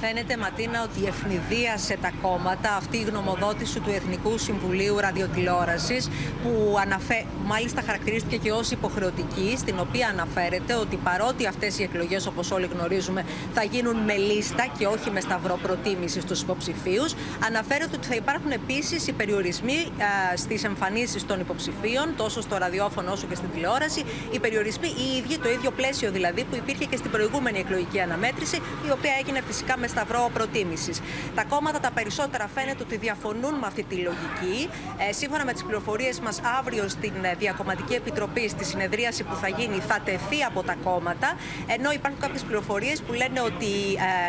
Φαίνεται, 0.00 0.36
Ματίνα, 0.36 0.82
ότι 0.82 1.06
ευνηδίασε 1.06 1.96
τα 2.02 2.12
κόμματα 2.22 2.74
αυτή 2.74 2.96
η 2.96 3.02
γνωμοδότηση 3.02 3.80
του 3.80 3.90
Εθνικού 3.90 4.38
Συμβουλίου 4.38 4.98
Ραδιοτηλεόρασης, 4.98 6.08
που 6.42 6.76
αναφέ... 6.80 7.24
μάλιστα 7.44 7.82
χαρακτηρίστηκε 7.86 8.36
και 8.36 8.52
ως 8.52 8.70
υποχρεωτική, 8.70 9.54
στην 9.58 9.78
οποία 9.78 10.08
αναφέρεται 10.08 10.74
ότι 10.74 10.96
παρότι 10.96 11.46
αυτές 11.46 11.78
οι 11.78 11.82
εκλογές, 11.82 12.26
όπως 12.26 12.50
όλοι 12.50 12.68
γνωρίζουμε, 12.74 13.24
θα 13.54 13.62
γίνουν 13.62 13.96
με 13.96 14.16
λίστα 14.16 14.66
και 14.78 14.86
όχι 14.86 15.10
με 15.10 15.20
σταυρό 15.20 15.58
προτίμησης 15.62 16.22
στους 16.22 16.40
υποψηφίους, 16.40 17.14
αναφέρεται 17.46 17.96
ότι 17.96 18.06
θα 18.06 18.14
υπάρχουν 18.14 18.50
επίσης 18.50 19.06
οι 19.06 19.12
περιορισμοί 19.12 19.92
στις 20.34 20.64
εμφανίσεις 20.64 21.26
των 21.26 21.40
υποψηφίων, 21.40 22.14
τόσο 22.16 22.40
στο 22.40 22.56
ραδιόφωνο 22.56 23.12
όσο 23.12 23.26
και 23.26 23.34
στην 23.34 23.50
τηλεόραση. 23.54 24.04
Οι 24.30 24.38
περιορισμοί 24.38 24.88
οι 24.88 25.16
ίδιοι, 25.16 25.38
το 25.38 25.50
ίδιο 25.50 25.70
πλαίσιο 25.70 26.10
δηλαδή 26.10 26.44
που 26.44 26.56
υπήρχε 26.56 26.84
και 26.84 26.96
στην 26.96 27.10
προηγούμενη 27.10 27.58
εκλογική 27.58 28.00
αναμέτρηση, 28.00 28.56
η 28.56 28.90
οποία 28.90 29.12
έγινε 29.20 29.40
φυσικά 29.46 29.78
με 29.78 29.86
σταυρό 29.88 30.30
προτίμησης. 30.34 31.00
Τα 31.34 31.44
κόμματα 31.44 31.80
τα 31.80 31.90
περισσότερα 31.90 32.48
φαίνεται 32.54 32.82
ότι 32.82 32.96
διαφωνούν 32.96 33.54
με 33.54 33.66
αυτή 33.66 33.82
τη 33.82 33.96
λογική. 33.96 34.68
Ε, 35.08 35.12
σύμφωνα 35.12 35.44
με 35.44 35.52
τις 35.52 35.62
πληροφορίες 35.62 36.20
μας, 36.20 36.40
αύριο 36.58 36.88
στην 36.88 37.12
ε, 37.22 37.34
Διακομματική 37.38 37.94
Επιτροπή, 37.94 38.48
στη 38.48 38.64
συνεδρίαση 38.64 39.22
που 39.24 39.34
θα 39.34 39.48
γίνει, 39.48 39.78
θα 39.88 39.98
τεθεί 40.04 40.42
από 40.42 40.62
τα 40.62 40.76
κόμματα. 40.84 41.28
Ενώ 41.66 41.90
υπάρχουν 41.92 42.20
κάποιες 42.20 42.42
πληροφορίες 42.42 43.02
που 43.02 43.12
λένε 43.12 43.40
ότι 43.40 43.72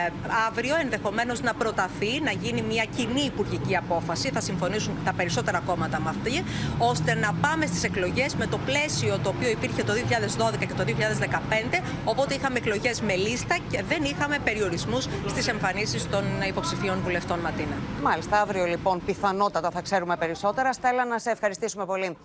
ε, 0.07 0.11
αύριο 0.47 0.75
ενδεχομένως 0.81 1.41
να 1.41 1.53
προταθεί 1.53 2.21
να 2.23 2.31
γίνει 2.31 2.61
μια 2.61 2.85
κοινή 2.95 3.21
υπουργική 3.21 3.75
απόφαση. 3.75 4.29
Θα 4.33 4.41
συμφωνήσουν 4.41 4.93
τα 5.05 5.13
περισσότερα 5.13 5.59
κόμματα 5.65 5.99
με 5.99 6.09
αυτή, 6.09 6.43
ώστε 6.77 7.13
να 7.13 7.33
πάμε 7.41 7.65
στις 7.65 7.83
εκλογές 7.83 8.35
με 8.35 8.45
το 8.47 8.57
πλαίσιο 8.65 9.19
το 9.23 9.29
οποίο 9.29 9.49
υπήρχε 9.49 9.83
το 9.83 9.93
2012 9.93 10.59
και 10.59 10.73
το 10.77 10.83
2015. 10.87 11.81
Οπότε 12.05 12.33
είχαμε 12.33 12.57
εκλογές 12.57 13.01
με 13.01 13.15
λίστα 13.15 13.57
και 13.71 13.83
δεν 13.89 14.03
είχαμε 14.03 14.37
περιορισμούς 14.43 15.07
στις 15.27 15.47
εμφανίσεις 15.49 16.09
των 16.09 16.41
υποψηφίων 16.47 16.99
βουλευτών 17.01 17.39
Ματίνα. 17.39 17.75
Μάλιστα, 18.01 18.41
αύριο 18.41 18.65
λοιπόν 18.65 19.05
πιθανότατα 19.05 19.71
θα 19.71 19.81
ξέρουμε 19.81 20.17
περισσότερα. 20.17 20.73
Στέλλα, 20.73 21.05
να 21.05 21.19
σε 21.19 21.31
ευχαριστήσουμε 21.31 21.85
πολύ. 21.85 22.17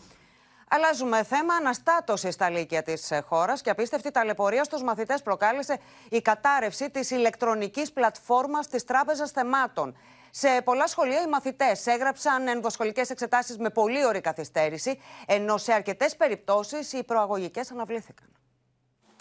Αλλάζουμε 0.69 1.25
θέμα. 1.25 1.55
Αναστάτωση 1.55 2.31
στα 2.31 2.51
λύκεια 2.51 2.83
της 2.83 3.13
χώρας 3.27 3.63
και 3.63 3.71
απίστευτη 3.71 4.11
ταλαιπωρία 4.11 4.65
στους 4.65 4.83
μαθητές 4.83 5.23
προκάλεσε 5.23 5.79
η 6.09 6.21
κατάρρευση 6.21 6.91
της 6.91 7.11
ηλεκτρονικής 7.11 7.93
πλατφόρμας 7.93 8.69
της 8.69 8.85
Τράπεζας 8.85 9.31
Θεμάτων. 9.31 9.97
Σε 10.31 10.63
πολλά 10.65 10.87
σχολεία 10.87 11.21
οι 11.21 11.29
μαθητές 11.29 11.87
έγραψαν 11.87 12.49
ενδοσχολικές 12.49 13.11
εξετάσεις 13.11 13.59
με 13.59 13.71
πολύ 13.71 14.05
ωρή 14.05 14.21
καθυστέρηση, 14.21 15.01
ενώ 15.27 15.57
σε 15.57 15.73
αρκετές 15.73 16.17
περιπτώσεις 16.17 16.93
οι 16.93 17.05
προαγωγικές 17.05 17.71
αναβλήθηκαν. 17.71 18.27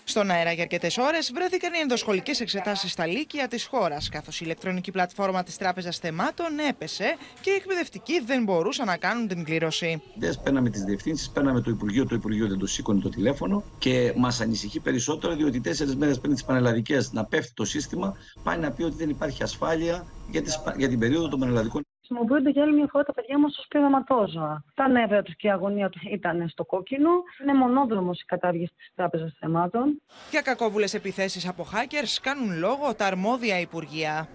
Στον 0.05 0.29
αέρα 0.29 0.51
για 0.51 0.63
αρκετές 0.63 0.97
ώρες 0.97 1.31
βρέθηκαν 1.33 1.73
οι 1.73 1.77
ενδοσχολικέ 1.77 2.31
εξετάσεις 2.39 2.91
στα 2.91 3.05
λύκεια 3.05 3.47
της 3.47 3.65
χώρας, 3.65 4.09
καθώς 4.09 4.39
η 4.39 4.41
ηλεκτρονική 4.43 4.91
πλατφόρμα 4.91 5.43
της 5.43 5.57
Τράπεζας 5.57 5.97
Θεμάτων 5.97 6.59
έπεσε 6.69 7.15
και 7.41 7.49
οι 7.49 7.53
εκπαιδευτικοί 7.53 8.19
δεν 8.25 8.43
μπορούσαν 8.43 8.85
να 8.85 8.97
κάνουν 8.97 9.27
την 9.27 9.43
κλήρωση. 9.43 10.01
Δεν 10.15 10.39
παίρναμε 10.43 10.69
τις 10.69 10.83
διευθύνσεις, 10.83 11.29
παίρναμε 11.29 11.61
το 11.61 11.69
Υπουργείο, 11.69 12.05
το 12.05 12.15
Υπουργείο 12.15 12.47
δεν 12.47 12.57
το 12.57 12.67
σήκωνε 12.67 12.99
το 12.99 13.09
τηλέφωνο 13.09 13.63
και 13.77 14.13
μας 14.15 14.41
ανησυχεί 14.41 14.79
περισσότερο 14.79 15.35
διότι 15.35 15.61
τέσσερις 15.61 15.95
μέρες 15.95 16.19
πριν 16.19 16.33
τις 16.33 16.43
πανελλαδικές 16.43 17.11
να 17.11 17.25
πέφτει 17.25 17.53
το 17.53 17.65
σύστημα, 17.65 18.17
πάει 18.43 18.57
να 18.57 18.71
πει 18.71 18.83
ότι 18.83 18.95
δεν 18.95 19.09
υπάρχει 19.09 19.43
ασφάλεια 19.43 20.05
για, 20.31 20.41
τις, 20.41 20.59
για 20.77 20.87
την 20.87 20.99
περίοδο 20.99 21.27
των 21.27 21.39
πανελλαδικών 21.39 21.81
χρησιμοποιούνται 22.13 22.49
για 22.49 22.63
άλλη 22.63 22.73
μια 22.73 22.87
φορά 22.91 23.03
τα 23.03 23.13
παιδιά 23.13 23.39
μας 23.39 23.57
ως 23.57 23.65
πειραματόζωα. 23.67 24.63
Τα 24.73 24.87
νεύρα 24.87 25.21
τους 25.21 25.35
και 25.35 25.47
η 25.47 25.51
αγωνία 25.51 25.89
τους 25.89 26.01
ήταν 26.11 26.49
στο 26.49 26.65
κόκκινο. 26.65 27.09
Είναι 27.41 27.53
μονόδρομος 27.53 28.21
η 28.21 28.25
κατάργηση 28.25 28.73
της 28.77 28.91
Τράπεζας 28.95 29.35
Θεμάτων. 29.39 30.01
Για 30.31 30.41
κακόβουλες 30.41 30.93
επιθέσεις 30.93 31.47
από 31.47 31.65
hackers 31.73 32.17
κάνουν 32.21 32.59
λόγο 32.59 32.95
τα 32.95 33.05
αρμόδια 33.05 33.59
υπουργεία. 33.59 34.29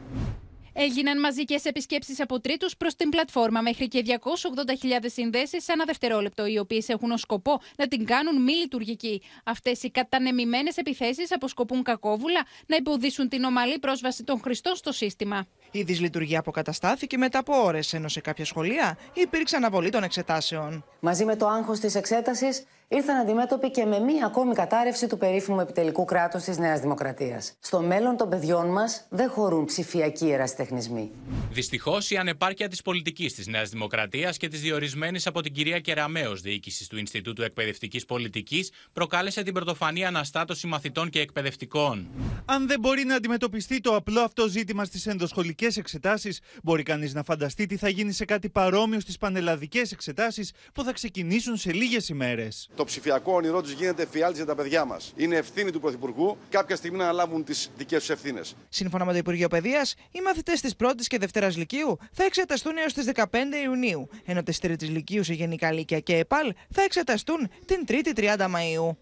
Έγιναν 0.81 1.21
μαζικές 1.21 1.65
επισκέψεις 1.65 2.21
από 2.21 2.41
τρίτους 2.41 2.77
προς 2.77 2.95
την 2.95 3.09
πλατφόρμα 3.09 3.61
μέχρι 3.61 3.89
και 3.89 4.03
280.000 4.07 5.05
συνδέσεις 5.05 5.65
σε 5.65 5.73
ένα 5.73 5.85
δευτερόλεπτο, 5.85 6.47
οι 6.47 6.59
οποίες 6.59 6.89
έχουν 6.89 7.11
ως 7.11 7.21
σκοπό 7.21 7.61
να 7.77 7.89
την 7.89 8.05
κάνουν 8.05 8.43
μη 8.43 8.53
λειτουργική. 8.53 9.23
Αυτές 9.45 9.83
οι 9.83 9.91
κατανεμημένες 9.91 10.77
επιθέσεις 10.77 11.33
αποσκοπούν 11.33 11.83
κακόβουλα 11.83 12.47
να 12.67 12.77
εμποδίσουν 12.77 13.29
την 13.29 13.45
ομαλή 13.45 13.79
πρόσβαση 13.79 14.25
των 14.25 14.41
χρηστών 14.41 14.75
στο 14.77 14.93
σύστημα. 14.93 15.47
Η 15.71 15.83
δυσλειτουργία 15.83 16.39
αποκαταστάθηκε 16.39 17.17
μετά 17.17 17.39
από 17.39 17.63
ώρες, 17.63 17.93
ενώ 17.93 18.09
σε 18.09 18.21
κάποια 18.21 18.45
σχολεία 18.45 18.99
υπήρξε 19.13 19.57
αναβολή 19.57 19.91
των 19.91 20.03
εξετάσεων. 20.03 20.85
Μαζί 21.01 21.25
με 21.25 21.37
το 21.37 21.49
άγχος 21.49 21.79
της 21.79 21.95
εξέτασης, 21.95 22.65
ήρθαν 22.91 23.17
αντιμέτωποι 23.17 23.71
και 23.71 23.85
με 23.85 23.99
μία 23.99 24.27
ακόμη 24.27 24.55
κατάρρευση 24.55 25.07
του 25.07 25.19
περίφημου 25.19 25.61
επιτελικού 25.61 26.05
κράτους 26.05 26.43
της 26.43 26.59
Νέας 26.59 26.81
Δημοκρατίας. 26.81 27.53
Στο 27.61 27.81
μέλλον 27.81 28.17
των 28.17 28.29
παιδιών 28.29 28.67
μας 28.67 29.07
δεν 29.09 29.31
χωρούν 29.31 29.65
ψηφιακοί 29.65 30.31
ερασιτεχνισμοί. 30.31 31.11
Δυστυχώς, 31.51 32.11
η 32.11 32.17
ανεπάρκεια 32.17 32.69
της 32.69 32.83
πολιτικής 32.83 33.35
της 33.35 33.47
Νέας 33.47 33.71
Δημοκρατίας 33.71 34.37
και 34.37 34.49
της 34.49 34.61
διορισμένης 34.61 35.27
από 35.27 35.41
την 35.41 35.53
κυρία 35.53 35.79
Κεραμέο 35.79 36.35
διοίκησης 36.35 36.87
του 36.87 36.99
Ινστιτούτου 36.99 37.43
Εκπαιδευτικής 37.43 38.05
Πολιτικής 38.05 38.73
προκάλεσε 38.93 39.43
την 39.43 39.55
πρωτοφανή 39.55 40.05
αναστάτωση 40.05 40.67
μαθητών 40.67 41.11
και 41.11 41.21
εκπαιδευτικών. 41.21 42.09
Αν 42.45 42.67
δεν 42.67 42.81
μπορεί 42.81 43.05
να 43.05 43.15
αντιμετωπιστεί 43.15 43.81
το 43.81 43.95
απλό 43.95 44.21
αυτό 44.21 44.49
ζήτημα 44.49 44.85
στις 44.85 45.07
ενδοσχολικές 45.07 45.77
εξετάσεις, 45.77 46.41
μπορεί 46.63 46.83
κανείς 46.83 47.15
να 47.15 47.23
φανταστεί 47.23 47.67
τι 47.67 47.77
θα 47.77 47.89
γίνει 47.89 48.13
σε 48.13 48.25
κάτι 48.25 48.49
παρόμοιο 48.49 49.01
στις 49.01 49.19
πανελλαδικές 49.19 49.93
εξετάσεις 49.93 50.53
που 50.75 50.83
θα 50.83 50.93
ξεκινήσουν 50.93 51.57
σε 51.57 51.73
λίγες 51.73 52.09
ημέρες. 52.09 52.69
Το 52.79 52.85
ψηφιακό 52.85 53.33
όνειρό 53.33 53.63
τους 53.63 53.73
γίνεται 53.73 54.07
φιάλτη 54.07 54.37
για 54.37 54.47
τα 54.47 54.55
παιδιά 54.55 54.85
μας. 54.85 55.13
Είναι 55.17 55.37
ευθύνη 55.37 55.71
του 55.71 55.81
Πρωθυπουργού 55.81 56.37
κάποια 56.51 56.77
στιγμή 56.77 56.99
να 56.99 57.05
αναλάβουν 57.05 57.45
τις 57.45 57.71
δικές 57.77 57.99
τους 57.99 58.11
ευθύνες. 58.11 58.57
Σύμφωνα 58.69 59.05
με 59.05 59.13
το 59.13 59.19
Υπουργείο 59.19 59.49
Παιδείας, 59.49 59.95
οι 60.11 60.21
μαθητές 60.21 60.61
της 60.61 60.75
1η 60.83 61.03
και 61.07 61.19
2η 61.33 61.53
Λυκείου 61.55 61.99
θα 62.13 62.25
εξεταστούν 62.25 62.77
έως 62.77 62.93
τις 62.93 63.05
15 63.05 63.25
Ιουνίου, 63.65 64.09
ενώ 64.25 64.43
της 64.43 64.59
3η 64.63 64.83
Λυκείου 64.83 65.25
σε 65.25 65.33
Γενικά 65.33 65.73
Λύκεια 65.73 66.01
και 66.01 66.17
ΕΠΑΛ 66.17 66.55
θα 66.71 66.83
εξεταστούν 66.83 67.51
την 67.67 67.85
3η 67.89 68.13
30 68.17 68.47
Μαου. 68.49 68.99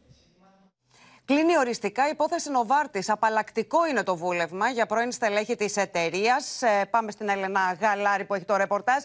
Κλείνει 1.25 1.59
οριστικά 1.59 2.07
η 2.07 2.11
υπόθεση 2.13 2.51
Νοβάρτης. 2.51 3.09
Απαλλακτικό 3.09 3.87
είναι 3.87 4.03
το 4.03 4.17
βούλευμα 4.17 4.69
για 4.69 4.87
πρώην 4.87 5.13
στελέχη 5.13 5.55
της 5.57 5.77
εταιρείας. 5.77 6.63
Ε, 6.63 6.85
πάμε 6.91 7.11
στην 7.11 7.29
Έλενα 7.29 7.77
Γαλάρη 7.81 8.25
που 8.25 8.35
έχει 8.35 8.45
το 8.45 8.57
ρεπορτάζ. 8.57 9.03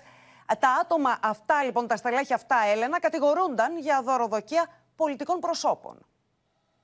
Τα 0.60 0.70
άτομα 0.82 1.18
αυτά, 1.22 1.64
λοιπόν, 1.64 1.88
τα 1.88 1.96
στελέχη 1.96 2.34
αυτά, 2.34 2.56
Έλενα, 2.74 3.00
κατηγορούνταν 3.00 3.78
για 3.78 4.02
δωροδοκία 4.02 4.68
πολιτικών 4.96 5.40
προσώπων. 5.40 6.06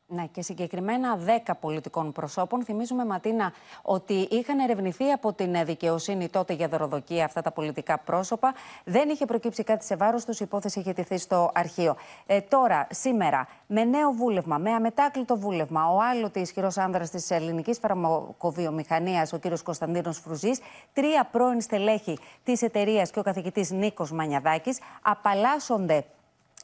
Ναι, 0.10 0.26
και 0.26 0.42
συγκεκριμένα 0.42 1.20
10 1.46 1.52
πολιτικών 1.60 2.12
προσώπων. 2.12 2.64
Θυμίζουμε, 2.64 3.06
Ματίνα, 3.06 3.54
ότι 3.82 4.14
είχαν 4.14 4.60
ερευνηθεί 4.60 5.12
από 5.12 5.34
την 5.34 5.66
δικαιοσύνη 5.66 6.30
τότε 6.30 6.54
για 6.54 6.68
δωροδοκία 6.68 7.26
αυτά 7.26 7.42
τα 7.42 7.52
πολιτικά 7.52 7.98
πρόσωπα. 7.98 8.54
Δεν 8.84 9.10
είχε 9.10 9.26
προκύψει 9.26 9.64
κάτι 9.64 9.86
σε 9.86 9.96
βάρος 9.96 10.26
τους, 10.26 10.40
η 10.40 10.44
υπόθεση 10.44 10.80
είχε 10.80 10.94
τηθεί 10.94 11.18
στο 11.18 11.52
αρχείο. 11.54 11.96
Ε, 12.26 12.42
τώρα, 12.42 12.88
σήμερα, 12.92 13.48
με 13.68 13.84
νέο 13.84 14.12
βούλευμα, 14.12 14.58
με 14.58 14.72
αμετάκλητο 14.72 15.38
βούλευμα, 15.38 15.90
ο 15.90 15.98
άλλοτε 16.02 16.40
ισχυρός 16.40 16.78
άνδρας 16.78 17.10
της 17.10 17.32
ελληνικής 17.32 17.78
φαρμακοβιομηχανίας, 17.80 19.34
ο 19.34 19.40
κ. 19.40 19.44
Κωνσταντίνος 19.64 20.20
Φρουζής, 20.20 20.60
τρία 20.94 21.28
πρώην 21.32 21.62
στελέχη 21.62 22.18
της 22.44 22.62
εταιρείας 22.62 23.12
και 23.12 23.20
ο 23.20 23.24
καθηγητής 23.24 23.72
Νίκος 23.72 24.12
Μανιαδάκης 24.12 24.80
απαλλάσσονται 25.02 26.06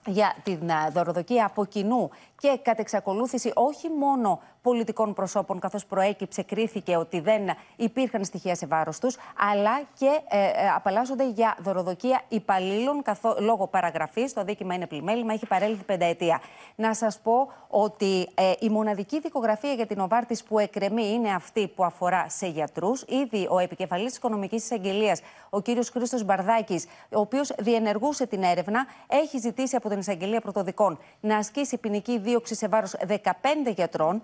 για 0.05 0.35
την 0.43 0.59
δωροδοκία 0.91 1.45
από 1.45 1.65
κοινού 1.65 2.09
και 2.43 2.59
κατ' 2.61 2.79
εξακολούθηση 2.79 3.51
όχι 3.53 3.89
μόνο 3.89 4.39
πολιτικών 4.61 5.13
προσώπων, 5.13 5.59
καθώς 5.59 5.85
προέκυψε, 5.85 6.43
κρίθηκε 6.43 6.95
ότι 6.95 7.19
δεν 7.19 7.41
υπήρχαν 7.75 8.23
στοιχεία 8.25 8.55
σε 8.55 8.65
βάρος 8.65 8.99
τους, 8.99 9.17
αλλά 9.51 9.81
και 9.97 10.19
ε, 10.29 10.45
ε, 10.45 10.69
απαλλάσσονται 10.75 11.29
για 11.29 11.57
δωροδοκία 11.59 12.21
υπαλλήλων 12.27 13.01
καθώ, 13.01 13.35
λόγω 13.39 13.67
παραγραφής. 13.67 14.33
Το 14.33 14.43
δίκημα 14.43 14.73
είναι 14.73 14.87
πλημέλημα, 14.87 15.33
έχει 15.33 15.45
παρέλθει 15.45 15.83
πενταετία. 15.83 16.41
Να 16.75 16.93
σας 16.93 17.19
πω 17.19 17.51
ότι 17.67 18.29
ε, 18.33 18.51
η 18.59 18.69
μοναδική 18.69 19.19
δικογραφία 19.19 19.73
για 19.73 19.85
την 19.85 19.99
Οβάρτης 19.99 20.43
που 20.43 20.59
εκκρεμεί 20.59 21.13
είναι 21.13 21.33
αυτή 21.33 21.67
που 21.67 21.83
αφορά 21.83 22.25
σε 22.29 22.47
γιατρούς. 22.47 23.01
Ήδη 23.07 23.47
ο 23.49 23.59
επικεφαλής 23.59 24.07
της 24.07 24.17
Οικονομικής 24.17 24.63
Εισαγγελίας, 24.63 25.21
ο 25.49 25.61
κ. 25.61 25.65
Χρήστος 25.93 26.23
Μπαρδάκης, 26.23 26.85
ο 27.09 27.19
οποίος 27.19 27.51
διενεργούσε 27.59 28.27
την 28.27 28.43
έρευνα, 28.43 28.85
έχει 29.07 29.37
ζητήσει 29.37 29.75
από 29.75 29.89
την 29.89 29.99
Εισαγγελία 29.99 30.41
Πρωτοδικών 30.41 30.99
να 31.19 31.37
ασκήσει 31.37 31.77
ποινική 31.77 32.17
δίωξη 32.17 32.32
σε 32.43 32.67
βάρος 32.67 32.95
15 33.07 33.17
γιατρών 33.75 34.23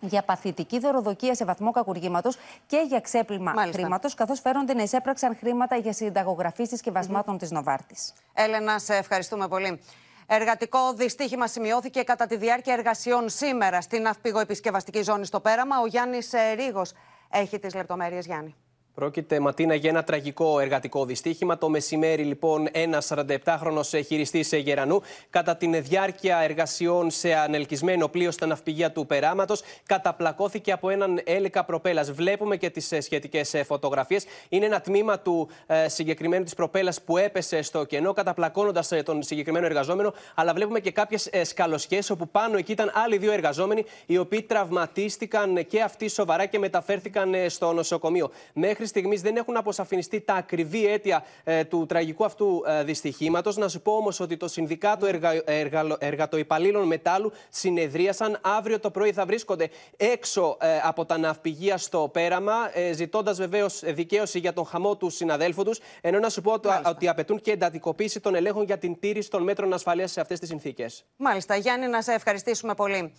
για 0.00 0.22
παθητική 0.22 0.78
δωροδοκία 0.78 1.34
σε 1.34 1.44
βαθμό 1.44 1.70
κακουργήματος 1.70 2.36
και 2.66 2.84
για 2.88 3.00
ξέπλυμα 3.00 3.54
χρήματος, 3.72 4.14
καθώς 4.14 4.40
φέρονται 4.40 4.74
να 4.74 4.82
εισέπραξαν 4.82 5.36
χρήματα 5.36 5.76
για 5.76 5.92
συνταγογραφή 5.92 6.64
συσκευασμάτων 6.64 7.34
mm-hmm. 7.34 7.38
της 7.38 7.50
Νοβάρτης. 7.50 8.12
Έλενα, 8.32 8.78
σε 8.78 8.94
ευχαριστούμε 8.94 9.48
πολύ. 9.48 9.80
Εργατικό 10.26 10.92
δυστύχημα 10.92 11.46
σημειώθηκε 11.46 12.02
κατά 12.02 12.26
τη 12.26 12.36
διάρκεια 12.36 12.72
εργασιών 12.74 13.28
σήμερα 13.28 13.80
στην 13.80 14.02
ναυπηγοεπισκευαστική 14.02 15.02
ζώνη 15.02 15.24
στο 15.26 15.40
Πέραμα. 15.40 15.80
Ο 15.80 15.86
Γιάννης 15.86 16.32
ε, 16.32 16.52
Ρίγο 16.52 16.82
έχει 17.30 17.58
τις 17.58 17.74
λεπτομέρειες, 17.74 18.26
Γιάννη. 18.26 18.54
Πρόκειται, 19.00 19.40
Ματίνα, 19.40 19.74
για 19.74 19.90
ένα 19.90 20.04
τραγικό 20.04 20.60
εργατικό 20.60 21.04
δυστύχημα. 21.04 21.58
Το 21.58 21.68
μεσημέρι, 21.68 22.22
λοιπόν, 22.22 22.68
ένας 22.72 23.12
47χρονο 23.14 23.80
χειριστής 24.06 24.52
Γερανού, 24.52 25.02
κατά 25.30 25.56
την 25.56 25.82
διάρκεια 25.82 26.38
εργασιών 26.38 27.10
σε 27.10 27.34
ανελκυσμένο 27.34 28.08
πλοίο 28.08 28.30
στα 28.30 28.46
ναυπηγεία 28.46 28.92
του 28.92 29.06
Περάματος, 29.06 29.62
καταπλακώθηκε 29.86 30.72
από 30.72 30.90
έναν 30.90 31.20
έλικα 31.24 31.64
προπέλας. 31.64 32.12
Βλέπουμε 32.12 32.56
και 32.56 32.70
τις 32.70 32.92
σχετικές 32.98 33.54
φωτογραφίες. 33.66 34.24
Είναι 34.48 34.64
ένα 34.64 34.80
τμήμα 34.80 35.18
του 35.18 35.48
ε, 35.66 35.88
συγκεκριμένου 35.88 36.44
της 36.44 36.54
προπέλας 36.54 37.02
που 37.02 37.16
έπεσε 37.16 37.62
στο 37.62 37.84
κενό, 37.84 38.12
καταπλακώνοντας 38.12 38.92
ε, 38.92 39.02
τον 39.02 39.22
συγκεκριμένο 39.22 39.66
εργαζόμενο. 39.66 40.14
Αλλά 40.34 40.52
βλέπουμε 40.52 40.80
και 40.80 40.90
κάποιες 40.90 41.26
ε, 41.26 41.44
σκαλοσιέ, 41.44 42.00
όπου 42.10 42.28
πάνω 42.28 42.56
εκεί 42.56 42.72
ήταν 42.72 42.90
άλλοι 42.94 43.18
δύο 43.18 43.32
εργαζόμενοι, 43.32 43.84
οι 44.06 44.18
οποίοι 44.18 44.42
τραυματίστηκαν 44.42 45.66
και 45.66 45.82
αυτοί 45.82 46.08
σοβαρά 46.08 46.46
και 46.46 46.58
μεταφέρθηκαν 46.58 47.34
ε, 47.34 47.48
στο 47.48 47.72
νοσοκομείο. 47.72 48.30
Μέχρι 48.52 48.86
στιγμής 48.90 49.20
δεν 49.20 49.36
έχουν 49.36 49.56
αποσαφινιστεί 49.56 50.20
τα 50.20 50.34
ακριβή 50.34 50.86
αίτια 50.86 51.24
ε, 51.44 51.64
του 51.64 51.86
τραγικού 51.86 52.24
αυτού 52.24 52.62
ε, 52.66 52.84
δυστυχήματος. 52.84 53.56
Να 53.56 53.68
σου 53.68 53.80
πω 53.80 53.92
όμως 53.92 54.20
ότι 54.20 54.36
το 54.36 54.48
Συνδικάτο 54.48 55.06
εργα, 55.06 55.42
εργα, 55.44 55.96
Εργατοϊπαλλήλων 55.98 56.86
Μετάλλου 56.86 57.32
συνεδρίασαν. 57.48 58.38
Αύριο 58.40 58.80
το 58.80 58.90
πρωί 58.90 59.12
θα 59.12 59.26
βρίσκονται 59.26 59.68
έξω 59.96 60.56
ε, 60.60 60.78
από 60.82 61.04
τα 61.04 61.18
ναυπηγεία 61.18 61.76
στο 61.76 62.08
πέραμα, 62.12 62.70
ε, 62.72 62.92
ζητώντας 62.92 63.36
βεβαίως 63.36 63.82
δικαίωση 63.84 64.38
για 64.38 64.52
τον 64.52 64.64
χαμό 64.66 64.96
του 64.96 65.10
συναδέλφου 65.10 65.64
τους. 65.64 65.80
Ενώ 66.00 66.18
να 66.18 66.28
σου 66.28 66.40
πω 66.40 66.50
Μάλιστα. 66.64 66.90
ότι 66.90 67.08
απαιτούν 67.08 67.40
και 67.40 67.50
εντατικοποίηση 67.50 68.20
των 68.20 68.34
ελέγχων 68.34 68.64
για 68.64 68.78
την 68.78 68.98
τήρηση 69.00 69.30
των 69.30 69.42
μέτρων 69.42 69.72
ασφαλείας 69.72 70.10
σε 70.12 70.20
αυτές 70.20 70.38
τις 70.38 70.48
συνθήκες. 70.48 71.04
Μάλιστα. 71.16 71.56
Γιάννη, 71.56 71.86
να 71.86 72.02
σε 72.02 72.12
ευχαριστήσουμε 72.12 72.74
πολύ. 72.74 73.12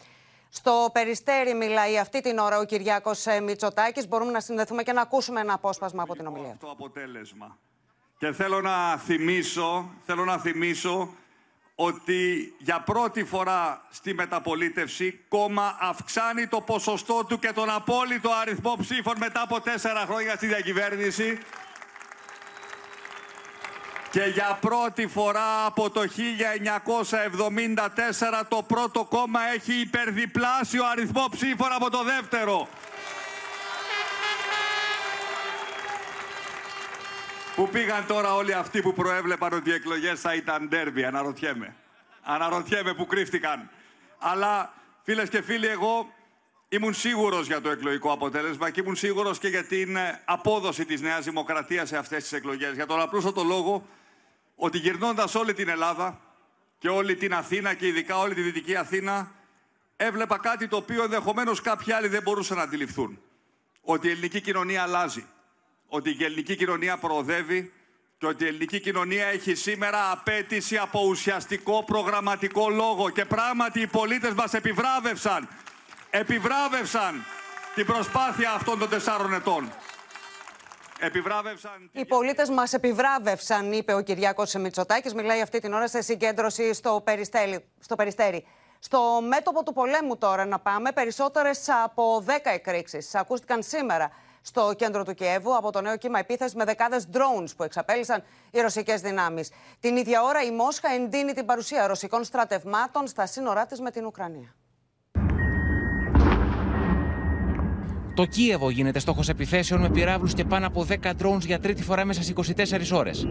Στο 0.54 0.90
Περιστέρι 0.94 1.54
μιλάει 1.54 2.00
αυτή 2.00 2.22
την 2.22 2.38
ώρα 2.38 2.58
ο 2.60 2.64
Κυριάκος 2.64 3.26
ε, 3.26 3.40
Μητσοτάκης. 3.40 4.08
Μπορούμε 4.08 4.32
να 4.32 4.40
συνδεθούμε 4.40 4.84
και 4.84 4.94
να 4.94 5.02
ακούσουμε 5.02 5.40
ένα 5.40 5.54
απόσπασμα 5.54 6.04
από 6.04 6.16
την 6.16 6.28
ομιλία. 6.28 6.56
Το 6.60 6.70
αποτέλεσμα. 6.70 7.58
Και 8.18 8.32
θέλω 8.32 8.62
να 8.62 8.98
θυμίσω, 8.98 9.90
θέλω 10.06 10.26
να 10.26 10.38
θυμίσω 10.38 11.14
ότι 11.76 12.54
για 12.58 12.82
πρώτη 12.82 13.24
φορά 13.24 13.86
στη 13.90 14.14
μεταπολίτευση 14.14 15.20
κόμμα 15.28 15.78
αυξάνει 15.80 16.48
το 16.48 16.62
ποσοστό 16.62 17.26
του 17.28 17.40
και 17.40 17.52
τον 17.54 17.70
απόλυτο 17.70 18.30
αριθμό 18.42 18.76
ψήφων 18.80 19.16
μετά 19.18 19.42
από 19.42 19.62
τέσσερα 19.62 20.00
χρόνια 20.00 20.36
στη 20.36 20.48
διακυβέρνηση 20.48 21.38
Και 24.12 24.24
για 24.24 24.58
πρώτη 24.62 25.08
φορά 25.08 25.66
από 25.66 25.90
το 25.90 26.02
1974 26.02 26.06
το 28.48 28.64
πρώτο 28.68 29.04
κόμμα 29.04 29.40
έχει 29.54 29.74
υπερδιπλάσιο 29.74 30.86
αριθμό 30.86 31.28
ψήφων 31.32 31.72
από 31.72 31.90
το 31.90 32.04
δεύτερο. 32.04 32.68
Πού 37.56 37.70
πήγαν 37.70 38.06
τώρα 38.08 38.36
όλοι 38.36 38.54
αυτοί 38.54 38.82
που 38.82 38.94
προέβλεπαν 38.94 39.54
ότι 39.54 39.70
οι 39.70 39.74
εκλογές 39.74 40.20
θα 40.20 40.34
ήταν 40.34 40.68
ντέρμπι, 40.68 41.04
αναρωτιέμαι. 41.04 41.76
Αναρωτιέμαι 42.22 42.94
που 42.94 43.06
κρύφτηκαν. 43.06 43.70
Αλλά 44.20 44.74
φίλες 45.04 45.30
και 45.30 45.42
φίλοι, 45.42 45.68
εγώ 45.68 46.14
ήμουν 46.70 46.94
σίγουρος 46.94 47.48
για 47.48 47.62
το 47.62 47.70
εκλογικό 47.70 48.12
αποτέλεσμα 48.12 48.70
και 48.70 48.80
ήμουν 48.80 48.96
σίγουρος 48.96 49.40
και 49.40 49.48
για 49.48 49.64
την 49.64 49.96
ε, 49.96 50.22
απόδοση 50.26 50.86
της 50.86 51.02
Νέας 51.02 51.24
Δημοκρατίας 51.24 51.88
σε 51.88 51.98
αυτές 51.98 52.22
τις 52.24 52.32
εκλογές. 52.32 52.74
Για 52.74 52.86
τον 52.86 53.02
απλούστατο 53.02 53.44
λόγο 53.44 53.86
ότι 54.64 54.78
γυρνώντας 54.78 55.36
όλη 55.36 55.54
την 55.54 55.70
Ελλάδα 55.70 56.20
και 56.78 56.90
όλη 56.90 57.16
την 57.16 57.34
Αθήνα 57.34 57.74
και 57.74 57.88
ειδικά 57.88 58.18
όλη 58.18 58.34
τη 58.34 58.42
Δυτική 58.42 58.76
Αθήνα 58.76 59.32
έβλεπα 59.96 60.38
κάτι 60.38 60.68
το 60.68 60.76
οποίο 60.76 61.04
ενδεχομένως 61.04 61.62
κάποιοι 61.62 61.94
άλλοι 61.94 62.08
δεν 62.08 62.22
μπορούσαν 62.22 62.58
να 62.58 62.64
αντιληφθούν. 62.64 63.22
Ότι 63.82 64.08
η 64.08 64.12
ελληνική 64.12 64.42
κοινωνία 64.42 64.82
αλλάζει 64.82 65.26
ότι 65.88 66.16
η 66.20 66.24
ελληνική 66.24 66.56
κοινωνία 66.56 66.98
προοδεύει 66.98 67.74
και 68.18 68.26
ότι 68.26 68.44
η 68.44 68.48
ελληνική 68.48 68.80
κοινωνία 68.80 69.26
έχει 69.26 69.56
σήμερα 69.56 70.12
απέτηση 70.12 70.78
από 70.78 71.06
ουσιαστικό 71.06 71.84
προγραμματικό 71.84 72.70
λόγο. 72.70 73.10
Και 73.10 73.26
πράγματι 73.26 73.82
οι 73.82 73.88
πολίτες 73.88 74.34
μας 74.34 74.54
επιβράβευσαν, 74.54 75.48
επιβράβευσαν 76.10 77.26
την 77.76 77.86
προσπάθεια 77.86 78.52
αυτών 78.52 78.80
των 78.80 78.90
τεσσάρων 78.90 79.34
ετών. 79.34 79.72
Επιβράβευσαν... 81.04 81.90
Οι 81.92 82.06
πολίτες 82.06 82.50
μας 82.50 82.74
επιβράβευσαν, 82.74 83.72
είπε 83.72 83.94
ο 83.94 84.02
Κυριάκος 84.02 84.54
Μητσοτάκης. 84.54 85.14
Μιλάει 85.14 85.42
αυτή 85.42 85.60
την 85.60 85.74
ώρα 85.74 85.88
σε 85.88 86.02
συγκέντρωση 86.02 86.74
στο, 86.74 87.04
στο 87.80 87.96
Περιστέρι. 87.96 88.46
Στο 88.80 89.22
μέτωπο 89.28 89.64
του 89.64 89.74
πολέμου 89.74 90.18
τώρα 90.18 90.46
να 90.46 90.60
πάμε, 90.60 90.92
περισσότερες 90.92 91.70
από 91.84 92.24
10 92.28 92.32
εκρήξεις 92.44 93.16
ακούστηκαν 93.16 93.64
σήμερα 93.64 94.12
στο 94.42 94.74
κέντρο 94.78 95.04
του 95.04 95.14
Κιέβου 95.14 95.56
από 95.56 95.72
το 95.72 95.82
νέο 95.82 95.98
κύμα 95.98 96.20
επίθεση 96.20 96.56
με 96.56 96.66
δεκάδες 96.66 97.08
drones 97.14 97.50
που 97.58 97.64
εξαπέλυσαν 97.64 98.24
οι 98.52 98.62
ρωσικές 98.62 99.02
δυνάμεις. 99.02 99.52
Την 99.80 99.98
ίδια 99.98 100.24
ώρα 100.24 100.42
η 100.42 100.52
Μόσχα 100.52 100.92
εντείνει 100.92 101.34
την 101.34 101.46
παρουσία 101.46 101.88
ρωσικών 101.88 102.24
στρατευμάτων 102.24 103.08
στα 103.08 103.26
σύνορά 103.26 103.66
της 103.66 103.80
με 103.80 103.92
την 103.92 104.06
Ουκρανία. 104.06 104.56
Το 108.22 108.28
Κίεβο 108.28 108.70
γίνεται 108.70 109.00
στόχος 109.00 109.30
επιθέσεων 109.30 109.82
με 109.82 109.90
πυράβλους 109.90 110.34
και 110.34 110.44
πάνω 110.44 110.68
από 110.68 110.86
10 110.90 110.96
drones 111.22 111.46
για 111.46 111.60
τρίτη 111.60 111.84
φορά 111.84 112.06
μέσα 112.06 112.24
στι 112.24 112.34
24 112.34 112.92
ώρες. 112.92 113.28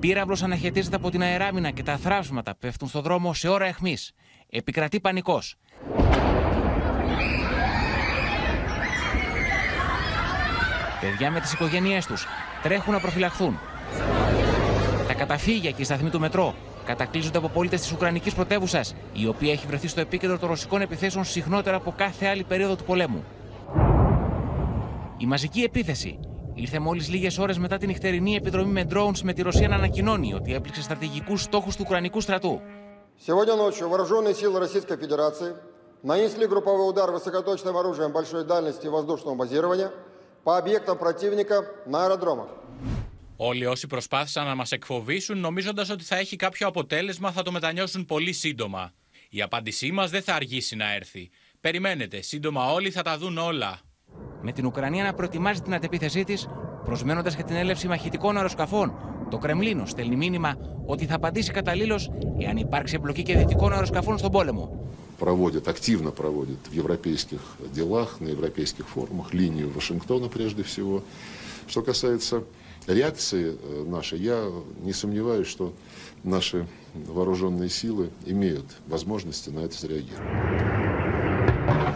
Πύραυλος 0.00 0.42
αναχαιτίζεται 0.42 0.96
από 0.96 1.10
την 1.10 1.22
αεράμινα 1.22 1.70
και 1.70 1.82
τα 1.82 1.96
θράψματα 1.96 2.54
πέφτουν 2.54 2.88
στο 2.88 3.00
δρόμο 3.00 3.34
σε 3.34 3.48
ώρα 3.48 3.64
εχμής. 3.66 4.12
Επικρατεί 4.50 5.00
πανικός. 5.00 5.56
Παιδιά 11.00 11.30
με 11.30 11.40
τις 11.40 11.52
οικογένειές 11.52 12.06
τους 12.06 12.26
τρέχουν 12.62 12.92
να 12.92 13.00
προφυλαχθούν. 13.00 13.58
Τα 15.06 15.14
καταφύγια 15.14 15.70
και 15.70 15.82
οι 15.82 15.84
σταθμοί 15.84 16.10
του 16.10 16.20
μετρό 16.20 16.54
κατακλείζονται 16.84 17.38
από 17.38 17.48
πολίτες 17.48 17.80
της 17.80 17.92
Ουκρανικής 17.92 18.34
πρωτεύουσας, 18.34 18.94
η 19.12 19.26
οποία 19.26 19.52
έχει 19.52 19.66
βρεθεί 19.66 19.88
στο 19.88 20.00
επίκεντρο 20.00 20.38
των 20.38 20.48
ρωσικών 20.48 20.80
επιθέσεων 20.80 21.24
συχνότερα 21.24 21.76
από 21.76 21.94
κάθε 21.96 22.26
άλλη 22.26 22.44
περίοδο 22.44 22.76
του 22.76 22.84
πολέμου. 22.84 23.24
Η 25.17 25.25
μαζική 25.25 25.61
επίθεση 25.61 26.19
ήρθε 26.53 26.79
μόλι 26.79 27.01
λίγε 27.01 27.41
ώρε 27.41 27.53
μετά 27.57 27.77
την 27.77 27.87
νυχτερινή 27.87 28.35
επιδρομή 28.35 28.71
με 28.71 28.87
drones 28.93 29.19
με 29.23 29.33
τη 29.33 29.41
Ρωσία 29.41 29.67
να 29.67 29.75
ανακοινώνει 29.75 30.33
ότι 30.33 30.53
έπληξε 30.53 30.81
στρατηγικού 30.81 31.37
στόχου 31.37 31.69
του 31.69 31.83
Ουκρανικού 31.85 32.21
στρατού. 32.21 32.61
Сегодня 33.27 33.55
ночью 33.55 33.87
вооруженные 33.89 34.33
силы 34.33 34.59
Российской 34.59 34.97
Федерации 34.97 35.51
нанесли 36.01 36.45
групповой 36.47 36.87
удар 36.89 37.11
высокоточным 37.11 37.75
оружием 37.81 38.11
большой 38.11 38.43
дальности 38.45 38.87
воздушного 38.87 39.35
базирования 39.35 39.91
по 40.43 40.57
объектам 40.57 40.97
противника 40.97 41.55
на 41.85 41.97
аэродромах. 42.03 42.49
Όλοι 43.43 43.65
όσοι 43.65 43.87
προσπάθησαν 43.87 44.45
να 44.45 44.55
μα 44.55 44.63
εκφοβήσουν 44.69 45.37
νομίζοντα 45.39 45.85
ότι 45.91 46.03
θα 46.03 46.15
έχει 46.17 46.35
κάποιο 46.35 46.67
αποτέλεσμα 46.67 47.31
θα 47.31 47.43
το 47.43 47.51
μετανιώσουν 47.51 48.05
πολύ 48.05 48.33
σύντομα. 48.33 48.93
Η 49.29 49.41
απάντησή 49.41 49.91
μα 49.91 50.07
δεν 50.07 50.21
θα 50.21 50.33
αργήσει 50.35 50.75
να 50.75 50.93
έρθει. 50.93 51.29
Περιμένετε, 51.61 52.21
σύντομα 52.21 52.71
όλοι 52.71 52.91
θα 52.91 53.01
τα 53.01 53.17
δουν 53.17 53.37
όλα. 53.37 53.79
Με 54.41 54.51
την 54.51 54.65
Ουκρανία 54.65 55.03
να 55.03 55.13
προετοιμάζει 55.13 55.61
την 55.61 55.73
αντεπίθεσή 55.73 56.23
τη, 56.23 56.43
προσμένοντα 56.85 57.29
για 57.29 57.43
την 57.43 57.55
έλευση 57.55 57.87
μαχητικών 57.87 58.37
αεροσκαφών, 58.37 58.93
το 59.29 59.37
Κρεμλίνο 59.37 59.85
στέλνει 59.85 60.15
μήνυμα 60.15 60.55
ότι 60.85 61.05
θα 61.05 61.15
απαντήσει 61.15 61.51
καταλήλω 61.51 61.99
εάν 62.39 62.57
υπάρξει 62.57 62.95
εμπλοκή 62.95 63.23
και 63.23 63.37
δυτικών 63.37 63.73
αεροσκαφών 63.73 64.17
στον 64.17 64.31
πόλεμο. 64.31 64.81
проводит, 65.21 65.67
активно 65.67 66.11
проводит 66.11 66.57
в 66.71 66.73
европейских 66.73 67.41
делах, 67.71 68.19
на 68.19 68.29
европейских 68.29 68.87
форумах, 68.89 69.35
линию 69.35 69.69
Вашингтона 69.69 70.27
прежде 70.29 70.63
всего. 70.63 71.03
Что 71.67 71.83
касается 71.83 72.43
реакции 72.87 73.55
э, 73.55 73.83
нашей, 73.87 74.17
я 74.19 74.49
не 74.81 74.93
сомневаюсь, 74.93 75.47
что 75.47 75.73
наши 76.23 76.65
вооруженные 76.95 77.69
силы 77.69 78.09
имеют 78.25 78.65
возможности 78.87 79.49
на 79.51 79.59
это 79.59 79.75
среагировать. 79.77 80.27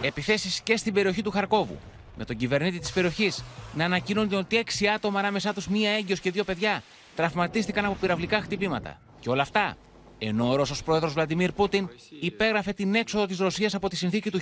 Επιθέσεις 0.02 0.60
και 0.60 0.76
στην 0.76 0.92
περιοχή 0.92 1.22
του 1.22 1.30
Χαρκόβου. 1.30 1.76
με 2.15 2.25
τον 2.25 2.35
κυβερνήτη 2.35 2.79
της 2.79 2.91
περιοχής 2.91 3.43
να 3.73 3.85
ανακοινώνει 3.85 4.35
ότι 4.35 4.57
έξι 4.57 4.87
άτομα 4.87 5.19
ανάμεσά 5.19 5.53
τους 5.53 5.67
μία 5.67 5.91
έγκυος 5.91 6.19
και 6.19 6.31
δύο 6.31 6.43
παιδιά 6.43 6.83
τραυματίστηκαν 7.15 7.85
από 7.85 7.95
πυραυλικά 7.99 8.41
χτυπήματα. 8.41 9.01
Και 9.19 9.29
όλα 9.29 9.41
αυτά 9.41 9.77
ενώ 10.23 10.49
ο 10.49 10.55
Ρώσος 10.55 10.83
πρόεδρος 10.83 11.13
Βλαντιμίρ 11.13 11.51
Πούτιν 11.51 11.89
υπέγραφε 12.21 12.73
την 12.73 12.95
έξοδο 12.95 13.25
της 13.25 13.39
Ρωσίας 13.39 13.73
από 13.73 13.89
τη 13.89 13.95
συνθήκη 13.95 14.31
του 14.31 14.39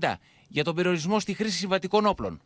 1990 0.00 0.14
για 0.48 0.64
τον 0.64 0.74
περιορισμό 0.74 1.20
στη 1.20 1.34
χρήση 1.34 1.56
συμβατικών 1.56 2.06
όπλων. 2.06 2.42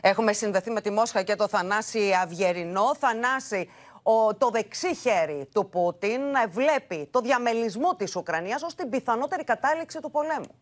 Έχουμε 0.00 0.32
συνδεθεί 0.32 0.70
με 0.70 0.80
τη 0.80 0.90
Μόσχα 0.90 1.22
και 1.22 1.34
το 1.34 1.48
Θανάση 1.48 2.12
Αυγερινό. 2.22 2.94
Θανάση, 2.98 3.68
ο, 4.02 4.34
το 4.34 4.50
δεξί 4.50 4.94
χέρι 4.94 5.48
του 5.52 5.68
Πούτιν 5.68 6.20
βλέπει 6.48 7.08
το 7.10 7.20
διαμελισμό 7.20 7.96
της 7.96 8.16
Ουκρανίας 8.16 8.62
ως 8.62 8.74
την 8.74 8.88
πιθανότερη 8.88 9.44
κατάληξη 9.44 10.00
του 10.00 10.10
πολέμου. 10.10 10.54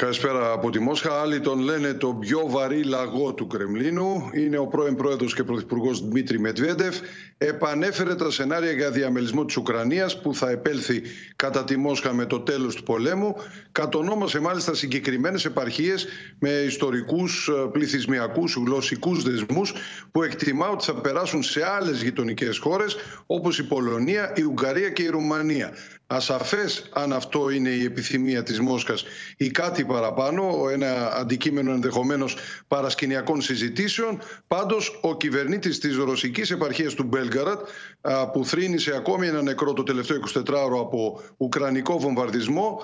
Καλησπέρα 0.00 0.52
από 0.52 0.70
τη 0.70 0.78
Μόσχα. 0.78 1.20
Άλλοι 1.20 1.40
τον 1.40 1.58
λένε 1.58 1.94
το 1.94 2.14
πιο 2.14 2.46
βαρύ 2.48 2.82
λαγό 2.82 3.34
του 3.34 3.46
Κρεμλίνου. 3.46 4.30
Είναι 4.32 4.58
ο 4.58 4.66
πρώην 4.66 4.96
πρόεδρος 4.96 5.34
και 5.34 5.44
πρωθυπουργός 5.44 6.02
Δημήτρη 6.02 6.40
Μετβέντεφ. 6.40 6.98
Επανέφερε 7.38 8.14
τα 8.14 8.30
σενάρια 8.30 8.72
για 8.72 8.90
διαμελισμό 8.90 9.44
της 9.44 9.56
Ουκρανίας 9.56 10.20
που 10.20 10.34
θα 10.34 10.50
επέλθει 10.50 11.02
κατά 11.36 11.64
τη 11.64 11.76
Μόσχα 11.76 12.12
με 12.12 12.26
το 12.26 12.40
τέλος 12.40 12.74
του 12.74 12.82
πολέμου. 12.82 13.34
Κατονόμασε 13.72 14.40
μάλιστα 14.40 14.74
συγκεκριμένες 14.74 15.44
επαρχίες 15.44 16.06
με 16.38 16.50
ιστορικούς, 16.50 17.48
ε, 17.48 17.68
πληθυσμιακούς, 17.72 18.54
γλωσσικούς 18.54 19.22
δεσμούς 19.22 19.72
που 20.10 20.22
εκτιμά 20.22 20.68
ότι 20.68 20.84
θα 20.84 20.94
περάσουν 20.94 21.42
σε 21.42 21.66
άλλες 21.66 22.02
γειτονικές 22.02 22.58
χώρες 22.58 22.96
όπως 23.26 23.58
η 23.58 23.66
Πολωνία, 23.66 24.32
η 24.36 24.42
Ουγγαρία 24.42 24.90
και 24.90 25.02
η 25.02 25.08
Ρουμανία. 25.08 25.72
Ασαφές 26.12 26.88
αν 26.92 27.12
αυτό 27.12 27.50
είναι 27.50 27.68
η 27.68 27.84
επιθυμία 27.84 28.42
της 28.42 28.60
Μόσχας 28.60 29.04
ή 29.36 29.50
κάτι 29.50 29.84
παραπάνω, 29.84 30.68
ένα 30.72 31.12
αντικείμενο 31.16 31.72
ενδεχομένως 31.72 32.36
παρασκηνιακών 32.68 33.40
συζητήσεων. 33.40 34.18
Πάντως 34.46 34.98
ο 35.02 35.16
κυβερνήτης 35.16 35.78
της 35.78 35.96
ρωσικής 35.96 36.50
επαρχίας 36.50 36.94
του 36.94 37.02
Μπέλγκαρατ 37.02 37.60
που 38.32 38.44
θρύνησε 38.44 38.96
ακόμη 38.96 39.26
ένα 39.26 39.42
νεκρό 39.42 39.72
το 39.72 39.82
τελευταίο 39.82 40.16
24ωρο 40.34 40.78
από 40.80 41.22
ουκρανικό 41.36 41.98
βομβαρδισμό 41.98 42.82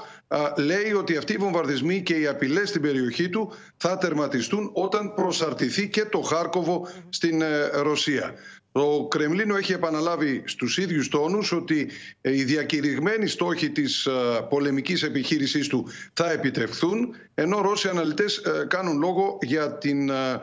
λέει 0.56 0.92
ότι 0.92 1.16
αυτοί 1.16 1.32
οι 1.32 1.36
βομβαρδισμοί 1.36 2.02
και 2.02 2.14
οι 2.14 2.26
απειλές 2.26 2.68
στην 2.68 2.82
περιοχή 2.82 3.28
του 3.28 3.52
θα 3.76 3.98
τερματιστούν 3.98 4.70
όταν 4.72 5.14
προσαρτηθεί 5.14 5.88
και 5.88 6.04
το 6.04 6.20
Χάρκοβο 6.20 6.88
στην 7.08 7.42
ε, 7.42 7.66
Ρωσία. 7.66 8.34
Το 8.76 9.06
Κρεμλίνο 9.10 9.56
έχει 9.56 9.72
επαναλάβει 9.72 10.42
στους 10.46 10.78
ίδιους 10.78 11.08
τόνους 11.08 11.52
ότι 11.52 11.90
οι 12.20 12.44
διακηρυγμένοι 12.44 13.26
στόχοι 13.26 13.70
της 13.70 14.06
ε, 14.06 14.10
πολεμικής 14.48 15.02
επιχείρησής 15.02 15.68
του 15.68 15.88
θα 16.12 16.30
επιτευχθούν, 16.30 17.14
ενώ 17.34 17.60
Ρώσοι 17.60 17.88
αναλυτές 17.88 18.36
ε, 18.36 18.66
κάνουν 18.68 18.98
λόγο 18.98 19.38
για 19.42 19.78
την 19.78 20.10
ε, 20.10 20.40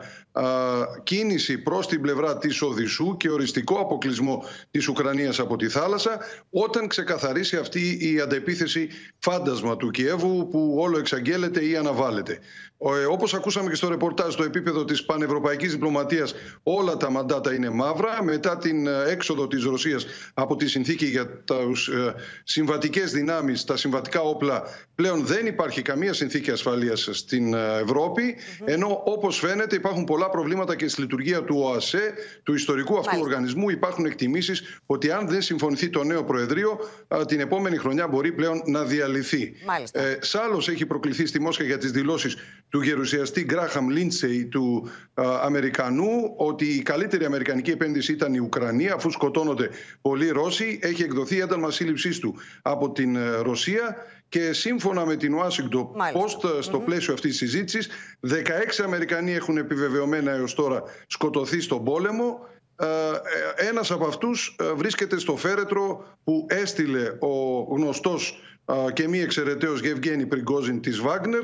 κίνηση 1.02 1.58
προς 1.58 1.86
την 1.86 2.00
πλευρά 2.00 2.38
της 2.38 2.62
Οδυσσού 2.62 3.16
και 3.16 3.30
οριστικό 3.30 3.78
αποκλεισμό 3.78 4.44
της 4.70 4.88
Ουκρανίας 4.88 5.38
από 5.38 5.56
τη 5.56 5.68
θάλασσα 5.68 6.18
όταν 6.50 6.88
ξεκαθαρίσει 6.88 7.56
αυτή 7.56 7.98
η 8.00 8.20
αντεπίθεση 8.20 8.88
φάντασμα 9.18 9.76
του 9.76 9.90
Κιέβου 9.90 10.48
που 10.48 10.76
όλο 10.78 10.98
εξαγγέλλεται 10.98 11.64
ή 11.64 11.76
αναβάλλεται. 11.76 12.38
Ε, 12.78 13.04
όπως 13.04 13.34
ακούσαμε 13.34 13.68
και 13.68 13.74
στο 13.74 13.88
ρεπορτάζ 13.88 14.32
στο 14.32 14.42
επίπεδο 14.42 14.84
της 14.84 15.04
πανευρωπαϊκής 15.04 15.72
διπλωματίας 15.72 16.34
όλα 16.62 16.96
τα 16.96 17.10
μαντάτα 17.10 17.54
είναι 17.54 17.70
μαύρα. 17.70 18.22
Μετά 18.22 18.58
την 18.58 18.86
ε, 18.86 19.04
έξοδο 19.06 19.46
της 19.46 19.64
Ρωσίας 19.64 20.06
από 20.34 20.56
τη 20.56 20.68
συνθήκη 20.68 21.06
για 21.06 21.26
τις 21.26 21.86
ε, 21.86 22.14
συμβατικές 22.44 23.12
δυνάμεις, 23.12 23.64
τα 23.64 23.76
συμβατικά 23.76 24.20
όπλα 24.20 24.62
πλέον 24.94 25.24
δεν 25.24 25.46
υπάρχει 25.46 25.82
καμία 25.82 26.12
συνθήκη 26.12 26.50
ασφαλείας 26.50 27.08
στην 27.12 27.54
Ευρώπη 27.54 28.36
ενώ 28.64 29.02
όπως 29.04 29.38
φαίνεται 29.38 29.76
υπάρχουν 29.76 30.04
πολλά 30.04 30.23
πολλά 30.24 30.36
προβλήματα 30.36 30.76
και 30.76 30.88
στη 30.88 31.00
λειτουργία 31.00 31.42
του 31.42 31.56
ΟΑΣΕ, 31.58 32.14
του 32.42 32.54
ιστορικού 32.54 32.98
αυτού 32.98 33.18
οργανισμού. 33.20 33.70
Υπάρχουν 33.70 34.04
εκτιμήσεις 34.06 34.80
ότι 34.86 35.10
αν 35.10 35.28
δεν 35.28 35.42
συμφωνηθεί 35.42 35.88
το 35.90 36.04
νέο 36.04 36.24
Προεδρείο, 36.24 36.78
την 37.26 37.40
επόμενη 37.40 37.76
χρονιά 37.76 38.08
μπορεί 38.08 38.32
πλέον 38.32 38.62
να 38.66 38.84
διαλυθεί. 38.84 39.54
Ε, 39.92 40.16
Σάλο 40.20 40.56
έχει 40.68 40.86
προκληθεί 40.86 41.26
στη 41.26 41.40
Μόσχα 41.40 41.64
για 41.64 41.78
τις 41.78 41.90
δηλώσεις 41.90 42.36
του 42.68 42.80
γερουσιαστή 42.80 43.44
Γκράχαμ 43.44 43.88
Λίντσεϊ, 43.88 44.44
του 44.44 44.88
Αμερικανού, 45.42 46.34
ότι 46.36 46.64
η 46.64 46.82
καλύτερη 46.82 47.24
αμερικανική 47.24 47.70
επένδυση 47.70 48.12
ήταν 48.12 48.34
η 48.34 48.38
Ουκρανία, 48.38 48.94
αφού 48.94 49.10
σκοτώνονται 49.10 49.70
πολλοί 50.00 50.28
Ρώσοι. 50.28 50.78
Έχει 50.82 51.02
εκδοθεί 51.02 51.40
ένταλμα 51.40 51.70
σύλληψής 51.70 52.18
του 52.18 52.34
από 52.62 52.92
την 52.92 53.16
ε, 53.16 53.36
Ρωσία 53.42 53.96
και 54.28 54.52
σύμφωνα 54.52 55.06
με 55.06 55.16
την 55.16 55.34
Washington 55.38 55.86
Post, 56.12 56.62
στο 56.62 56.78
πλαίσιο 56.78 57.14
αυτής 57.14 57.30
της 57.30 57.38
συζήτησης, 57.38 57.88
16 58.20 58.82
Αμερικανοί 58.84 59.32
έχουν 59.32 59.56
επιβεβαιωμένα 59.56 60.30
έως 60.30 60.54
τώρα 60.54 60.82
σκοτωθεί 61.06 61.60
στον 61.60 61.84
πόλεμο. 61.84 62.48
Ε, 62.76 62.86
ε, 62.86 63.68
ένας 63.68 63.90
από 63.90 64.06
αυτούς 64.06 64.56
βρίσκεται 64.76 65.18
στο 65.18 65.36
φέρετρο 65.36 66.04
που 66.24 66.46
έστειλε 66.48 67.08
ο 67.20 67.62
γνωστός 67.74 68.40
και 68.92 69.08
μη 69.08 69.20
εξαιρεταίος 69.20 69.80
Γευγένη 69.80 70.26
Πριγκόζιν 70.26 70.80
της 70.80 71.00
Βάγνερ 71.00 71.42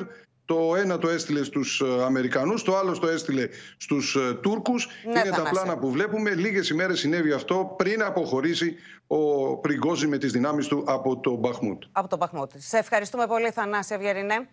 το 0.51 0.77
ένα 0.77 0.99
το 0.99 1.09
έστειλε 1.09 1.45
στους 1.45 1.81
ε, 1.81 2.05
Αμερικανούς, 2.05 2.63
το 2.63 2.77
άλλο 2.77 2.99
το 2.99 3.09
έστειλε 3.09 3.49
στους 3.77 4.17
ε, 4.17 4.35
Τούρκους. 4.35 4.89
Ναι, 5.05 5.21
Είναι 5.21 5.37
τα 5.37 5.43
πλάνα 5.51 5.79
που 5.79 5.91
βλέπουμε. 5.91 6.35
Λίγες 6.35 6.69
ημέρες 6.69 6.99
συνέβη 6.99 7.33
αυτό 7.33 7.75
πριν 7.77 8.03
αποχωρήσει 8.03 8.77
ο 9.07 9.57
Πριγκόζη 9.57 10.07
με 10.07 10.19
τις 10.19 10.33
δυνάμεις 10.33 10.67
του 10.67 10.85
από 10.87 11.17
το 11.21 11.35
Μπαχμούτ. 11.35 11.83
Από 11.93 12.09
το 12.09 12.17
Μπαχμούτ. 12.17 12.51
Σε 12.57 12.79
ευχαριστούμε 12.79 13.27
πολύ 13.27 13.51
Θανάση 13.51 13.95
Ευγερινέ. 13.95 14.49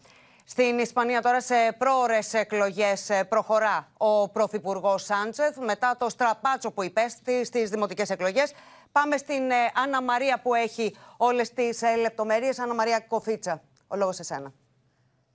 Στην 0.45 0.79
Ισπανία 0.79 1.21
τώρα 1.21 1.41
σε 1.41 1.55
πρόορες 1.77 2.33
εκλογές 2.33 3.09
ε, 3.09 3.23
προχωρά 3.23 3.91
ο 3.97 4.29
Πρωθυπουργός 4.29 5.03
Σάντσεθ 5.03 5.57
μετά 5.57 5.95
το 5.99 6.09
στραπάτσο 6.09 6.71
που 6.71 6.83
υπέστη 6.83 7.45
στις 7.45 7.69
δημοτικές 7.69 8.09
εκλογές. 8.09 8.53
Πάμε 8.91 9.17
στην 9.17 9.43
Άννα 9.83 10.01
Μαρία 10.01 10.39
που 10.43 10.53
έχει 10.53 10.95
όλες 11.17 11.53
τις 11.53 11.81
λεπτομέρειες. 12.01 12.59
Άννα 12.59 12.73
Μαρία 12.73 12.99
Κοφίτσα, 12.99 13.61
ο 13.87 13.95
λόγος 13.95 14.15
σε 14.15 14.23
σένα. 14.23 14.53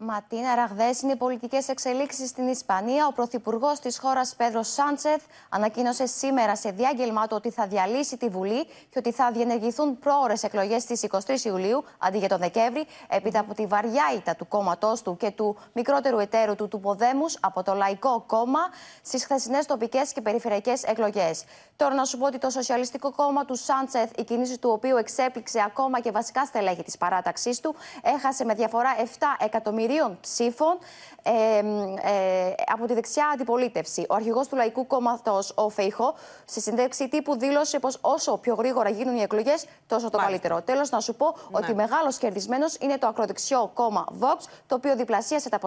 Ματίνα, 0.05 0.55
ραγδαίε 0.55 0.90
είναι 1.03 1.12
οι 1.12 1.16
πολιτικές 1.16 1.68
εξελίξεις 1.68 2.28
στην 2.28 2.48
Ισπανία. 2.48 3.07
Ο 3.07 3.12
πρωθυπουργός 3.12 3.80
της 3.80 3.98
χώρας, 3.98 4.34
Πέδρος 4.36 4.72
Σάντσεθ, 4.72 5.22
ανακοίνωσε 5.48 6.07
σήμερα 6.07 6.57
σε 6.57 6.70
διάγγελμά 6.70 7.26
του 7.26 7.34
ότι 7.36 7.50
θα 7.50 7.66
διαλύσει 7.66 8.16
τη 8.16 8.28
Βουλή 8.28 8.64
και 8.64 8.98
ότι 8.98 9.12
θα 9.12 9.30
διενεργηθούν 9.32 9.98
πρόορε 9.98 10.34
εκλογές 10.42 10.82
στις 10.82 11.03
23 11.03 11.44
Ιουλίου 11.44 11.84
αντί 11.98 12.18
για 12.18 12.28
τον 12.28 12.38
Δεκέμβρη, 12.38 12.86
έπειτα 13.09 13.40
από 13.40 13.55
τη 13.55 13.66
βαριά 13.66 14.05
ήττα 14.16 14.36
του 14.36 14.48
κόμματός 14.48 15.03
του 15.03 15.16
και 15.16 15.30
του 15.30 15.57
μικρότερου 15.72 16.18
εταίρου 16.18 16.55
του, 16.55 16.68
του 16.68 16.80
Ποδέμους 16.80 17.36
από 17.40 17.62
το 17.62 17.74
Λαϊκό 17.74 18.24
Κόμμα 18.26 18.61
στις 19.03 19.24
χθεσινές 19.24 19.66
τοπικές 19.66 20.12
και 20.12 20.20
περιφερειακές 20.20 20.82
εκλογές. 20.82 21.44
Τώρα 21.76 21.94
να 21.94 22.04
σου 22.04 22.18
πω 22.18 22.26
ότι 22.26 22.38
το 22.38 22.50
Σοσιαλιστικό 22.50 23.12
Κόμμα 23.12 23.44
του 23.44 23.54
Σάντσεθ, 23.54 24.10
η 24.16 24.24
κίνηση 24.24 24.58
του 24.58 24.70
οποίου 24.70 24.96
εξέπληξε 24.96 25.62
ακόμα 25.66 26.00
και 26.00 26.10
βασικά 26.10 26.44
στελέχη 26.44 26.82
της 26.82 26.98
παράταξής 26.98 27.60
του, 27.60 27.74
έχασε 28.02 28.44
με 28.44 28.54
διαφορά 28.54 28.90
7 28.98 29.02
εκατομμύρια 29.38 30.18
ψήφων 30.20 30.78
ε, 31.22 31.30
ε, 31.30 32.54
από 32.72 32.86
τη 32.86 32.94
δεξιά 32.94 33.26
αντιπολίτευση. 33.34 34.06
Ο 34.08 34.14
αρχηγός 34.14 34.48
του 34.48 34.56
Λαϊκού 34.56 34.86
Κόμματος, 34.86 35.52
ο 35.56 35.68
Φέιχο, 35.68 36.14
σε 36.44 36.60
συνέντευξη 36.60 37.08
τύπου 37.08 37.38
δήλωσε 37.38 37.78
πως 37.78 37.98
όσο 38.00 38.36
πιο 38.36 38.54
γρήγορα 38.54 38.90
γίνουν 38.90 39.16
οι 39.16 39.22
εκλογές, 39.22 39.66
τόσο 39.86 40.10
το 40.10 40.18
καλύτερο. 40.18 40.62
Τέλος, 40.62 40.90
να 40.90 41.00
σου 41.00 41.14
πω 41.14 41.26
ναι. 41.26 41.58
ότι 41.58 41.74
μεγάλος 41.74 42.18
κερδισμένος 42.18 42.76
είναι 42.80 42.98
το 42.98 43.06
ακροδεξιό 43.06 43.70
κόμμα 43.74 44.04
Vox, 44.20 44.38
το 44.66 44.74
οποίο 44.74 44.96
διπλασίασε 44.96 45.48
τα 45.48 45.58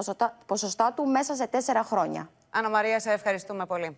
ποσοστά 0.46 0.94
του 0.96 1.06
μέσα 1.06 1.36
σε 1.36 1.48
τέσσερα 1.48 1.84
χρόνια. 1.84 2.30
Ανna 2.52 2.70
Μαρία, 2.70 3.00
σε 3.00 3.12
ευχαριστούμε 3.12 3.66
πολύ. 3.66 3.98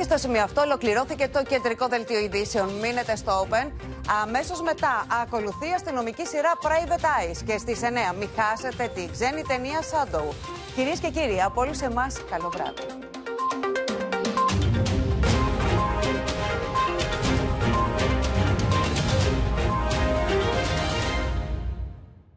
Και 0.00 0.06
στο 0.06 0.18
σημείο 0.18 0.42
αυτό 0.42 0.60
ολοκληρώθηκε 0.60 1.28
το 1.28 1.42
κεντρικό 1.42 1.88
δελτίο 1.88 2.18
ειδήσεων. 2.18 2.68
Μείνετε 2.68 3.16
στο 3.16 3.46
Open. 3.46 3.70
Αμέσως 4.22 4.62
μετά 4.62 5.06
ακολουθεί 5.22 5.68
η 5.68 5.72
αστυνομική 5.74 6.26
σειρά 6.26 6.52
Private 6.62 7.04
Eyes. 7.04 7.36
Και 7.46 7.58
στις 7.58 7.80
9 7.82 8.14
μην 8.18 8.28
χάσετε 8.36 8.90
τη 8.94 9.08
ξένη 9.12 9.42
ταινία 9.42 9.80
Shadow. 9.80 10.34
Κυρίες 10.74 10.98
και 10.98 11.08
κύριοι, 11.08 11.42
από 11.42 11.60
όλους 11.60 11.80
εμάς, 11.80 12.24
καλό 12.30 12.48
βράδυ. 12.48 13.19